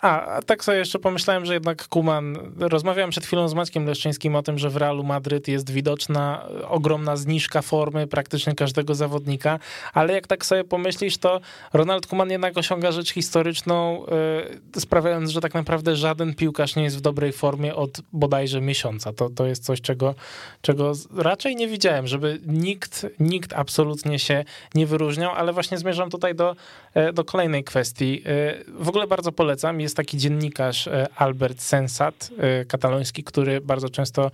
a 0.00 0.40
tak 0.46 0.64
sobie 0.64 0.78
jeszcze 0.78 0.98
pomyślałem, 0.98 1.44
że 1.44 1.54
jednak 1.54 1.88
Kuman, 1.88 2.52
rozmawiałem 2.58 3.10
przed 3.10 3.26
chwilą 3.26 3.48
z 3.48 3.54
Maćkiem 3.54 3.86
Leszczyńskim 3.86 4.36
o 4.36 4.42
tym, 4.42 4.58
że 4.58 4.70
w 4.70 4.76
Realu 4.76 5.04
Madryt 5.04 5.48
jest 5.48 5.70
widoczna 5.70 6.46
ogromna 6.68 7.16
zniżka 7.16 7.62
formy 7.62 8.06
praktycznie 8.06 8.54
każdego 8.54 8.94
zawodnika, 8.94 9.58
ale 9.94 10.12
jak 10.12 10.26
tak 10.26 10.46
sobie 10.46 10.64
pomyślisz, 10.64 11.18
to 11.18 11.40
Ronald 11.72 12.06
Kuman 12.06 12.30
jednak 12.30 12.58
osiąga 12.58 12.92
rzecz 12.92 13.10
historyczną, 13.12 14.06
sprawiając, 14.78 15.30
że 15.30 15.40
tak 15.40 15.54
naprawdę 15.54 15.96
żaden 15.96 16.34
piłkarz 16.34 16.76
nie 16.76 16.82
jest 16.82 16.98
w 16.98 17.00
dobrej 17.00 17.32
formie 17.32 17.74
od 17.74 18.00
bodajże 18.12 18.60
miesiąca. 18.60 19.12
To, 19.12 19.30
to 19.30 19.46
jest 19.46 19.64
coś, 19.64 19.80
czego, 19.80 20.14
czego 20.62 20.92
raczej 21.16 21.56
nie 21.56 21.68
widziałem, 21.68 22.06
żeby 22.06 22.40
nikt, 22.46 23.06
nikt 23.20 23.52
absolutnie 23.52 24.18
się 24.18 24.44
nie 24.74 24.86
wyróżniał, 24.86 25.32
ale 25.32 25.52
właśnie 25.52 25.78
zmierzam 25.78 26.10
tutaj 26.10 26.34
do, 26.34 26.56
e, 26.94 27.12
do 27.12 27.24
kolejnej 27.24 27.64
kwestii. 27.64 28.22
E, 28.26 28.54
w 28.68 28.88
ogóle 28.88 29.06
bardzo 29.06 29.32
polecam, 29.32 29.80
jest 29.80 29.96
taki 29.96 30.18
dziennikarz 30.18 30.86
e, 30.86 31.08
Albert 31.16 31.60
Sensat, 31.60 32.30
kataloński, 32.68 33.24
który 33.24 33.60
bardzo 33.60 33.88
często 33.88 34.30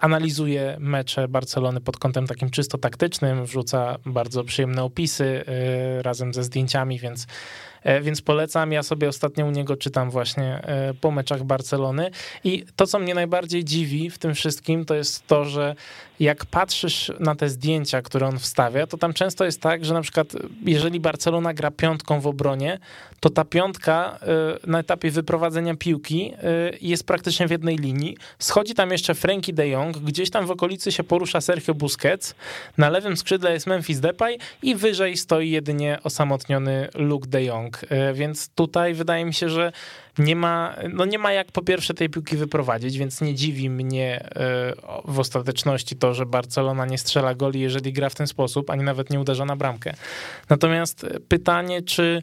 analizuje 0.00 0.76
mecze 0.80 1.28
Barcelony 1.28 1.80
pod 1.80 1.98
kątem 1.98 2.26
takim 2.26 2.50
czysto 2.50 2.78
taktycznym, 2.78 3.46
wrzuca 3.46 3.96
bardzo 4.06 4.44
przyjemne 4.44 4.84
opisy 4.84 5.44
razem 6.02 6.34
ze 6.34 6.44
zdjęciami, 6.44 6.98
więc 6.98 7.26
E, 7.26 7.73
więc 8.02 8.22
polecam. 8.22 8.72
Ja 8.72 8.82
sobie 8.82 9.08
ostatnio 9.08 9.46
u 9.46 9.50
niego 9.50 9.76
czytam 9.76 10.10
właśnie 10.10 10.60
e, 10.62 10.94
po 10.94 11.10
meczach 11.10 11.44
Barcelony 11.44 12.10
i 12.44 12.64
to, 12.76 12.86
co 12.86 12.98
mnie 12.98 13.14
najbardziej 13.14 13.64
dziwi 13.64 14.10
w 14.10 14.18
tym 14.18 14.34
wszystkim, 14.34 14.84
to 14.84 14.94
jest 14.94 15.26
to, 15.26 15.44
że 15.44 15.74
jak 16.20 16.46
patrzysz 16.46 17.12
na 17.20 17.34
te 17.34 17.48
zdjęcia, 17.48 18.02
które 18.02 18.26
on 18.26 18.38
wstawia, 18.38 18.86
to 18.86 18.96
tam 18.96 19.12
często 19.12 19.44
jest 19.44 19.60
tak, 19.60 19.84
że 19.84 19.94
na 19.94 20.00
przykład 20.00 20.26
jeżeli 20.64 21.00
Barcelona 21.00 21.54
gra 21.54 21.70
piątką 21.70 22.20
w 22.20 22.26
obronie, 22.26 22.78
to 23.20 23.30
ta 23.30 23.44
piątka 23.44 24.18
y, 24.64 24.66
na 24.66 24.78
etapie 24.78 25.10
wyprowadzenia 25.10 25.76
piłki 25.76 26.32
y, 26.34 26.78
jest 26.80 27.06
praktycznie 27.06 27.48
w 27.48 27.50
jednej 27.50 27.76
linii. 27.76 28.16
Schodzi 28.38 28.74
tam 28.74 28.90
jeszcze 28.90 29.14
Frankie 29.14 29.52
de 29.52 29.68
Jong, 29.68 29.98
gdzieś 29.98 30.30
tam 30.30 30.46
w 30.46 30.50
okolicy 30.50 30.92
się 30.92 31.04
porusza 31.04 31.40
Sergio 31.40 31.74
Busquets, 31.74 32.34
na 32.78 32.90
lewym 32.90 33.16
skrzydle 33.16 33.52
jest 33.52 33.66
Memphis 33.66 34.00
Depay 34.00 34.38
i 34.62 34.74
wyżej 34.74 35.16
stoi 35.16 35.50
jedynie 35.50 35.98
osamotniony 36.04 36.88
Luke 36.94 37.28
de 37.28 37.44
Jong. 37.44 37.82
Y, 37.82 38.14
więc 38.14 38.48
tutaj 38.48 38.94
wydaje 38.94 39.24
mi 39.24 39.34
się, 39.34 39.48
że 39.48 39.72
nie 40.18 40.36
ma, 40.36 40.76
no 40.92 41.04
nie 41.04 41.18
ma 41.18 41.32
jak 41.32 41.52
po 41.52 41.62
pierwsze 41.62 41.94
tej 41.94 42.10
piłki 42.10 42.36
wyprowadzić, 42.36 42.98
więc 42.98 43.20
nie 43.20 43.34
dziwi 43.34 43.70
mnie 43.70 44.20
e, 44.20 44.72
w 45.04 45.18
ostateczności 45.18 45.96
to, 45.96 46.14
że 46.14 46.26
Barcelona 46.26 46.86
nie 46.86 46.98
strzela 46.98 47.34
goli, 47.34 47.60
jeżeli 47.60 47.92
gra 47.92 48.08
w 48.08 48.14
ten 48.14 48.26
sposób, 48.26 48.70
ani 48.70 48.82
nawet 48.82 49.10
nie 49.10 49.20
uderza 49.20 49.44
na 49.44 49.56
bramkę. 49.56 49.94
Natomiast 50.48 51.06
pytanie, 51.28 51.82
czy 51.82 52.22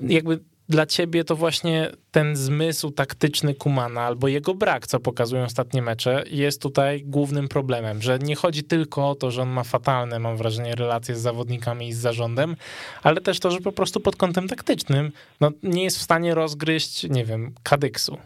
jakby 0.00 0.40
dla 0.68 0.86
ciebie 0.86 1.24
to 1.24 1.36
właśnie 1.36 1.90
ten 2.10 2.36
zmysł 2.36 2.90
taktyczny 2.90 3.54
Kumana 3.54 4.00
albo 4.00 4.28
jego 4.28 4.54
brak, 4.54 4.86
co 4.86 5.00
pokazują 5.00 5.44
ostatnie 5.44 5.82
mecze, 5.82 6.24
jest 6.30 6.62
tutaj 6.62 7.02
głównym 7.04 7.48
problemem, 7.48 8.02
że 8.02 8.18
nie 8.18 8.36
chodzi 8.36 8.64
tylko 8.64 9.10
o 9.10 9.14
to, 9.14 9.30
że 9.30 9.42
on 9.42 9.48
ma 9.48 9.64
fatalne, 9.64 10.18
mam 10.18 10.36
wrażenie, 10.36 10.74
relacje 10.74 11.16
z 11.16 11.20
zawodnikami 11.20 11.88
i 11.88 11.92
z 11.92 11.98
zarządem, 11.98 12.56
ale 13.02 13.20
też 13.20 13.40
to, 13.40 13.50
że 13.50 13.60
po 13.60 13.72
prostu 13.72 14.00
pod 14.00 14.16
kątem 14.16 14.48
taktycznym 14.48 15.12
no, 15.40 15.50
nie 15.62 15.84
jest 15.84 15.98
w 15.98 16.02
stanie 16.02 16.34
rozgryźć, 16.34 17.04
nie 17.10 17.24
wiem, 17.24 17.54
kadyksu. 17.62 18.18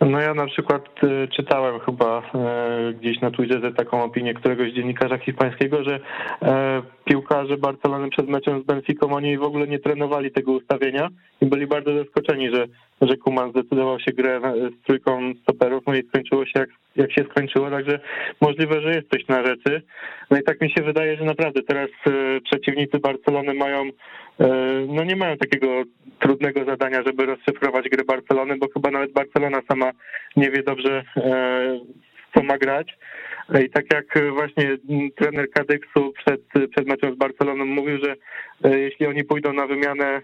No 0.00 0.20
ja 0.20 0.34
na 0.34 0.46
przykład 0.46 1.04
y, 1.04 1.28
czytałem 1.28 1.80
chyba 1.80 2.22
y, 2.90 2.94
gdzieś 2.94 3.20
na 3.20 3.30
Twitterze 3.30 3.72
taką 3.72 4.04
opinię 4.04 4.34
któregoś 4.34 4.72
dziennikarza 4.72 5.18
hiszpańskiego, 5.18 5.84
że 5.84 5.96
y, 5.96 6.00
piłkarze 7.04 7.56
Barcelony 7.56 8.10
przed 8.10 8.28
meczem 8.28 8.62
z 8.62 8.66
Benficą 8.66 9.12
oni 9.12 9.38
w 9.38 9.42
ogóle 9.42 9.66
nie 9.66 9.78
trenowali 9.78 10.32
tego 10.32 10.52
ustawienia 10.52 11.08
i 11.40 11.46
byli 11.46 11.66
bardzo 11.66 11.98
zaskoczeni, 11.98 12.50
że, 12.50 12.66
że 13.00 13.16
Kuman 13.16 13.50
zdecydował 13.50 14.00
się 14.00 14.12
grę 14.12 14.40
z 14.80 14.86
trójką 14.86 15.32
stoperów, 15.42 15.84
no 15.86 15.94
i 15.94 16.08
skończyło 16.08 16.46
się 16.46 16.60
jak, 16.60 16.68
jak 16.96 17.12
się 17.12 17.24
skończyło, 17.30 17.70
także 17.70 18.00
możliwe, 18.40 18.80
że 18.80 18.90
jest 18.90 19.10
coś 19.10 19.28
na 19.28 19.46
rzeczy. 19.46 19.82
No 20.30 20.38
i 20.38 20.42
tak 20.42 20.60
mi 20.60 20.70
się 20.70 20.82
wydaje, 20.82 21.16
że 21.16 21.24
naprawdę 21.24 21.62
teraz 21.62 21.88
przeciwnicy 22.44 22.98
Barcelony 22.98 23.54
mają 23.54 23.90
no 24.88 25.04
nie 25.04 25.16
mają 25.16 25.36
takiego 25.36 25.84
trudnego 26.18 26.64
zadania, 26.64 27.02
żeby 27.06 27.26
rozszyfrować 27.26 27.88
grę 27.88 28.04
Barcelony, 28.04 28.56
bo 28.56 28.68
chyba 28.74 28.90
nawet 28.90 29.12
Barcelona 29.12 29.60
sama 29.68 29.90
nie 30.36 30.50
wie 30.50 30.62
dobrze, 30.62 31.04
e, 31.16 31.80
co 32.34 32.42
ma 32.42 32.58
grać. 32.58 32.96
I 33.64 33.70
tak 33.70 33.84
jak 33.92 34.32
właśnie 34.32 34.76
trener 35.16 35.50
Kadeksu 35.50 36.12
przed, 36.12 36.40
przed 36.70 36.86
meczem 36.88 37.14
z 37.14 37.18
Barceloną 37.18 37.64
mówił, 37.64 37.98
że 38.04 38.16
e, 38.64 38.78
jeśli 38.78 39.06
oni 39.06 39.24
pójdą 39.24 39.52
na 39.52 39.66
wymianę 39.66 40.04
e, 40.04 40.20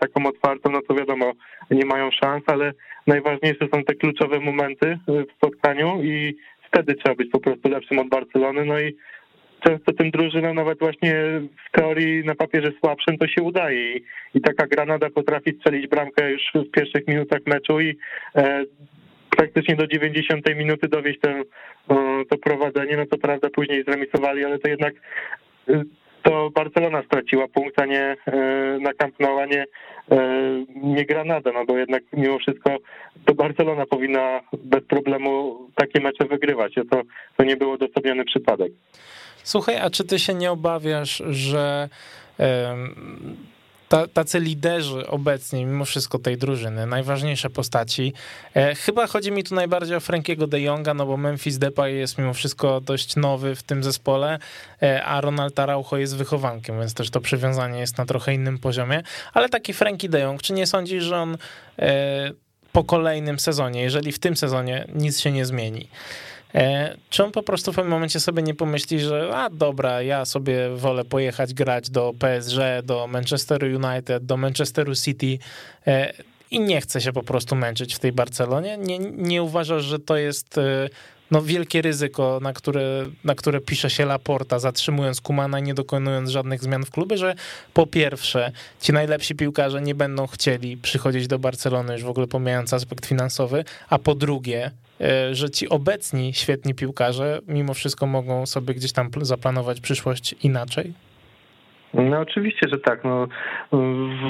taką 0.00 0.26
otwartą, 0.26 0.70
no 0.70 0.82
to 0.82 0.94
wiadomo, 0.94 1.32
nie 1.70 1.86
mają 1.86 2.10
szans, 2.10 2.44
ale 2.46 2.72
najważniejsze 3.06 3.68
są 3.74 3.84
te 3.84 3.94
kluczowe 3.94 4.40
momenty 4.40 4.98
w 5.08 5.36
spotkaniu 5.36 6.02
i 6.02 6.36
wtedy 6.68 6.94
trzeba 6.94 7.14
być 7.14 7.30
po 7.30 7.40
prostu 7.40 7.68
lepszym 7.68 7.98
od 7.98 8.08
Barcelony. 8.08 8.64
No 8.64 8.80
i 8.80 8.96
często 9.60 9.92
tym 9.92 10.10
drużynom 10.10 10.56
nawet 10.56 10.78
właśnie 10.78 11.14
w 11.68 11.78
teorii 11.78 12.24
na 12.24 12.34
papierze 12.34 12.72
słabszym 12.80 13.18
to 13.18 13.26
się 13.26 13.42
udaje. 13.42 13.96
I, 13.96 14.04
i 14.34 14.40
taka 14.40 14.66
granada 14.66 15.10
potrafi 15.10 15.52
strzelić 15.52 15.86
bramkę 15.86 16.30
już 16.30 16.42
w 16.54 16.70
pierwszych 16.70 17.08
minutach 17.08 17.40
meczu 17.46 17.80
i 17.80 17.96
e, 18.36 18.64
praktycznie 19.36 19.76
do 19.76 19.86
90 19.86 20.56
minuty 20.56 20.88
dowieść 20.88 21.18
to, 21.20 21.28
to 22.30 22.38
prowadzenie, 22.38 22.96
no 22.96 23.06
to 23.06 23.18
prawda 23.18 23.50
później 23.50 23.84
zremisowali, 23.84 24.44
ale 24.44 24.58
to 24.58 24.68
jednak 24.68 24.94
to 26.28 26.50
Barcelona 26.50 27.02
straciła 27.02 27.48
punkt, 27.48 27.80
a 27.80 27.86
nie 27.86 28.16
e, 28.26 28.36
na 28.80 28.92
Camp 28.94 29.20
Nou, 29.20 29.38
a 29.38 29.46
nie, 29.46 29.64
e, 30.10 30.16
nie 30.76 31.04
Granada, 31.04 31.52
no 31.52 31.64
bo 31.64 31.78
jednak 31.78 32.02
mimo 32.12 32.38
wszystko 32.38 32.76
to 33.24 33.34
Barcelona 33.34 33.86
powinna 33.86 34.40
bez 34.52 34.84
problemu 34.84 35.58
takie 35.74 36.00
mecze 36.00 36.24
wygrywać, 36.24 36.74
to, 36.90 37.02
to 37.36 37.44
nie 37.44 37.56
był 37.56 37.72
odosobniony 37.72 38.24
przypadek. 38.24 38.72
Słuchaj, 39.42 39.76
a 39.76 39.90
czy 39.90 40.04
ty 40.04 40.18
się 40.18 40.34
nie 40.34 40.50
obawiasz, 40.50 41.22
że 41.30 41.88
tacy 44.14 44.40
liderzy 44.40 45.06
obecnie, 45.06 45.66
mimo 45.66 45.84
wszystko 45.84 46.18
tej 46.18 46.38
drużyny, 46.38 46.86
najważniejsze 46.86 47.50
postaci. 47.50 48.12
E, 48.54 48.74
chyba 48.74 49.06
chodzi 49.06 49.32
mi 49.32 49.44
tu 49.44 49.54
najbardziej 49.54 49.96
o 49.96 50.00
Frankiego 50.00 50.46
de 50.46 50.60
Jonga, 50.60 50.94
no 50.94 51.06
bo 51.06 51.16
Memphis 51.16 51.58
Depay 51.58 51.94
jest 51.94 52.18
mimo 52.18 52.34
wszystko 52.34 52.80
dość 52.80 53.16
nowy 53.16 53.54
w 53.54 53.62
tym 53.62 53.84
zespole, 53.84 54.38
e, 54.82 55.04
a 55.04 55.20
Ronald 55.20 55.58
Araujo 55.58 55.96
jest 55.96 56.16
wychowankiem, 56.16 56.78
więc 56.80 56.94
też 56.94 57.10
to 57.10 57.20
przywiązanie 57.20 57.80
jest 57.80 57.98
na 57.98 58.06
trochę 58.06 58.34
innym 58.34 58.58
poziomie. 58.58 59.02
Ale 59.34 59.48
taki 59.48 59.72
Frankie 59.72 60.08
de 60.08 60.20
Jong, 60.20 60.42
czy 60.42 60.52
nie 60.52 60.66
sądzisz, 60.66 61.04
że 61.04 61.16
on 61.16 61.36
e, 61.78 62.30
po 62.72 62.84
kolejnym 62.84 63.38
sezonie, 63.38 63.82
jeżeli 63.82 64.12
w 64.12 64.18
tym 64.18 64.36
sezonie 64.36 64.86
nic 64.94 65.20
się 65.20 65.32
nie 65.32 65.46
zmieni, 65.46 65.88
Czy 67.10 67.24
on 67.24 67.32
po 67.32 67.42
prostu 67.42 67.72
w 67.72 67.76
pewnym 67.76 67.90
momencie 67.90 68.20
sobie 68.20 68.42
nie 68.42 68.54
pomyśli, 68.54 69.00
że 69.00 69.36
a 69.36 69.50
dobra, 69.50 70.02
ja 70.02 70.24
sobie 70.24 70.68
wolę 70.76 71.04
pojechać 71.04 71.54
grać 71.54 71.90
do 71.90 72.12
PSG, 72.18 72.58
do 72.84 73.06
Manchesteru 73.06 73.66
United, 73.66 74.26
do 74.26 74.36
Manchesteru 74.36 74.94
City 74.94 75.38
i 76.50 76.60
nie 76.60 76.80
chce 76.80 77.00
się 77.00 77.12
po 77.12 77.22
prostu 77.22 77.56
męczyć 77.56 77.94
w 77.94 77.98
tej 77.98 78.12
Barcelonie? 78.12 78.78
Nie, 78.78 78.98
nie 78.98 79.42
uważasz, 79.42 79.84
że 79.84 79.98
to 79.98 80.16
jest 80.16 80.60
no, 81.30 81.42
wielkie 81.42 81.82
ryzyko, 81.82 82.38
na 82.42 82.52
które, 82.52 83.04
na 83.24 83.34
które 83.34 83.60
pisze 83.60 83.90
się 83.90 84.04
Laporta, 84.04 84.58
zatrzymując 84.58 85.20
Kumana 85.20 85.58
i 85.58 85.62
nie 85.62 85.74
dokonując 85.74 86.30
żadnych 86.30 86.62
zmian 86.62 86.84
w 86.84 86.90
klubie, 86.90 87.18
że 87.18 87.34
po 87.74 87.86
pierwsze, 87.86 88.52
ci 88.80 88.92
najlepsi 88.92 89.34
piłkarze 89.34 89.82
nie 89.82 89.94
będą 89.94 90.26
chcieli 90.26 90.76
przychodzić 90.76 91.26
do 91.26 91.38
Barcelony, 91.38 91.92
już 91.92 92.02
w 92.02 92.08
ogóle 92.08 92.26
pomijając 92.26 92.72
aspekt 92.72 93.06
finansowy, 93.06 93.64
a 93.88 93.98
po 93.98 94.14
drugie, 94.14 94.64
e, 94.66 94.70
że 95.32 95.50
ci 95.50 95.68
obecni 95.68 96.34
świetni 96.34 96.74
piłkarze 96.74 97.40
mimo 97.48 97.74
wszystko 97.74 98.06
mogą 98.06 98.46
sobie 98.46 98.74
gdzieś 98.74 98.92
tam 98.92 99.10
zaplanować 99.22 99.80
przyszłość 99.80 100.34
inaczej? 100.42 100.92
No 101.94 102.20
oczywiście, 102.20 102.68
że 102.72 102.78
tak. 102.78 103.04
No, 103.04 103.26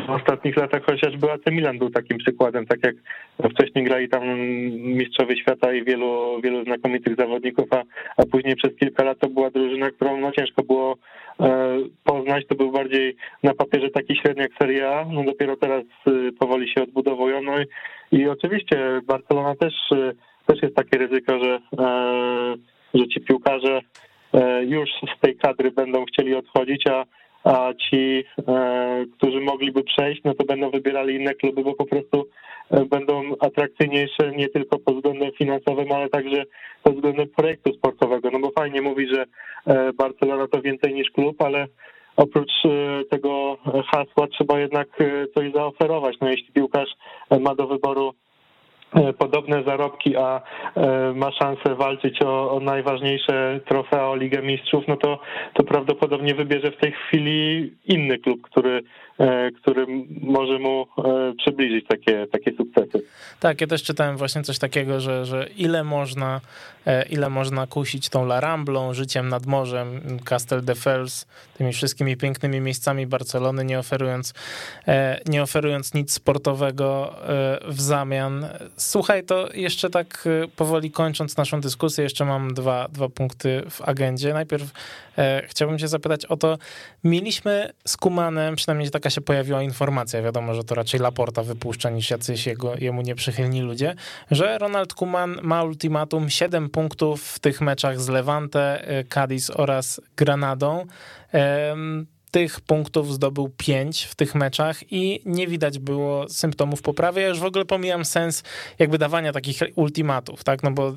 w 0.06 0.10
ostatnich 0.10 0.56
latach 0.56 0.82
chociażby 0.84 1.32
AC 1.32 1.40
Milan 1.50 1.78
był 1.78 1.90
takim 1.90 2.18
przykładem, 2.18 2.66
tak 2.66 2.78
jak 2.84 2.94
wcześniej 3.52 3.84
grali 3.84 4.08
tam 4.08 4.40
mistrzowie 4.70 5.36
świata 5.36 5.72
i 5.72 5.84
wielu, 5.84 6.40
wielu 6.44 6.64
znakomitych 6.64 7.16
zawodników, 7.16 7.72
a, 7.72 7.82
a 8.16 8.22
później 8.32 8.56
przez 8.56 8.76
kilka 8.76 9.04
lat 9.04 9.18
to 9.18 9.28
była 9.28 9.50
drużyna, 9.50 9.90
którą 9.90 10.20
no, 10.20 10.32
ciężko 10.32 10.62
było 10.62 10.96
e, 11.40 11.78
poznać. 12.04 12.46
To 12.46 12.54
był 12.54 12.72
bardziej 12.72 13.16
na 13.42 13.54
papierze 13.54 13.90
taki 13.90 14.16
średniak 14.16 14.50
Serie 14.60 14.88
A, 14.90 15.04
no 15.04 15.24
dopiero 15.24 15.56
teraz 15.56 15.84
e, 16.06 16.10
powoli 16.38 16.72
się 16.72 16.82
odbudowują. 16.82 17.42
No 17.42 17.52
i, 17.60 17.66
i 18.12 18.28
oczywiście 18.28 19.00
Barcelona 19.06 19.54
też, 19.54 19.74
e, 19.92 20.12
też 20.48 20.62
jest 20.62 20.76
takie 20.76 20.98
ryzyko, 20.98 21.38
że, 21.44 21.60
e, 21.78 22.56
że 22.94 23.08
ci 23.08 23.20
piłkarze 23.20 23.80
e, 24.34 24.64
już 24.64 24.90
z 25.16 25.20
tej 25.20 25.36
kadry 25.36 25.70
będą 25.70 26.04
chcieli 26.04 26.34
odchodzić, 26.34 26.86
a 26.86 27.04
a 27.44 27.74
ci, 27.74 28.24
e, 28.48 29.04
którzy 29.16 29.40
mogliby 29.40 29.82
przejść, 29.84 30.20
no 30.24 30.34
to 30.34 30.44
będą 30.44 30.70
wybierali 30.70 31.14
inne 31.14 31.34
kluby, 31.34 31.62
bo 31.62 31.74
po 31.74 31.86
prostu 31.86 32.28
będą 32.90 33.22
atrakcyjniejsze 33.40 34.32
nie 34.36 34.48
tylko 34.48 34.78
pod 34.78 34.96
względem 34.96 35.30
finansowym, 35.38 35.92
ale 35.92 36.08
także 36.08 36.44
pod 36.82 36.94
względem 36.94 37.28
projektu 37.28 37.72
sportowego. 37.72 38.30
No 38.30 38.38
bo 38.38 38.50
fajnie 38.50 38.82
mówi, 38.82 39.08
że 39.14 39.24
Barcelona 39.94 40.48
to 40.48 40.62
więcej 40.62 40.94
niż 40.94 41.10
klub, 41.10 41.42
ale 41.42 41.66
oprócz 42.16 42.52
tego 43.10 43.56
hasła 43.86 44.26
trzeba 44.26 44.60
jednak 44.60 44.88
coś 45.34 45.52
zaoferować. 45.52 46.16
No 46.20 46.30
jeśli 46.30 46.52
piłkarz 46.52 46.90
ma 47.40 47.54
do 47.54 47.66
wyboru 47.66 48.14
podobne 49.18 49.62
zarobki, 49.62 50.16
a 50.16 50.40
e, 50.76 51.12
ma 51.14 51.32
szansę 51.32 51.74
walczyć 51.74 52.22
o, 52.22 52.50
o 52.52 52.60
najważniejsze 52.60 53.60
trofea 53.66 54.08
o 54.08 54.16
Ligę 54.16 54.42
Mistrzów, 54.42 54.84
no 54.88 54.96
to, 54.96 55.18
to 55.54 55.64
prawdopodobnie 55.64 56.34
wybierze 56.34 56.70
w 56.70 56.76
tej 56.76 56.92
chwili 56.92 57.72
inny 57.84 58.18
klub, 58.18 58.42
który, 58.42 58.70
e, 58.76 58.82
który 59.62 59.86
może 60.20 60.58
mu 60.58 60.86
przybliżyć 61.38 61.86
takie, 61.88 62.26
takie 62.26 62.52
sukcesy. 62.56 63.02
Tak, 63.40 63.60
ja 63.60 63.66
też 63.66 63.82
czytałem 63.82 64.16
właśnie 64.16 64.42
coś 64.42 64.58
takiego, 64.58 65.00
że, 65.00 65.24
że 65.24 65.48
ile 65.56 65.84
można 65.84 66.40
ile 67.10 67.30
można 67.30 67.66
kusić 67.66 68.08
tą 68.08 68.24
La 68.24 68.40
Ramblą, 68.40 68.94
życiem 68.94 69.28
nad 69.28 69.46
morzem, 69.46 70.18
Castel 70.24 70.64
de 70.64 70.74
Fels, 70.74 71.26
tymi 71.58 71.72
wszystkimi 71.72 72.16
pięknymi 72.16 72.60
miejscami 72.60 73.06
Barcelony, 73.06 73.64
nie 73.64 73.78
oferując, 73.78 74.34
nie 75.26 75.42
oferując 75.42 75.94
nic 75.94 76.12
sportowego 76.12 77.14
w 77.68 77.80
zamian 77.80 78.46
Słuchaj, 78.76 79.24
to 79.24 79.48
jeszcze 79.54 79.90
tak 79.90 80.28
powoli 80.56 80.90
kończąc 80.90 81.36
naszą 81.36 81.60
dyskusję, 81.60 82.04
jeszcze 82.04 82.24
mam 82.24 82.54
dwa, 82.54 82.88
dwa 82.92 83.08
punkty 83.08 83.62
w 83.70 83.82
agendzie. 83.82 84.32
Najpierw 84.32 84.70
e, 85.18 85.42
chciałbym 85.46 85.78
cię 85.78 85.88
zapytać 85.88 86.26
o 86.26 86.36
to, 86.36 86.58
mieliśmy 87.04 87.72
z 87.86 87.96
Kumanem, 87.96 88.56
przynajmniej 88.56 88.90
taka 88.90 89.07
się 89.10 89.20
pojawiła 89.20 89.62
informacja, 89.62 90.22
wiadomo, 90.22 90.54
że 90.54 90.64
to 90.64 90.74
raczej 90.74 91.00
Laporta 91.00 91.42
wypuszcza 91.42 91.90
niż 91.90 92.10
jacyś 92.10 92.46
jego, 92.46 92.76
jemu 92.76 93.02
nieprzychylni 93.02 93.60
ludzie, 93.60 93.94
że 94.30 94.58
Ronald 94.58 94.94
Kuman 94.94 95.38
ma 95.42 95.62
ultimatum 95.62 96.30
7 96.30 96.70
punktów 96.70 97.22
w 97.22 97.38
tych 97.38 97.60
meczach 97.60 98.00
z 98.00 98.08
Levante, 98.08 98.88
e, 98.88 99.04
Cadiz 99.04 99.50
oraz 99.50 100.00
Granadą. 100.16 100.86
Tych 102.30 102.60
punktów 102.60 103.14
zdobył 103.14 103.48
5 103.56 104.04
w 104.04 104.14
tych 104.14 104.34
meczach 104.34 104.92
i 104.92 105.22
nie 105.24 105.46
widać 105.46 105.78
było 105.78 106.28
symptomów 106.28 106.82
poprawy. 106.82 107.20
Ja 107.20 107.28
już 107.28 107.40
w 107.40 107.44
ogóle 107.44 107.64
pomijam 107.64 108.04
sens 108.04 108.42
jakby 108.78 108.98
dawania 108.98 109.32
takich 109.32 109.58
ultimatów, 109.74 110.44
tak, 110.44 110.62
no 110.62 110.70
bo 110.70 110.88
e, 110.88 110.92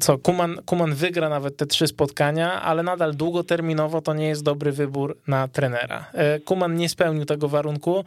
co, 0.00 0.18
Kuman, 0.18 0.56
Kuman 0.66 0.94
wygra 0.94 1.28
nawet 1.28 1.56
te 1.56 1.66
trzy 1.66 1.86
spotkania, 1.86 2.62
ale 2.62 2.82
nadal 2.82 3.14
długoterminowo 3.14 4.02
to 4.02 4.14
nie 4.14 4.28
jest 4.28 4.42
dobry 4.42 4.72
wybór 4.72 5.16
na 5.26 5.48
trenera. 5.48 6.06
E, 6.12 6.40
Kuman 6.40 6.76
nie 6.76 6.88
spełnił 6.88 7.24
tego 7.24 7.48
warunku, 7.48 8.04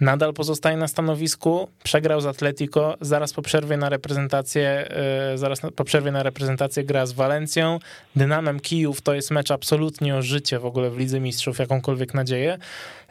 nadal 0.00 0.32
pozostaje 0.32 0.76
na 0.76 0.88
stanowisku, 0.88 1.68
przegrał 1.82 2.20
z 2.20 2.26
Atletico, 2.26 2.96
zaraz 3.00 3.32
po 3.32 3.42
przerwie 3.42 3.76
na 3.76 3.88
reprezentację, 3.88 4.90
e, 5.32 5.38
zaraz 5.38 5.60
po 5.76 5.84
przerwie 5.84 6.10
na 6.10 6.22
reprezentację 6.22 6.84
gra 6.84 7.06
z 7.06 7.12
Walencją, 7.12 7.78
Dynamem 8.16 8.60
Kijów 8.60 9.00
to 9.00 9.14
jest 9.14 9.30
mecz 9.30 9.50
absolutnie 9.50 10.16
o 10.16 10.22
życie 10.22 10.58
w 10.58 10.66
ogóle 10.66 10.90
w 10.90 10.98
Lidze 10.98 11.20
Mistrzów, 11.20 11.58
jakąkolwiek 11.58 12.14
nadzieję, 12.14 12.58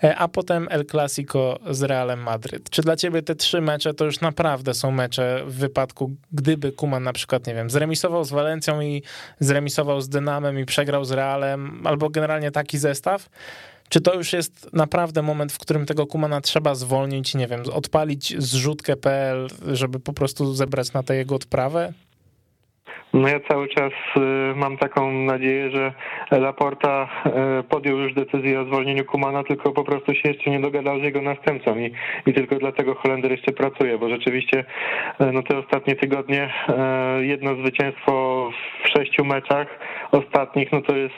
e, 0.03 0.15
a 0.15 0.27
potem 0.27 0.67
El 0.71 0.85
Clasico 0.85 1.59
z 1.69 1.83
Realem 1.83 2.19
Madryt. 2.19 2.69
Czy 2.69 2.81
dla 2.81 2.95
ciebie 2.95 3.21
te 3.21 3.35
trzy 3.35 3.61
mecze 3.61 3.93
to 3.93 4.05
już 4.05 4.21
naprawdę 4.21 4.73
są 4.73 4.91
mecze 4.91 5.43
w 5.45 5.53
wypadku, 5.53 6.11
gdyby 6.31 6.71
Kuman 6.71 7.03
na 7.03 7.13
przykład, 7.13 7.47
nie 7.47 7.53
wiem, 7.53 7.69
zremisował 7.69 8.23
z 8.23 8.29
Walencją 8.29 8.81
i 8.81 9.03
zremisował 9.39 10.01
z 10.01 10.09
Dynamem 10.09 10.59
i 10.59 10.65
przegrał 10.65 11.05
z 11.05 11.11
Realem, 11.11 11.87
albo 11.87 12.09
generalnie 12.09 12.51
taki 12.51 12.77
zestaw, 12.77 13.29
czy 13.89 14.01
to 14.01 14.13
już 14.13 14.33
jest 14.33 14.69
naprawdę 14.73 15.21
moment, 15.21 15.51
w 15.51 15.57
którym 15.57 15.85
tego 15.85 16.07
Kumana 16.07 16.41
trzeba 16.41 16.75
zwolnić, 16.75 17.35
nie 17.35 17.47
wiem, 17.47 17.63
odpalić 17.73 18.35
zrzutkę.pl, 18.37 19.47
żeby 19.73 19.99
po 19.99 20.13
prostu 20.13 20.53
zebrać 20.53 20.93
na 20.93 21.03
tę 21.03 21.15
jego 21.15 21.35
odprawę? 21.35 21.93
No 23.13 23.27
ja 23.27 23.39
cały 23.39 23.67
czas 23.67 23.93
y, 24.17 24.55
mam 24.55 24.77
taką 24.77 25.11
nadzieję, 25.11 25.71
że 25.71 25.93
Laporta 26.31 27.09
y, 27.59 27.63
podjął 27.63 27.97
już 27.97 28.13
decyzję 28.13 28.61
o 28.61 28.65
zwolnieniu 28.65 29.05
Kumana, 29.05 29.43
tylko 29.43 29.71
po 29.71 29.83
prostu 29.83 30.13
się 30.13 30.29
jeszcze 30.29 30.49
nie 30.49 30.59
dogadał 30.59 30.99
z 30.99 31.03
jego 31.03 31.21
następcą 31.21 31.79
i, 31.79 31.91
i 32.25 32.33
tylko 32.33 32.55
dlatego 32.55 32.95
Holender 32.95 33.31
jeszcze 33.31 33.51
pracuje, 33.51 33.97
bo 33.97 34.09
rzeczywiście 34.09 34.59
y, 34.59 35.31
no 35.33 35.43
te 35.43 35.57
ostatnie 35.57 35.95
tygodnie 35.95 36.53
jedno 37.19 37.55
zwycięstwo 37.55 38.49
w 38.83 38.87
sześciu 38.97 39.25
meczach 39.25 39.67
ostatnich, 40.11 40.71
no 40.71 40.81
to 40.81 40.95
jest 40.95 41.15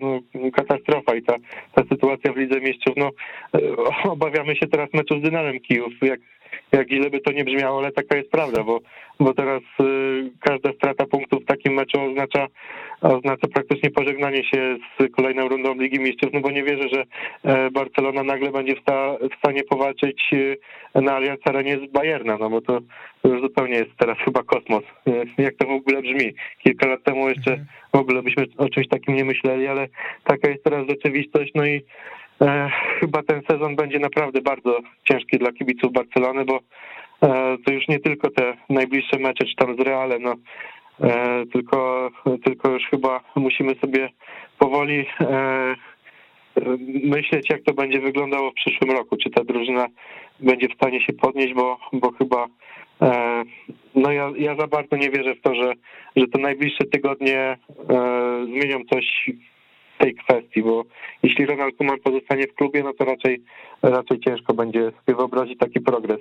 no, 0.00 0.20
katastrofa 0.52 1.14
i 1.14 1.22
ta, 1.22 1.34
ta 1.74 1.82
sytuacja 1.88 2.32
w 2.32 2.36
Lidze 2.36 2.60
Mistrzów, 2.60 2.94
no 2.96 3.10
obawiamy 4.12 4.56
się 4.56 4.66
teraz 4.66 4.88
meczu 4.92 5.18
z 5.18 5.22
Dynamem 5.22 5.60
Kijów, 5.60 5.92
jak 6.02 6.20
jak 6.72 6.90
źle 6.90 7.10
by 7.10 7.20
to 7.20 7.32
nie 7.32 7.44
brzmiało, 7.44 7.78
ale 7.78 7.92
taka 7.92 8.16
jest 8.16 8.30
prawda, 8.30 8.64
bo, 8.64 8.80
bo 9.20 9.34
teraz 9.34 9.62
y, 9.80 10.30
każda 10.40 10.72
strata 10.72 11.06
punktów 11.06 11.42
w 11.42 11.46
takim 11.46 11.74
meczu 11.74 12.00
oznacza, 12.00 12.46
oznacza 13.00 13.48
praktycznie 13.54 13.90
pożegnanie 13.90 14.44
się 14.44 14.76
z 15.00 15.14
kolejną 15.16 15.48
rundą 15.48 15.74
Ligi 15.74 16.00
Mistrzów, 16.00 16.30
no 16.32 16.40
bo 16.40 16.50
nie 16.50 16.62
wierzę, 16.62 16.88
że 16.88 17.04
e, 17.44 17.70
Barcelona 17.70 18.22
nagle 18.22 18.50
będzie 18.52 18.76
w, 18.76 18.80
sta, 18.80 19.16
w 19.34 19.38
stanie 19.38 19.64
powalczyć 19.64 20.22
y, 20.32 20.58
na 20.94 21.12
Allianz 21.14 21.40
Arenie 21.44 21.78
z 21.78 21.92
Bayerna, 21.92 22.36
no 22.38 22.50
bo 22.50 22.60
to, 22.60 22.78
już 23.24 23.40
zupełnie 23.40 23.74
jest 23.74 23.96
teraz 23.98 24.18
chyba 24.18 24.42
kosmos. 24.42 24.84
Jak 25.38 25.54
to 25.54 25.66
w 25.66 25.70
ogóle 25.70 26.02
brzmi? 26.02 26.34
Kilka 26.62 26.86
lat 26.86 27.02
temu 27.02 27.28
jeszcze 27.28 27.50
mhm. 27.50 27.68
w 27.92 27.96
ogóle 27.96 28.22
byśmy 28.22 28.46
o 28.56 28.68
czymś 28.68 28.88
takim 28.88 29.14
nie 29.14 29.24
myśleli, 29.24 29.66
ale 29.66 29.88
taka 30.24 30.50
jest 30.50 30.64
teraz 30.64 30.86
rzeczywistość, 30.88 31.52
no 31.54 31.66
i 31.66 31.82
E, 32.42 32.70
chyba 33.00 33.22
ten 33.22 33.42
sezon 33.50 33.76
będzie 33.76 33.98
naprawdę 33.98 34.40
bardzo 34.40 34.80
ciężki 35.04 35.38
dla 35.38 35.52
kibiców 35.52 35.92
Barcelony, 35.92 36.44
bo 36.44 36.60
to 37.66 37.72
już 37.72 37.88
nie 37.88 38.00
tylko 38.00 38.30
te 38.30 38.56
najbliższe 38.68 39.18
mecze, 39.18 39.44
czy 39.44 39.56
tam 39.56 39.76
z 39.76 39.80
Realem, 39.80 40.22
no, 40.22 40.34
e, 41.00 41.44
tylko, 41.52 42.10
tylko 42.44 42.70
już 42.70 42.82
chyba 42.90 43.20
musimy 43.36 43.74
sobie 43.74 44.08
powoli 44.58 45.06
myśleć, 47.04 47.50
jak 47.50 47.62
to 47.62 47.74
będzie 47.74 48.00
wyglądało 48.00 48.50
w 48.50 48.54
przyszłym 48.54 48.90
roku. 48.90 49.16
Czy 49.16 49.30
ta 49.30 49.44
drużyna 49.44 49.86
będzie 50.40 50.68
w 50.68 50.74
stanie 50.74 51.00
się 51.00 51.12
podnieść, 51.12 51.54
bo, 51.54 51.78
bo 51.92 52.12
chyba 52.12 52.46
no 53.94 54.12
ja, 54.12 54.32
ja 54.38 54.56
za 54.56 54.66
bardzo 54.66 54.96
nie 54.96 55.10
wierzę 55.10 55.34
w 55.34 55.40
to, 55.40 55.54
że, 55.54 55.72
że 56.16 56.26
te 56.28 56.38
najbliższe 56.38 56.84
tygodnie 56.84 57.56
zmienią 58.44 58.84
coś 58.92 59.30
tej 59.98 60.14
kwestii, 60.14 60.62
bo 60.62 60.84
jeśli 61.22 61.46
Ronald 61.46 61.76
Koeman 61.76 61.98
pozostanie 62.04 62.46
w 62.46 62.54
klubie, 62.54 62.82
no 62.82 62.92
to 62.92 63.04
raczej, 63.04 63.42
raczej 63.82 64.20
ciężko 64.20 64.54
będzie 64.54 64.80
sobie 64.80 65.16
wyobrazić 65.16 65.58
taki 65.58 65.80
progres. 65.80 66.20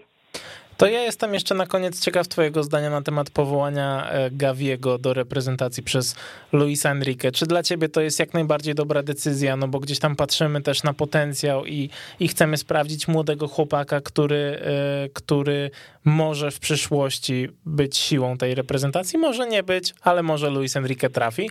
To 0.77 0.87
ja 0.87 1.01
jestem 1.01 1.33
jeszcze 1.33 1.55
na 1.55 1.67
koniec 1.67 1.99
ciekaw 1.99 2.27
twojego 2.27 2.63
zdania 2.63 2.89
na 2.89 3.01
temat 3.01 3.29
powołania 3.29 4.09
e, 4.09 4.31
Gaviego 4.31 4.97
do 4.97 5.13
reprezentacji 5.13 5.83
przez 5.83 6.15
Luisa 6.51 6.91
Enrique. 6.91 7.31
Czy 7.31 7.45
dla 7.45 7.63
ciebie 7.63 7.89
to 7.89 8.01
jest 8.01 8.19
jak 8.19 8.33
najbardziej 8.33 8.75
dobra 8.75 9.03
decyzja, 9.03 9.55
no 9.55 9.67
bo 9.67 9.79
gdzieś 9.79 9.99
tam 9.99 10.15
patrzymy 10.15 10.61
też 10.61 10.83
na 10.83 10.93
potencjał 10.93 11.65
i, 11.65 11.89
i 12.19 12.27
chcemy 12.27 12.57
sprawdzić 12.57 13.07
młodego 13.07 13.47
chłopaka, 13.47 14.01
który, 14.01 14.59
e, 15.05 15.09
który 15.09 15.71
może 16.05 16.51
w 16.51 16.59
przyszłości 16.59 17.49
być 17.65 17.97
siłą 17.97 18.37
tej 18.37 18.55
reprezentacji, 18.55 19.19
może 19.19 19.47
nie 19.47 19.63
być, 19.63 19.93
ale 20.01 20.23
może 20.23 20.49
Luis 20.49 20.75
Enrique 20.75 21.09
trafi. 21.09 21.49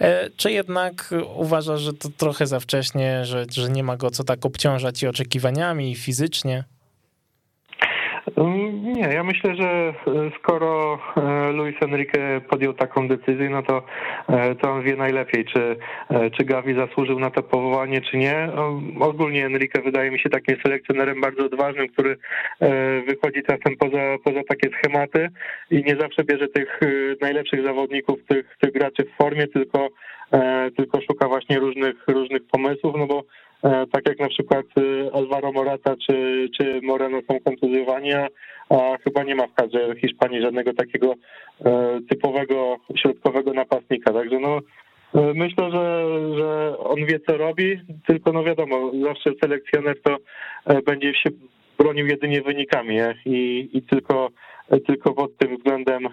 E, 0.00 0.30
czy 0.36 0.52
jednak 0.52 1.14
uważasz, 1.34 1.80
że 1.80 1.92
to 1.92 2.08
trochę 2.16 2.46
za 2.46 2.60
wcześnie, 2.60 3.24
że, 3.24 3.46
że 3.50 3.70
nie 3.70 3.82
ma 3.82 3.96
go 3.96 4.10
co 4.10 4.24
tak 4.24 4.46
obciążać 4.46 5.02
i 5.02 5.06
oczekiwaniami 5.06 5.94
fizycznie? 5.94 6.64
Nie, 8.82 9.08
ja 9.14 9.24
myślę, 9.24 9.54
że 9.54 9.64
e, 9.66 9.94
skoro 10.38 10.98
e, 11.16 11.52
Luis 11.52 11.76
Enrique 11.82 12.40
podjął 12.48 12.74
taką 12.74 13.08
decyzję, 13.08 13.50
no 13.50 13.62
to, 13.62 13.82
e, 14.28 14.54
to 14.54 14.70
on 14.70 14.82
wie 14.82 14.96
najlepiej, 14.96 15.44
czy, 15.44 15.76
czy 16.36 16.44
Gavi 16.44 16.74
zasłużył 16.74 17.18
na 17.18 17.30
to 17.30 17.42
powołanie, 17.42 18.00
czy 18.00 18.16
nie. 18.16 18.48
Ogólnie 19.00 19.46
Enrique 19.46 19.82
wydaje 19.84 20.10
mi 20.10 20.20
się 20.20 20.28
takim 20.30 20.56
selekcjonerem 20.62 21.20
bardzo 21.20 21.44
odważnym, 21.44 21.88
który 21.88 22.16
wychodzi 23.08 23.42
czasem 23.42 23.76
poza, 23.78 24.18
poza 24.24 24.40
takie 24.48 24.70
schematy 24.78 25.28
i 25.70 25.84
nie 25.84 25.96
zawsze 26.00 26.24
bierze 26.24 26.48
tych 26.48 26.80
najlepszych 27.20 27.64
zawodników, 27.66 28.18
tych, 28.28 28.56
tych 28.60 28.72
graczy 28.72 29.04
w 29.04 29.16
formie, 29.22 29.46
tylko, 29.46 29.88
tylko 30.76 31.00
szuka 31.00 31.28
właśnie 31.28 31.58
różnych, 31.58 31.96
różnych 32.08 32.46
pomysłów, 32.46 32.94
no 32.98 33.06
bo 33.06 33.22
tak 33.92 34.08
jak 34.08 34.18
na 34.18 34.28
przykład 34.28 34.66
e, 34.76 35.14
Alvaro 35.14 35.52
Morata 35.52 35.94
czy, 36.06 36.48
czy 36.56 36.80
Moreno 36.82 37.20
są 37.30 37.40
kontuzjowani, 37.40 38.12
a, 38.12 38.28
chyba 39.04 39.22
nie 39.22 39.34
ma 39.34 39.46
w 39.46 39.54
kadrze 39.54 39.94
Hiszpanii 40.00 40.42
żadnego 40.42 40.72
takiego 40.72 41.14
e, 41.64 41.98
typowego 42.08 42.76
środkowego 42.96 43.52
napastnika. 43.52 44.12
Także 44.12 44.38
no, 44.38 44.58
myślę, 45.34 45.70
że, 45.70 46.06
że 46.38 46.78
on 46.78 46.96
wie 46.96 47.20
co 47.20 47.36
robi, 47.36 47.80
tylko 48.06 48.32
no 48.32 48.44
wiadomo, 48.44 48.92
zawsze 49.02 49.30
selekcjoner 49.42 50.02
to 50.02 50.16
będzie 50.86 51.14
się 51.14 51.30
bronił 51.78 52.06
jedynie 52.06 52.42
wynikami 52.42 52.94
nie? 52.94 53.14
I, 53.26 53.70
i 53.72 53.82
tylko, 53.82 54.28
tylko 54.86 55.14
pod 55.14 55.36
tym 55.36 55.56
względem 55.56 56.08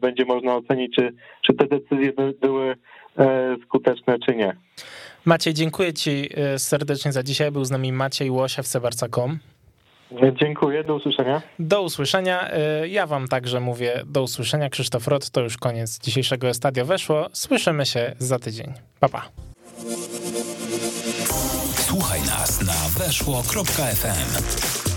będzie 0.00 0.24
można 0.24 0.56
ocenić, 0.56 0.96
czy, 0.96 1.12
czy 1.42 1.54
te 1.54 1.66
decyzje 1.66 2.12
były 2.40 2.74
skuteczne, 3.64 4.18
czy 4.18 4.36
nie. 4.36 4.56
Maciej, 5.28 5.54
dziękuję 5.54 5.92
Ci 5.92 6.30
e, 6.34 6.58
serdecznie 6.58 7.12
za 7.12 7.22
dzisiaj. 7.22 7.50
Był 7.50 7.64
z 7.64 7.70
nami 7.70 7.92
Maciej 7.92 8.30
Łosiew, 8.30 8.66
Sebarca.com. 8.66 9.38
Dziękuję, 10.40 10.84
do 10.84 10.94
usłyszenia. 10.94 11.42
Do 11.58 11.82
usłyszenia. 11.82 12.50
E, 12.50 12.88
ja 12.88 13.06
wam 13.06 13.28
także 13.28 13.60
mówię 13.60 14.02
do 14.06 14.22
usłyszenia. 14.22 14.68
Krzysztof 14.68 15.08
Rot, 15.08 15.30
to 15.30 15.40
już 15.40 15.56
koniec 15.56 15.98
dzisiejszego 15.98 16.54
Stadio 16.54 16.84
Weszło. 16.84 17.26
Słyszymy 17.32 17.86
się 17.86 18.14
za 18.18 18.38
tydzień. 18.38 18.72
Pa, 19.00 19.08
pa. 19.08 19.28
Słuchaj 21.74 22.20
nas 22.20 22.66
na 22.66 23.04
weszło.fm. 23.04 24.87